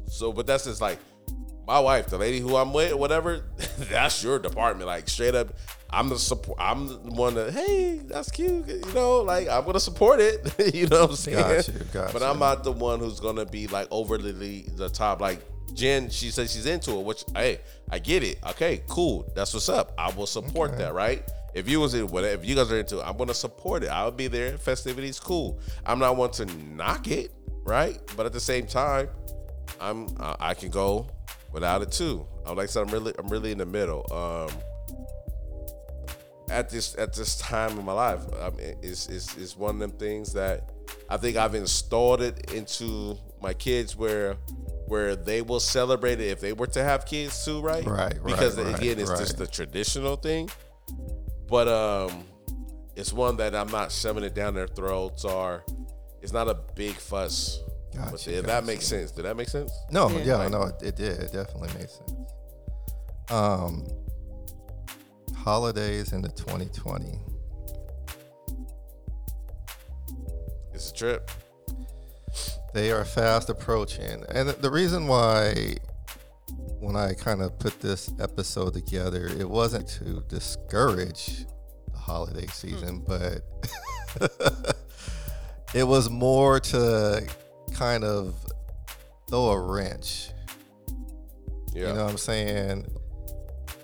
[0.07, 0.99] so but that's just like
[1.65, 3.45] my wife, the lady who I'm with, whatever.
[3.89, 4.87] that's your department.
[4.87, 5.53] Like straight up,
[5.89, 6.57] I'm the support.
[6.59, 8.67] I'm the one that hey, that's cute.
[8.67, 10.53] You know, like I'm gonna support it.
[10.75, 11.37] you know what I'm saying?
[11.37, 12.27] Got you, got but you.
[12.27, 15.21] I'm not the one who's gonna be like overly the top.
[15.21, 15.39] Like
[15.73, 17.59] Jen, she says she's into it, which hey,
[17.89, 18.39] I get it.
[18.51, 19.31] Okay, cool.
[19.35, 19.93] That's what's up.
[19.97, 20.79] I will support Okay.
[20.83, 21.23] that, right?
[21.53, 23.87] If you was in whatever, if you guys are into it, I'm gonna support it.
[23.87, 24.57] I'll be there.
[24.57, 25.59] Festivities, cool.
[25.85, 27.31] I'm not one to knock it,
[27.63, 27.99] right?
[28.17, 29.09] But at the same time,
[29.79, 31.07] I'm I, I can go
[31.51, 32.25] without it too.
[32.45, 34.05] I'm like I said, I'm really I'm really in the middle.
[34.11, 34.49] Um,
[36.49, 39.79] at this at this time in my life, I mean, it's it's it's one of
[39.79, 40.71] them things that
[41.09, 44.35] I think I've installed it into my kids where
[44.87, 47.85] where they will celebrate it if they were to have kids too, right?
[47.85, 50.49] Right, right, Because right, again, it's just the traditional thing.
[51.47, 52.23] But um,
[52.95, 55.63] it's one that I'm not shoving it down their throats or
[56.21, 57.59] it's not a big fuss.
[57.95, 59.11] Gotcha, with it, if that makes sense.
[59.11, 59.71] Did that make sense?
[59.91, 60.23] No, Yeah.
[60.23, 61.19] yeah, Like- no, it, it did.
[61.19, 62.11] It definitely made sense.
[63.29, 63.85] Um,
[65.35, 67.19] holidays into 2020.
[70.73, 71.29] It's a trip.
[72.73, 74.23] They are fast approaching.
[74.29, 75.75] And the reason why,
[76.83, 81.45] when I kind of put this episode together, it wasn't to discourage
[81.91, 82.51] the holiday hmm.
[82.51, 83.41] season, but
[85.73, 87.25] it was more to
[87.73, 88.35] kind of
[89.29, 90.31] throw a wrench.
[91.73, 91.87] Yeah.
[91.87, 92.85] You know what I'm saying?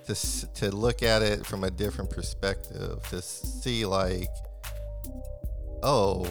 [0.08, 0.16] To,
[0.56, 4.28] to look at it from a different perspective, to see, like,
[5.84, 6.28] oh,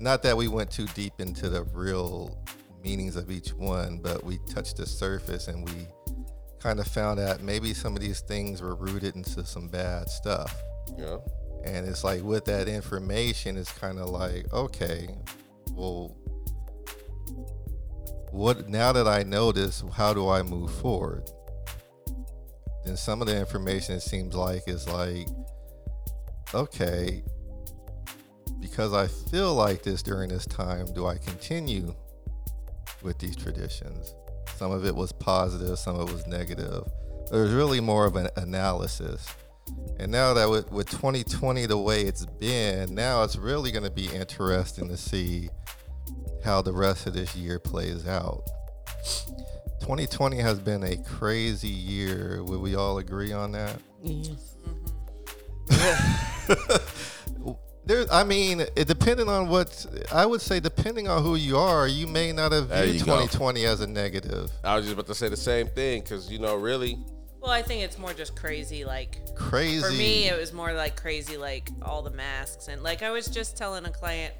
[0.00, 2.36] not that we went too deep into the real
[2.82, 5.86] meanings of each one, but we touched the surface and we
[6.60, 10.54] kind of found out maybe some of these things were rooted into some bad stuff.
[10.96, 11.16] yeah.
[11.64, 15.08] And it's like with that information, it's kind of like, okay,
[15.72, 16.16] well,
[18.32, 21.30] what now that I know this, how do I move forward?
[22.84, 25.28] Then some of the information it seems like is like,
[26.52, 27.22] okay,
[28.60, 31.94] because I feel like this during this time, do I continue
[33.02, 34.14] with these traditions?
[34.56, 36.84] Some of it was positive, some of it was negative.
[37.30, 39.26] There's really more of an analysis.
[39.98, 43.90] And now that with, with 2020 the way it's been, now it's really going to
[43.90, 45.48] be interesting to see
[46.44, 48.42] how the rest of this year plays out.
[49.80, 52.42] 2020 has been a crazy year.
[52.44, 53.78] Would we all agree on that?
[54.02, 54.56] Yes.
[55.68, 57.08] Mm-hmm.
[57.84, 61.88] There, I mean, it depending on what I would say, depending on who you are,
[61.88, 63.14] you may not have There viewed you go.
[63.26, 64.50] 2020 as a negative.
[64.62, 66.96] I was just about to say the same thing because you know, really,
[67.40, 68.84] Well, I think it's more just crazy.
[68.84, 69.82] Like Crazy.
[69.82, 73.26] for me, it was more like crazy, like all the masks and like I was
[73.26, 74.32] just telling a client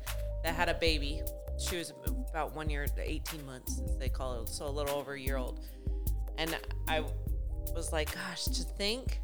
[0.44, 1.20] that had a baby.
[1.58, 1.92] She was
[2.30, 5.36] about one year, 18 months, as they call it, so a little over a year
[5.36, 5.60] old.
[6.38, 6.56] And
[6.88, 7.04] I
[7.74, 9.20] was like, gosh, to think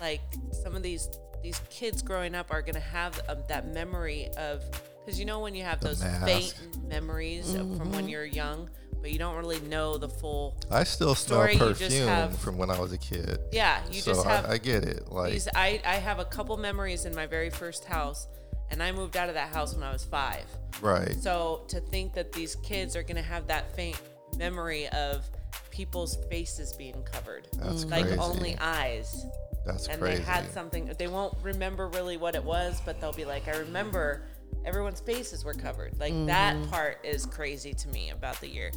[0.00, 0.20] like
[0.62, 1.08] some of these
[1.42, 4.62] these kids growing up are gonna have um, that memory of
[5.04, 6.24] because you know when you have The those mask.
[6.26, 8.68] faint memories of from when you're young,
[9.00, 10.56] but you don't really know the full.
[10.70, 13.38] I still smell Story, perfume have- from when I was a kid.
[13.52, 15.10] Yeah, you so just have I, I get it.
[15.10, 15.48] Like these.
[15.54, 18.28] I I have a couple memories in my very first house,
[18.70, 20.44] and I moved out of that house when I was five.
[20.82, 21.14] right.
[21.20, 23.98] So to think that these kids are gonna have that faint
[24.36, 25.24] memory of
[25.70, 28.18] people's faces being covered, That's like crazy.
[28.18, 29.24] only eyes,
[29.64, 30.18] That's and crazy.
[30.18, 30.90] they had something.
[30.98, 34.22] They won't remember really what it was, but they'll be like, I remember
[34.64, 35.98] everyone's faces were covered.
[35.98, 36.70] Like that mm-hmm.
[36.70, 38.72] part is crazy to me about the year.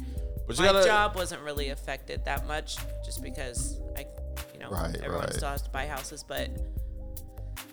[0.46, 4.06] But you My gotta- job wasn't really affected that much, just because I,
[4.52, 5.34] you know, Right, everyone right.
[5.34, 6.50] still has to buy houses, but.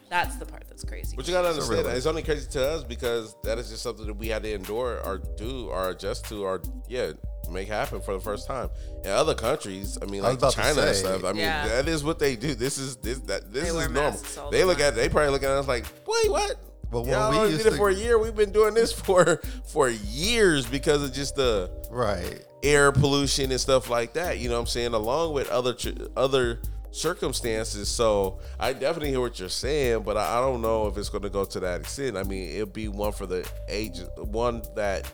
[0.10, 1.16] That's the part that's crazy.
[1.16, 4.08] But you gotta understand, really- it's only crazy to us because that is just something
[4.08, 7.12] that we had to endure or do or adjust to or yeah
[7.50, 8.70] make happen for the first time.
[9.04, 11.24] In other countries, I mean, like about to China and stuff.
[11.24, 11.68] I mean, Yeah.
[11.68, 12.56] that is what they do.
[12.56, 14.52] This is this that this They is normal.
[14.52, 14.88] They look time.
[14.88, 16.56] at they probably looking at us like, wait, what?
[16.92, 18.18] Well, when Y'all we only used did it to- for a year.
[18.18, 22.44] We've been doing this for for years because of just the right.
[22.64, 24.40] air pollution and stuff like that.
[24.40, 24.94] You know what I'm saying?
[24.94, 25.76] Along with other
[26.18, 26.60] other
[26.92, 27.90] circumstances.
[27.90, 31.22] So I definitely hear what you're saying, but I, I don't know if it's going
[31.24, 32.18] to go to that extent.
[32.18, 35.12] I mean, it'll be one for the age, one that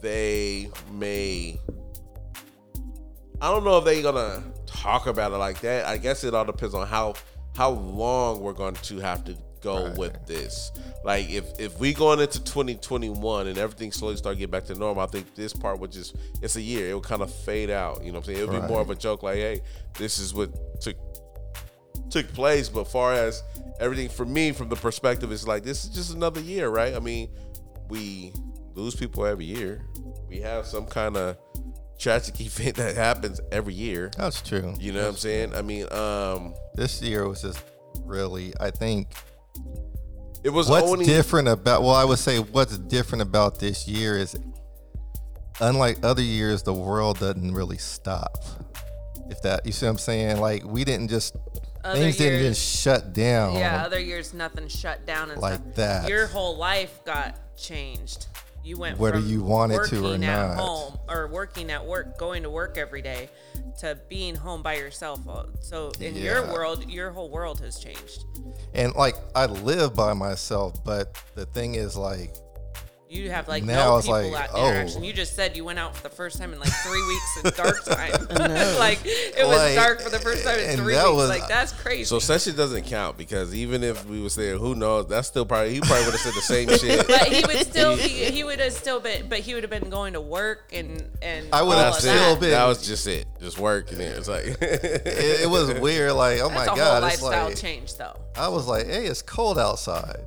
[0.00, 1.58] they may.
[3.40, 5.86] I don't know if they're gonna talk about it like that.
[5.86, 7.14] I guess it all depends on how
[7.56, 9.96] how long we're going to have to go Right.
[9.98, 10.72] with this.
[11.04, 15.02] Like if if we going into 2021 and everything slowly start getting back to normal,
[15.02, 16.90] I think this part would just it's a year.
[16.90, 18.02] It would kind of fade out.
[18.04, 18.38] You know what I'm saying?
[18.46, 19.60] It would be more of a joke like, hey,
[19.98, 20.50] this is what
[20.80, 20.96] took
[22.10, 22.68] took place.
[22.68, 23.42] But far as
[23.80, 26.94] everything for me from the perspective is like this is just another year, right?
[26.94, 27.30] I mean,
[27.88, 28.32] we
[28.80, 29.84] lose people every year.
[30.28, 31.36] We have some kind of
[31.98, 34.10] tragic event that happens every year.
[34.16, 34.74] That's true.
[34.78, 35.54] You know what I'm saying?
[35.54, 37.62] I mean, um, This year was just
[38.04, 38.52] really.
[38.60, 39.08] I think
[40.42, 41.82] it was what's only different about.
[41.82, 44.36] Well, I would say what's different about this year is,
[45.60, 48.36] unlike other years, the world doesn't really stop.
[49.28, 50.40] If that, you see what I'm saying?
[50.40, 51.36] Like we didn't just
[51.84, 53.54] Other things didn't just shut down.
[53.54, 55.74] Yeah, other years nothing shut down and Like stuff.
[55.76, 56.08] that.
[56.08, 58.26] Your whole life got changed.
[58.62, 60.56] You went Whether from you wanted to or working at not.
[60.58, 63.30] home or working at work, going to work every day,
[63.80, 65.20] to being home by yourself.
[65.28, 68.24] Uh, So in your world, your whole world has changed.
[68.74, 72.34] And like I live by myself, but the thing is like
[73.10, 74.68] You have like Now no it's people like, out oh.
[74.70, 75.02] interaction.
[75.02, 77.50] You just said you went out for the first time in like three weeks in
[77.56, 78.12] dark time.
[78.78, 81.04] like it was Like, dark for the first time in three weeks.
[81.08, 82.04] was- like that's crazy.
[82.04, 85.08] so session doesn't count because even if we was there, who knows?
[85.08, 87.04] That's still probably he probably would have said the same shit.
[87.08, 89.90] but he would still he, he would have still been but he would have been
[89.90, 92.40] going to work and and I would have still that.
[92.40, 93.26] been- That was just it.
[93.40, 94.60] Just work and then it's like it,
[95.42, 96.12] it was weird.
[96.12, 98.16] Like oh That's my a god, whole it's lifestyle like change though.
[98.36, 100.20] I was like, hey, it's cold outside,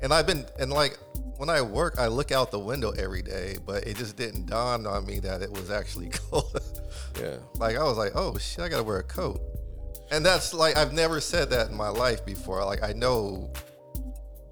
[0.00, 0.96] and I've been and like
[1.40, 4.86] when I work, I look out the window every day, but it just didn't dawn
[4.86, 6.60] on me that it was actually cold.
[7.18, 7.36] yeah.
[7.56, 9.40] like I was like, oh shit, I gotta wear a coat,
[10.10, 12.62] and that's like I've never said that in my life before.
[12.66, 13.50] Like I know,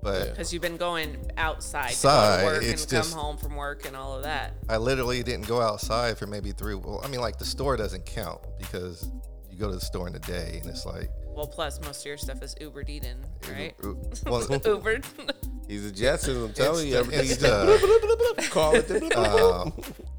[0.03, 3.21] but Because you've been going outside, Outside, to go to work it's and just- come
[3.21, 4.55] home from work and all of that.
[4.71, 6.75] I literally didn't go outside for maybe three.
[6.75, 9.11] Well, I mean, like the store doesn't count because
[9.51, 12.07] you go to the store in the day, and it's like Well, plus most of
[12.07, 13.19] your stuff is Ubered eaten,
[13.53, 13.75] right?
[14.25, 15.05] well, Ubered.
[15.69, 16.45] He's a Jetson.
[16.45, 18.89] I'm telling you, It's- everything it's you just the- bloop, bloop, bloop, bloop, call it.
[18.89, 19.63] bloop, bloop, bloop.
[19.67, 19.73] um,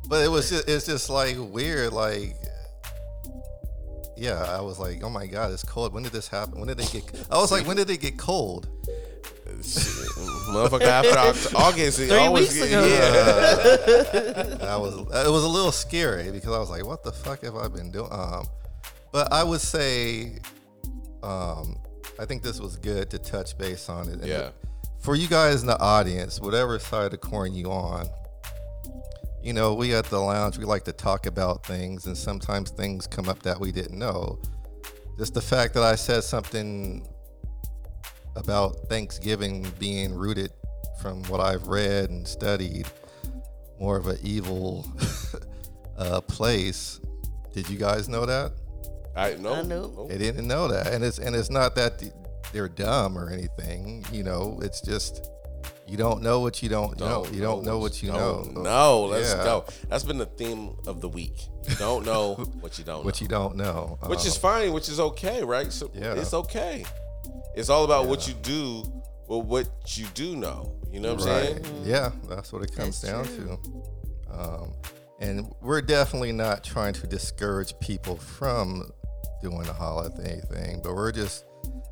[0.07, 2.35] but it was just it's just like weird like
[4.17, 6.77] yeah i was like oh my god it's cold when did this happen when did
[6.77, 8.67] they get i was like when did they get cold
[9.63, 9.83] Shit,
[10.49, 12.85] Motherfucker, after August, it Three always weeks get- ago.
[12.85, 14.67] Yeah.
[14.73, 17.55] i was it was a little scary because i was like what the fuck have
[17.55, 18.45] i been doing um
[19.11, 20.37] but i would say
[21.23, 21.77] um
[22.19, 24.49] i think this was good to touch base on it And Yeah.
[25.01, 28.07] For you guys in the audience whatever side of the coin you on
[29.41, 33.07] you know, we at the lounge, we like to talk about things, and sometimes things
[33.07, 34.39] come up that we didn't know.
[35.17, 37.07] Just the fact that I said something
[38.35, 40.51] about Thanksgiving being rooted
[41.01, 42.87] from what I've read and studied,
[43.79, 44.85] more of an evil
[45.97, 46.99] uh, place.
[47.53, 48.51] Did you guys know that?
[49.15, 49.53] I know.
[49.53, 50.07] I know.
[50.07, 52.13] They didn't know that, and it's and it's not that th-
[52.51, 54.05] they're dumb or anything.
[54.11, 55.29] You know, it's just
[55.87, 57.25] you don't know what you don't know.
[57.31, 58.43] You don't know what you know.
[58.45, 59.05] don't know.
[59.05, 59.43] Let's Yeah.
[59.43, 59.65] go.
[59.89, 61.47] That's been the theme of the week.
[61.67, 63.23] You don't know what you don't What know.
[63.25, 63.97] you don't know.
[64.05, 65.71] which is Um, fine, which is okay, right?
[65.73, 66.13] So Yeah.
[66.13, 66.85] it's okay.
[67.55, 68.83] It's all about what you do
[69.27, 70.75] with what you do know.
[70.91, 71.65] You know what I'm right.
[71.65, 71.83] saying?
[71.85, 73.59] Yeah, that's what it comes That's down true.
[74.27, 74.33] to.
[74.39, 74.73] Um,
[75.19, 78.91] and we're definitely not trying to discourage people from
[79.41, 81.45] doing a holiday thing, but we're just,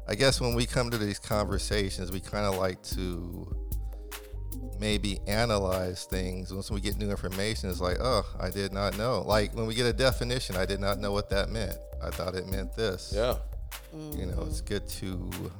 [0.09, 3.55] I guess, when we come to these conversations, we kind of like to
[4.79, 6.53] maybe analyze things.
[6.53, 9.23] Once we get new information it's like oh i did not know.
[9.25, 11.77] Like when we get a definition i did not know what that meant.
[12.01, 13.11] I thought it meant this.
[13.15, 13.35] Yeah.
[13.93, 14.67] you know it's mm-hmm.
[14.67, 15.51] good to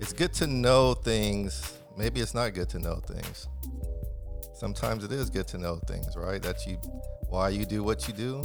[0.00, 1.78] it's good to know things.
[1.96, 3.48] Maybe it's not good to know things.
[4.54, 6.42] Sometimes it is good to know things right?
[6.42, 6.76] That you
[7.28, 8.42] why you do what you do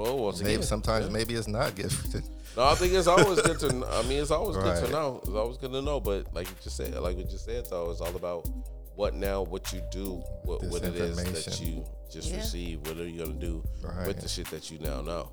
[0.00, 1.12] Well, once maybe again, sometimes yeah.
[1.12, 2.24] maybe it's not gifted.
[2.56, 3.68] No, I think it's always good to.
[3.68, 5.20] kn- I mean, it's always good to know.
[5.22, 6.00] It's always good to know.
[6.00, 8.48] But like you just said, like we just said, though, it's all about
[8.96, 12.38] what now, what you do, what, what it is that you just Yeah.
[12.38, 12.80] receive.
[12.88, 13.62] What are you gonna do
[14.04, 15.30] with the shit that you now know?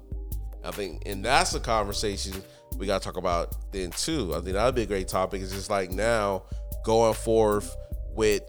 [0.63, 2.33] I think, and that's a conversation
[2.77, 4.33] we gotta talk about then too.
[4.35, 5.41] I think that'd be a great topic.
[5.41, 6.43] It's just like now
[6.85, 7.75] going forth
[8.11, 8.43] with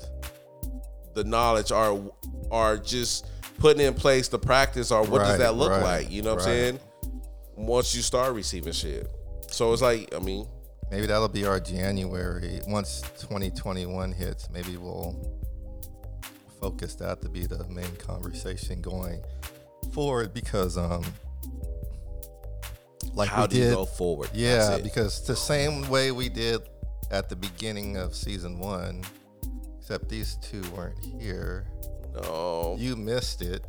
[1.14, 1.98] the knowledge, are
[2.50, 3.26] or just
[3.58, 6.10] putting in place the practice, or what does that look right, like?
[6.10, 6.80] You know what I'm saying?
[7.56, 9.10] Once you start receiving shit.
[9.50, 10.46] So it's like, I mean,
[10.90, 15.16] maybe that'll be our january once 2021 hits maybe we'll
[16.60, 19.22] focus that to be the main conversation going
[19.92, 21.04] forward because um
[23.14, 24.28] like how we do did you go forward?
[24.32, 26.60] yeah because the same way we did
[27.10, 29.02] at the beginning of season one
[29.78, 31.66] except these two weren't here
[32.22, 33.64] no, you missed it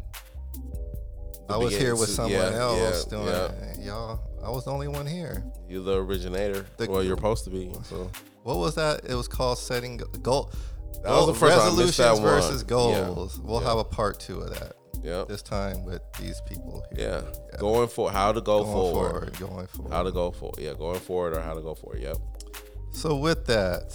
[1.48, 3.86] The i was here with someone yeah, else yeah, doing yeah.
[3.86, 6.66] y'all i was the only one here you're the originator.
[6.78, 7.72] The- well, you're supposed to be.
[7.84, 8.10] So
[8.44, 10.52] what was that it was called setting go- goal
[11.04, 12.68] That was the first time I missed that resolutions versus Yeah.
[12.68, 13.68] goals we'll Yeah.
[13.70, 14.74] have a part two of that
[15.04, 17.22] yeah, this time with these people yeah.
[17.22, 19.10] here Going for how to go going forward.
[19.12, 22.02] forward going forward How to go for yeah, going forward or how to go forward.
[22.02, 22.18] Yep.
[22.94, 23.90] so with that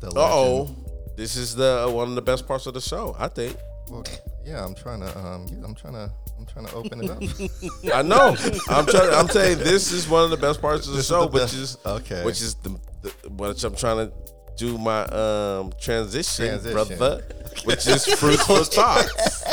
[0.00, 0.81] the Uh oh, legend-
[1.16, 3.14] this is the one of the best parts of the show.
[3.18, 3.56] I think.
[3.90, 4.04] well,
[4.44, 7.22] yeah i'm trying to um get, i'm trying to i'm trying to open it up
[7.94, 8.34] I know.
[8.68, 9.14] I'm trying.
[9.14, 11.32] I'm saying this is one of the best parts of the This is show, the
[11.42, 12.24] which is okay.
[12.24, 12.70] which is the,
[13.02, 14.12] the which I'm trying to
[14.56, 16.72] do my um transition, Transition.
[16.98, 17.22] brother,
[17.64, 19.44] which is fruitful thoughts.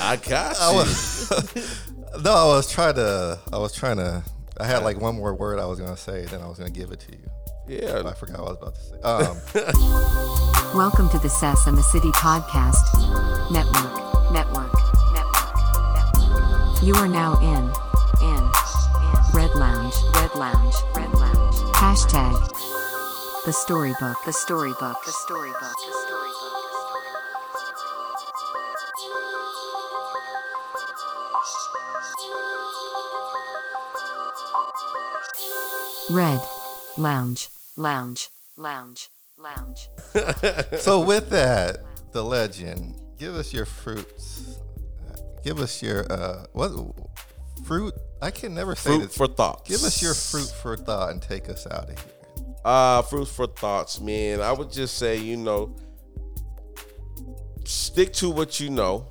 [0.00, 0.62] I got you.
[0.62, 1.30] I was,
[2.24, 3.38] no, I was trying to.
[3.52, 4.22] I was trying to.
[4.58, 6.90] I had like one more word I was gonna say, then I was gonna give
[6.92, 7.30] it to you.
[7.68, 9.00] Yeah, I forgot what I was about to say.
[9.02, 12.82] Um, Welcome to the Sess and the City Podcast
[13.50, 14.32] Network.
[14.32, 14.72] Network.
[15.12, 16.82] Network.
[16.82, 17.70] You are now in.
[18.26, 18.38] In.
[18.38, 18.50] in
[19.34, 19.94] Red Lounge.
[20.16, 20.74] Red Lounge.
[20.96, 21.56] Red Lounge.
[21.76, 22.34] Hashtag.
[23.44, 24.16] The storybook.
[24.24, 25.04] The storybook.
[25.04, 25.60] The storybook.
[25.60, 26.32] The storybook.
[36.10, 36.40] Red.
[36.98, 37.48] Lounge.
[37.76, 38.28] Lounge.
[38.56, 39.08] Lounge.
[39.38, 39.88] Lounge.
[40.78, 41.78] so with that,
[42.12, 43.00] the legend.
[43.18, 44.58] Give us your fruits.
[45.42, 46.72] Give us your uh what
[47.64, 47.94] fruit?
[48.20, 49.16] I can never say fruit this.
[49.16, 49.68] for thoughts.
[49.68, 52.54] Give us your fruit for thought and take us out of here.
[52.64, 54.40] Uh, fruit for thoughts, man.
[54.40, 55.74] I would just say, you know,
[57.64, 59.08] stick to what you know,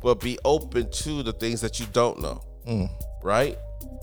[0.00, 2.42] but be open to the things that you don't know.
[3.22, 3.58] Right?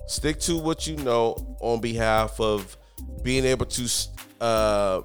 [0.08, 2.78] Stick to what you know on behalf of
[3.24, 3.90] being able to
[4.42, 5.02] uh,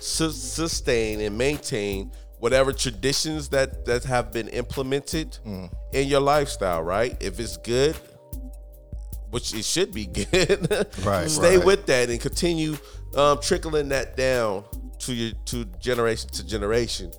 [0.00, 5.38] su- sustain and maintain whatever traditions that that have been implemented
[5.92, 6.82] in your lifestyle.
[6.82, 7.16] Right?
[7.20, 7.96] If it's good,
[9.30, 10.86] which it should be good.
[11.04, 11.66] Right, Stay right.
[11.66, 12.76] with that and continue
[13.16, 14.64] um, trickling that down
[15.00, 17.12] to your to generation to generation.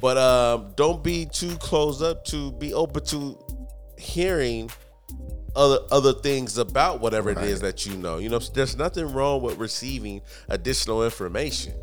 [0.00, 3.38] But um, don't be too closed up to be open to
[3.98, 4.70] hearing
[5.56, 8.18] other other things about whatever it is that you know.
[8.18, 11.74] You know, there's nothing wrong with receiving additional information.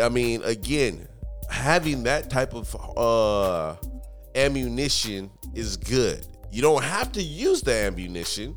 [0.00, 1.08] I mean, again,
[1.50, 3.76] having that type of uh,
[4.34, 6.26] ammunition is good.
[6.50, 8.54] You don't have to use the ammunition,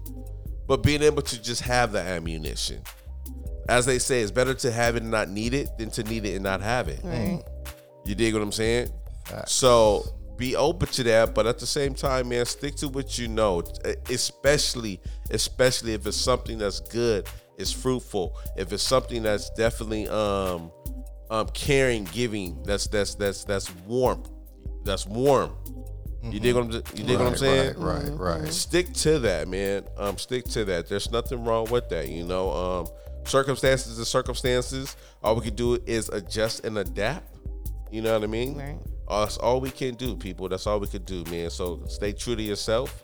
[0.67, 2.81] but being able to just have the ammunition.
[3.69, 6.25] As they say, it's better to have it and not need it than to need
[6.25, 6.99] it and not have it.
[8.05, 8.89] You dig what I'm saying?
[9.25, 9.53] Facts.
[9.53, 10.03] So
[10.41, 13.61] be open to that, but at the same time, man, stick to what you know.
[14.09, 14.99] Especially,
[15.29, 17.27] especially if it's something that's good,
[17.59, 18.35] it's fruitful.
[18.57, 20.71] If it's something that's definitely um
[21.29, 24.23] um caring, giving, that's that's that's that's warm.
[24.83, 25.55] That's warm.
[26.23, 27.79] You dig what I'm you dig what I'm saying?
[27.79, 28.53] Right, right, right.
[28.53, 29.83] stick to that, man.
[29.97, 30.89] Um, stick to that.
[30.89, 32.09] There's nothing wrong with that.
[32.09, 32.87] You know, um,
[33.25, 34.95] circumstances are circumstances.
[35.23, 37.27] All we can do is adjust and adapt.
[37.91, 38.57] You know what I mean?
[38.57, 38.77] Right.
[39.19, 40.47] That's all we can do, people.
[40.49, 41.49] That's all we can do, man.
[41.49, 43.03] So stay true to yourself.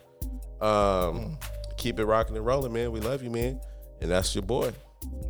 [0.62, 1.38] Um,
[1.78, 2.92] keep it rocking and rolling, man.
[2.92, 3.60] We love you, man.
[4.02, 4.72] And that's your boy,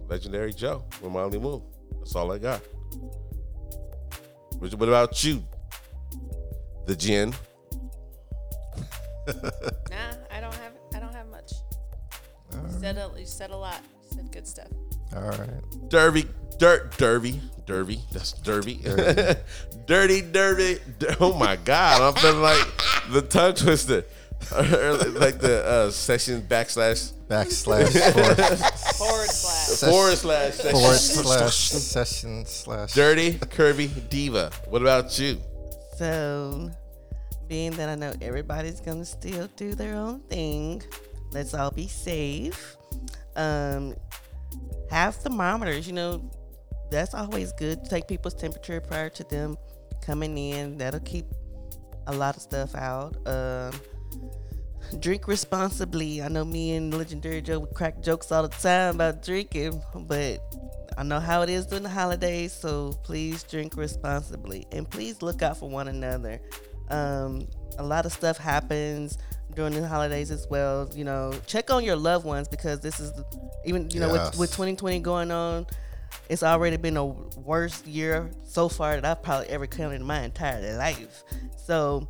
[0.07, 1.61] Legendary Joe, with Molly Moon.
[1.99, 2.61] That's all I got.
[4.59, 5.43] What what about you?
[6.85, 7.33] The gin.
[9.27, 10.71] Nah, I don't have.
[10.95, 11.51] I don't have much.
[12.53, 13.81] You said a, you said a lot.
[14.03, 14.69] You said good stuff.
[15.13, 15.89] All right.
[15.89, 16.25] Derby,
[16.57, 17.99] dirt, derby, derby.
[18.11, 18.75] That's derby.
[19.85, 20.79] Dirty, dirty.
[20.99, 22.67] dir- Oh my God, I'm feeling like
[23.11, 24.03] the tongue twister,
[24.51, 27.91] like the uh, session backslash Backslash
[28.97, 29.79] forward, Forward slash.
[29.91, 30.71] forward slash session.
[30.71, 32.93] forward slash session slash.
[32.93, 34.49] Dirty, curvy diva.
[34.69, 35.37] What about you?
[35.97, 36.71] So,
[37.47, 40.83] being that I know everybody's gonna still do their own thing,
[41.31, 42.75] let's all be safe.
[43.35, 43.93] Um,
[44.89, 45.87] have thermometers.
[45.87, 46.31] You know,
[46.89, 47.83] that's always good.
[47.85, 49.57] Take people's temperature prior to them
[50.01, 50.77] coming in.
[50.77, 51.25] That'll keep
[52.07, 53.15] a lot of stuff out.
[53.27, 53.73] Um,
[54.99, 56.21] drink responsibly.
[56.21, 60.39] I know me and Legendary Joe would crack jokes all the time about drinking, but
[60.97, 65.41] I know how it is during the holidays, so please drink responsibly and please look
[65.41, 66.39] out for one another.
[66.89, 67.47] Um,
[67.77, 69.17] a lot of stuff happens
[69.53, 70.89] during the holidays as well.
[70.95, 73.25] You know, check on your loved ones because this is the,
[73.65, 74.31] even you know Yes.
[74.31, 75.65] with, with 2020 going on.
[76.29, 80.21] It's already been the worst year so far that I've probably ever counted in my
[80.21, 81.23] entire life.
[81.55, 82.07] So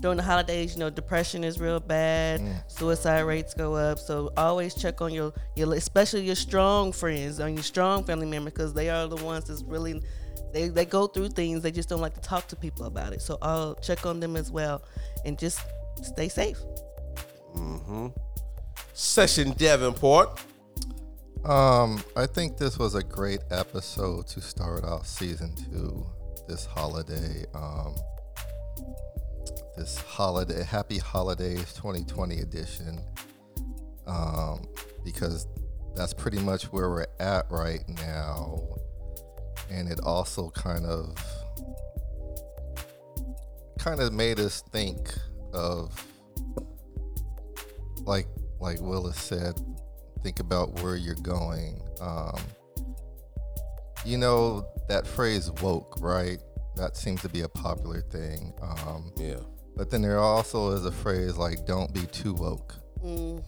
[0.00, 2.40] during the holidays, you know, depression is real bad.
[2.66, 3.98] Suicide rates go up.
[3.98, 8.52] So always check on your your especially your strong friends, on your strong family members,
[8.52, 10.02] because they are the ones that's really
[10.52, 11.62] they they go through things.
[11.62, 13.22] They just don't like to talk to people about it.
[13.22, 14.82] So I'll check on them as well,
[15.24, 15.60] and just
[16.02, 16.58] stay safe.
[17.54, 18.08] Mm-hmm.
[18.94, 20.40] Session Davenport.
[21.44, 26.06] Um, I think this was a great episode to start off season two.
[26.46, 27.96] This holiday, um,
[29.76, 33.00] this holiday, happy holidays 2020 edition.
[34.06, 34.68] Um,
[35.04, 35.48] because
[35.96, 38.62] that's pretty much where we're at right now,
[39.68, 41.16] and it also kind of,
[43.80, 45.12] kind of made us think
[45.52, 45.92] of,
[48.04, 48.28] like,
[48.60, 49.60] like Willis said,
[50.22, 51.80] think about where you're going.
[52.00, 52.38] Um,
[54.04, 56.38] you know that phrase woke, right?
[56.76, 58.52] That seems to be a popular thing.
[58.62, 59.36] Um, Yeah.
[59.76, 62.74] but then there also is a phrase like "don't be too woke."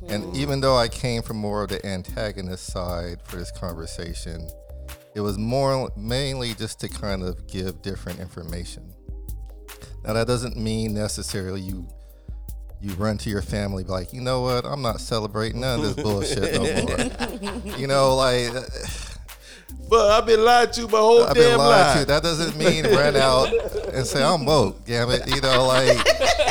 [0.09, 4.49] And even though I came from more of the antagonist side for this conversation,
[5.15, 8.93] it was more mainly just to kind of give different information.
[10.05, 11.87] Now that doesn't mean necessarily you
[12.85, 15.95] you run to your family be like, you know what, I'm not celebrating none of
[15.97, 16.63] this bullshit no
[17.63, 17.77] more.
[17.79, 18.53] you know, like
[19.89, 22.01] But I've been lied to my whole I've been damn lied life.
[22.01, 22.05] to.
[22.07, 23.49] That doesn't mean run out
[23.93, 24.85] and say I'm woke.
[24.87, 25.99] Damn it, you know, like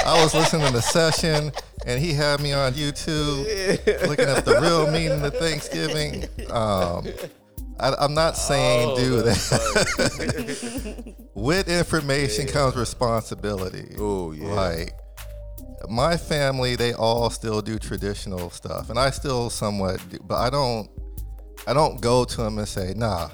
[0.05, 1.51] I was listening to the session
[1.85, 6.23] and he had me on YouTube looking up the real meaning of Thanksgiving.
[6.49, 7.07] Um,
[7.79, 11.15] I, I'm not saying Oh, do that.
[11.33, 13.95] With information comes responsibility.
[13.99, 14.47] Oh, yeah.
[14.53, 14.93] Like
[15.89, 20.49] my family, they all still do traditional stuff, and I still somewhat do, but I
[20.49, 20.89] don't.
[21.65, 23.29] I don't go to them and say, "Nah,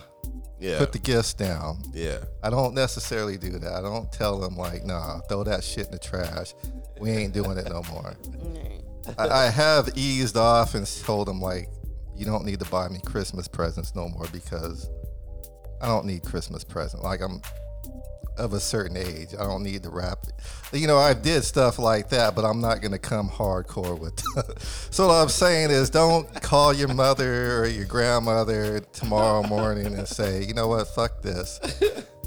[0.60, 0.78] Yeah.
[0.78, 2.20] put the gifts down." yeah.
[2.44, 3.74] I don't necessarily do that.
[3.74, 6.54] I don't tell them like, "Nah, throw that shit in the trash.
[7.00, 8.14] We ain't doing it no more."
[9.18, 11.70] I, I have eased off and told them like,
[12.16, 14.90] "You don't need to buy me Christmas presents no more because
[15.82, 17.04] I don't need Christmas present.
[17.04, 17.42] Like I'm
[18.40, 19.30] of a certain age.
[19.38, 20.26] I don't need to rap.
[20.72, 24.20] You know, I did stuff like that, but I'm not gonna come hardcore with.
[24.92, 30.08] so what I'm saying is, don't call your mother or your grandmother tomorrow morning and
[30.08, 31.60] say, you know what, fuck this.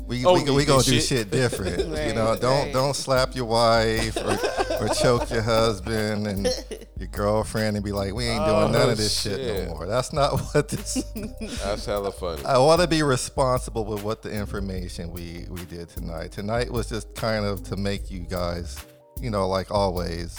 [0.07, 1.05] We, Oh, we, you we gonna do shit?
[1.05, 1.79] shit different.
[1.79, 2.73] you know, don't right.
[2.73, 6.72] don't slap your wife or, or choke your husband and your
[7.13, 9.69] girlfriend and be like, we ain't doing none Oh, of this shit shit.
[9.69, 9.87] no more.
[9.87, 10.95] That's not what this.
[11.63, 12.45] That's hella funny.
[12.45, 16.33] I want to be responsible with what the information we we did tonight.
[16.33, 18.77] Tonight was just kind of to make you guys,
[19.21, 20.39] you know, like always,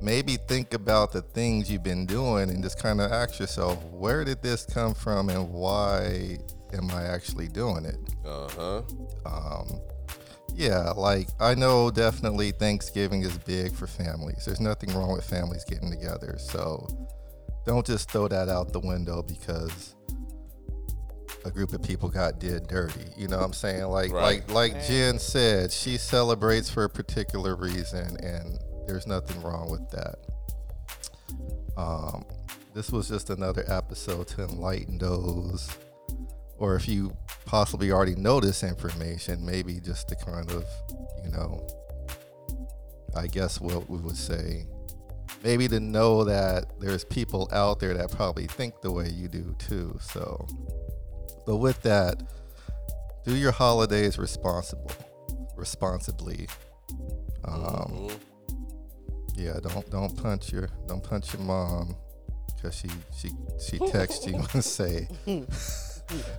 [0.00, 4.24] maybe think about the things you've been doing and just kind of ask yourself, where
[4.24, 6.38] did this come from and why
[6.72, 7.96] am I actually doing it?
[8.24, 8.82] Uh huh.
[9.26, 9.80] Um,
[10.54, 14.44] yeah, like I know definitely Thanksgiving is big for families.
[14.44, 16.36] There's nothing wrong with families getting together.
[16.38, 16.86] So
[17.66, 19.94] don't just throw that out the window because
[21.44, 23.06] a group of people got did dirty.
[23.16, 23.84] You know what I'm saying?
[23.84, 24.48] Like Right.
[24.48, 29.88] like like Jen said, she celebrates for a particular reason and there's nothing wrong with
[29.90, 30.16] that.
[31.76, 32.24] Um,
[32.74, 35.68] this was just another episode to enlighten those
[36.58, 37.16] or if you
[37.46, 40.64] possibly already know this information, maybe just to kind of,
[41.24, 41.66] you know,
[43.16, 44.66] I guess what we would say,
[45.42, 49.54] maybe to know that there's people out there that probably think the way you do
[49.58, 49.98] too.
[50.00, 50.46] So,
[51.46, 52.22] but with that,
[53.24, 54.90] do your holidays responsible,
[55.56, 56.48] responsibly.
[57.44, 58.18] Um, Mhm.
[59.34, 61.94] yeah, don't don't punch your don't punch your mom
[62.56, 65.08] because she she she texts you and say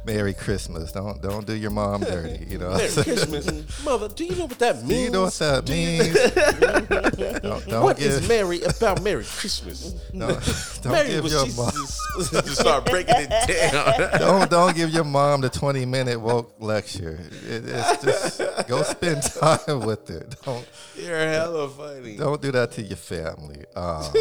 [0.06, 0.92] Merry Christmas.
[0.92, 2.46] Don't don't do your mom dirty.
[2.48, 2.72] You know.
[2.72, 4.08] Merry Christmas, mother.
[4.10, 4.90] Do you know what that means?
[4.90, 7.42] Do you know what that means?
[7.42, 9.92] don't don't What is give, Merry about Merry Christmas?
[10.18, 10.30] don't,
[10.84, 11.72] don't Mary give your mom
[12.32, 14.20] Just start breaking it down.
[14.20, 17.20] don't don't give your mom the twenty minute woke lecture.
[17.48, 20.26] It, it's just go spend time with her.
[20.46, 22.18] Don't You're hella funny.
[22.18, 23.66] don't do that to your family.
[23.76, 24.14] Um,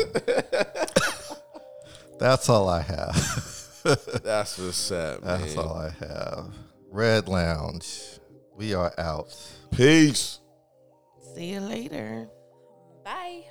[2.18, 3.53] that's all I have.
[3.84, 5.40] That's what's up, man.
[5.42, 6.54] That's all I have.
[6.90, 8.18] Red Lounge.
[8.56, 9.36] We are out.
[9.72, 10.40] Peace.
[11.34, 12.28] See you later.
[13.04, 13.44] Bye.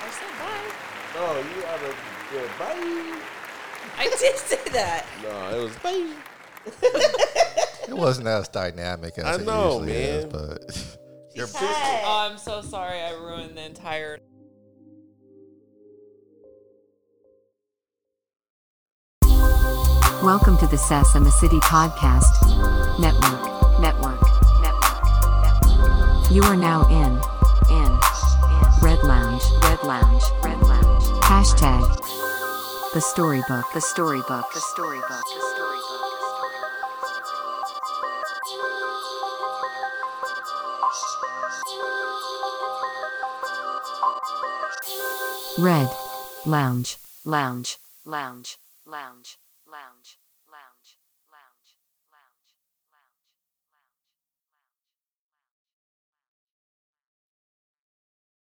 [0.00, 0.72] I said bye.
[1.14, 1.94] No, you oughta
[2.34, 3.22] yeah, bye.
[3.96, 5.06] I did say that.
[5.22, 6.12] No, it was bye.
[7.88, 10.98] It wasn't as dynamic as I it know, usually is, but
[11.34, 13.00] You're Oh, I'm so sorry.
[13.00, 14.18] I ruined the entire.
[20.22, 22.42] Welcome to the Sess and the City Podcast
[22.98, 23.80] Network.
[23.80, 24.20] Network.
[24.60, 25.04] Network.
[25.70, 26.30] Network.
[26.32, 27.20] You are now in.
[27.70, 27.86] In.
[27.86, 27.98] In.
[28.82, 29.44] Red Lounge.
[29.62, 30.24] Red Lounge.
[30.42, 31.04] Red Lounge.
[31.22, 31.86] Hashtag.
[32.94, 33.72] The storybook.
[33.72, 34.52] The storybook.
[34.52, 35.08] The storybook.
[35.08, 36.08] The storybook.
[45.60, 45.88] Red
[46.44, 46.96] Lounge.
[47.24, 47.78] Lounge.
[48.04, 48.58] Lounge.
[48.84, 49.38] Lounge.
[49.70, 50.17] Lounge.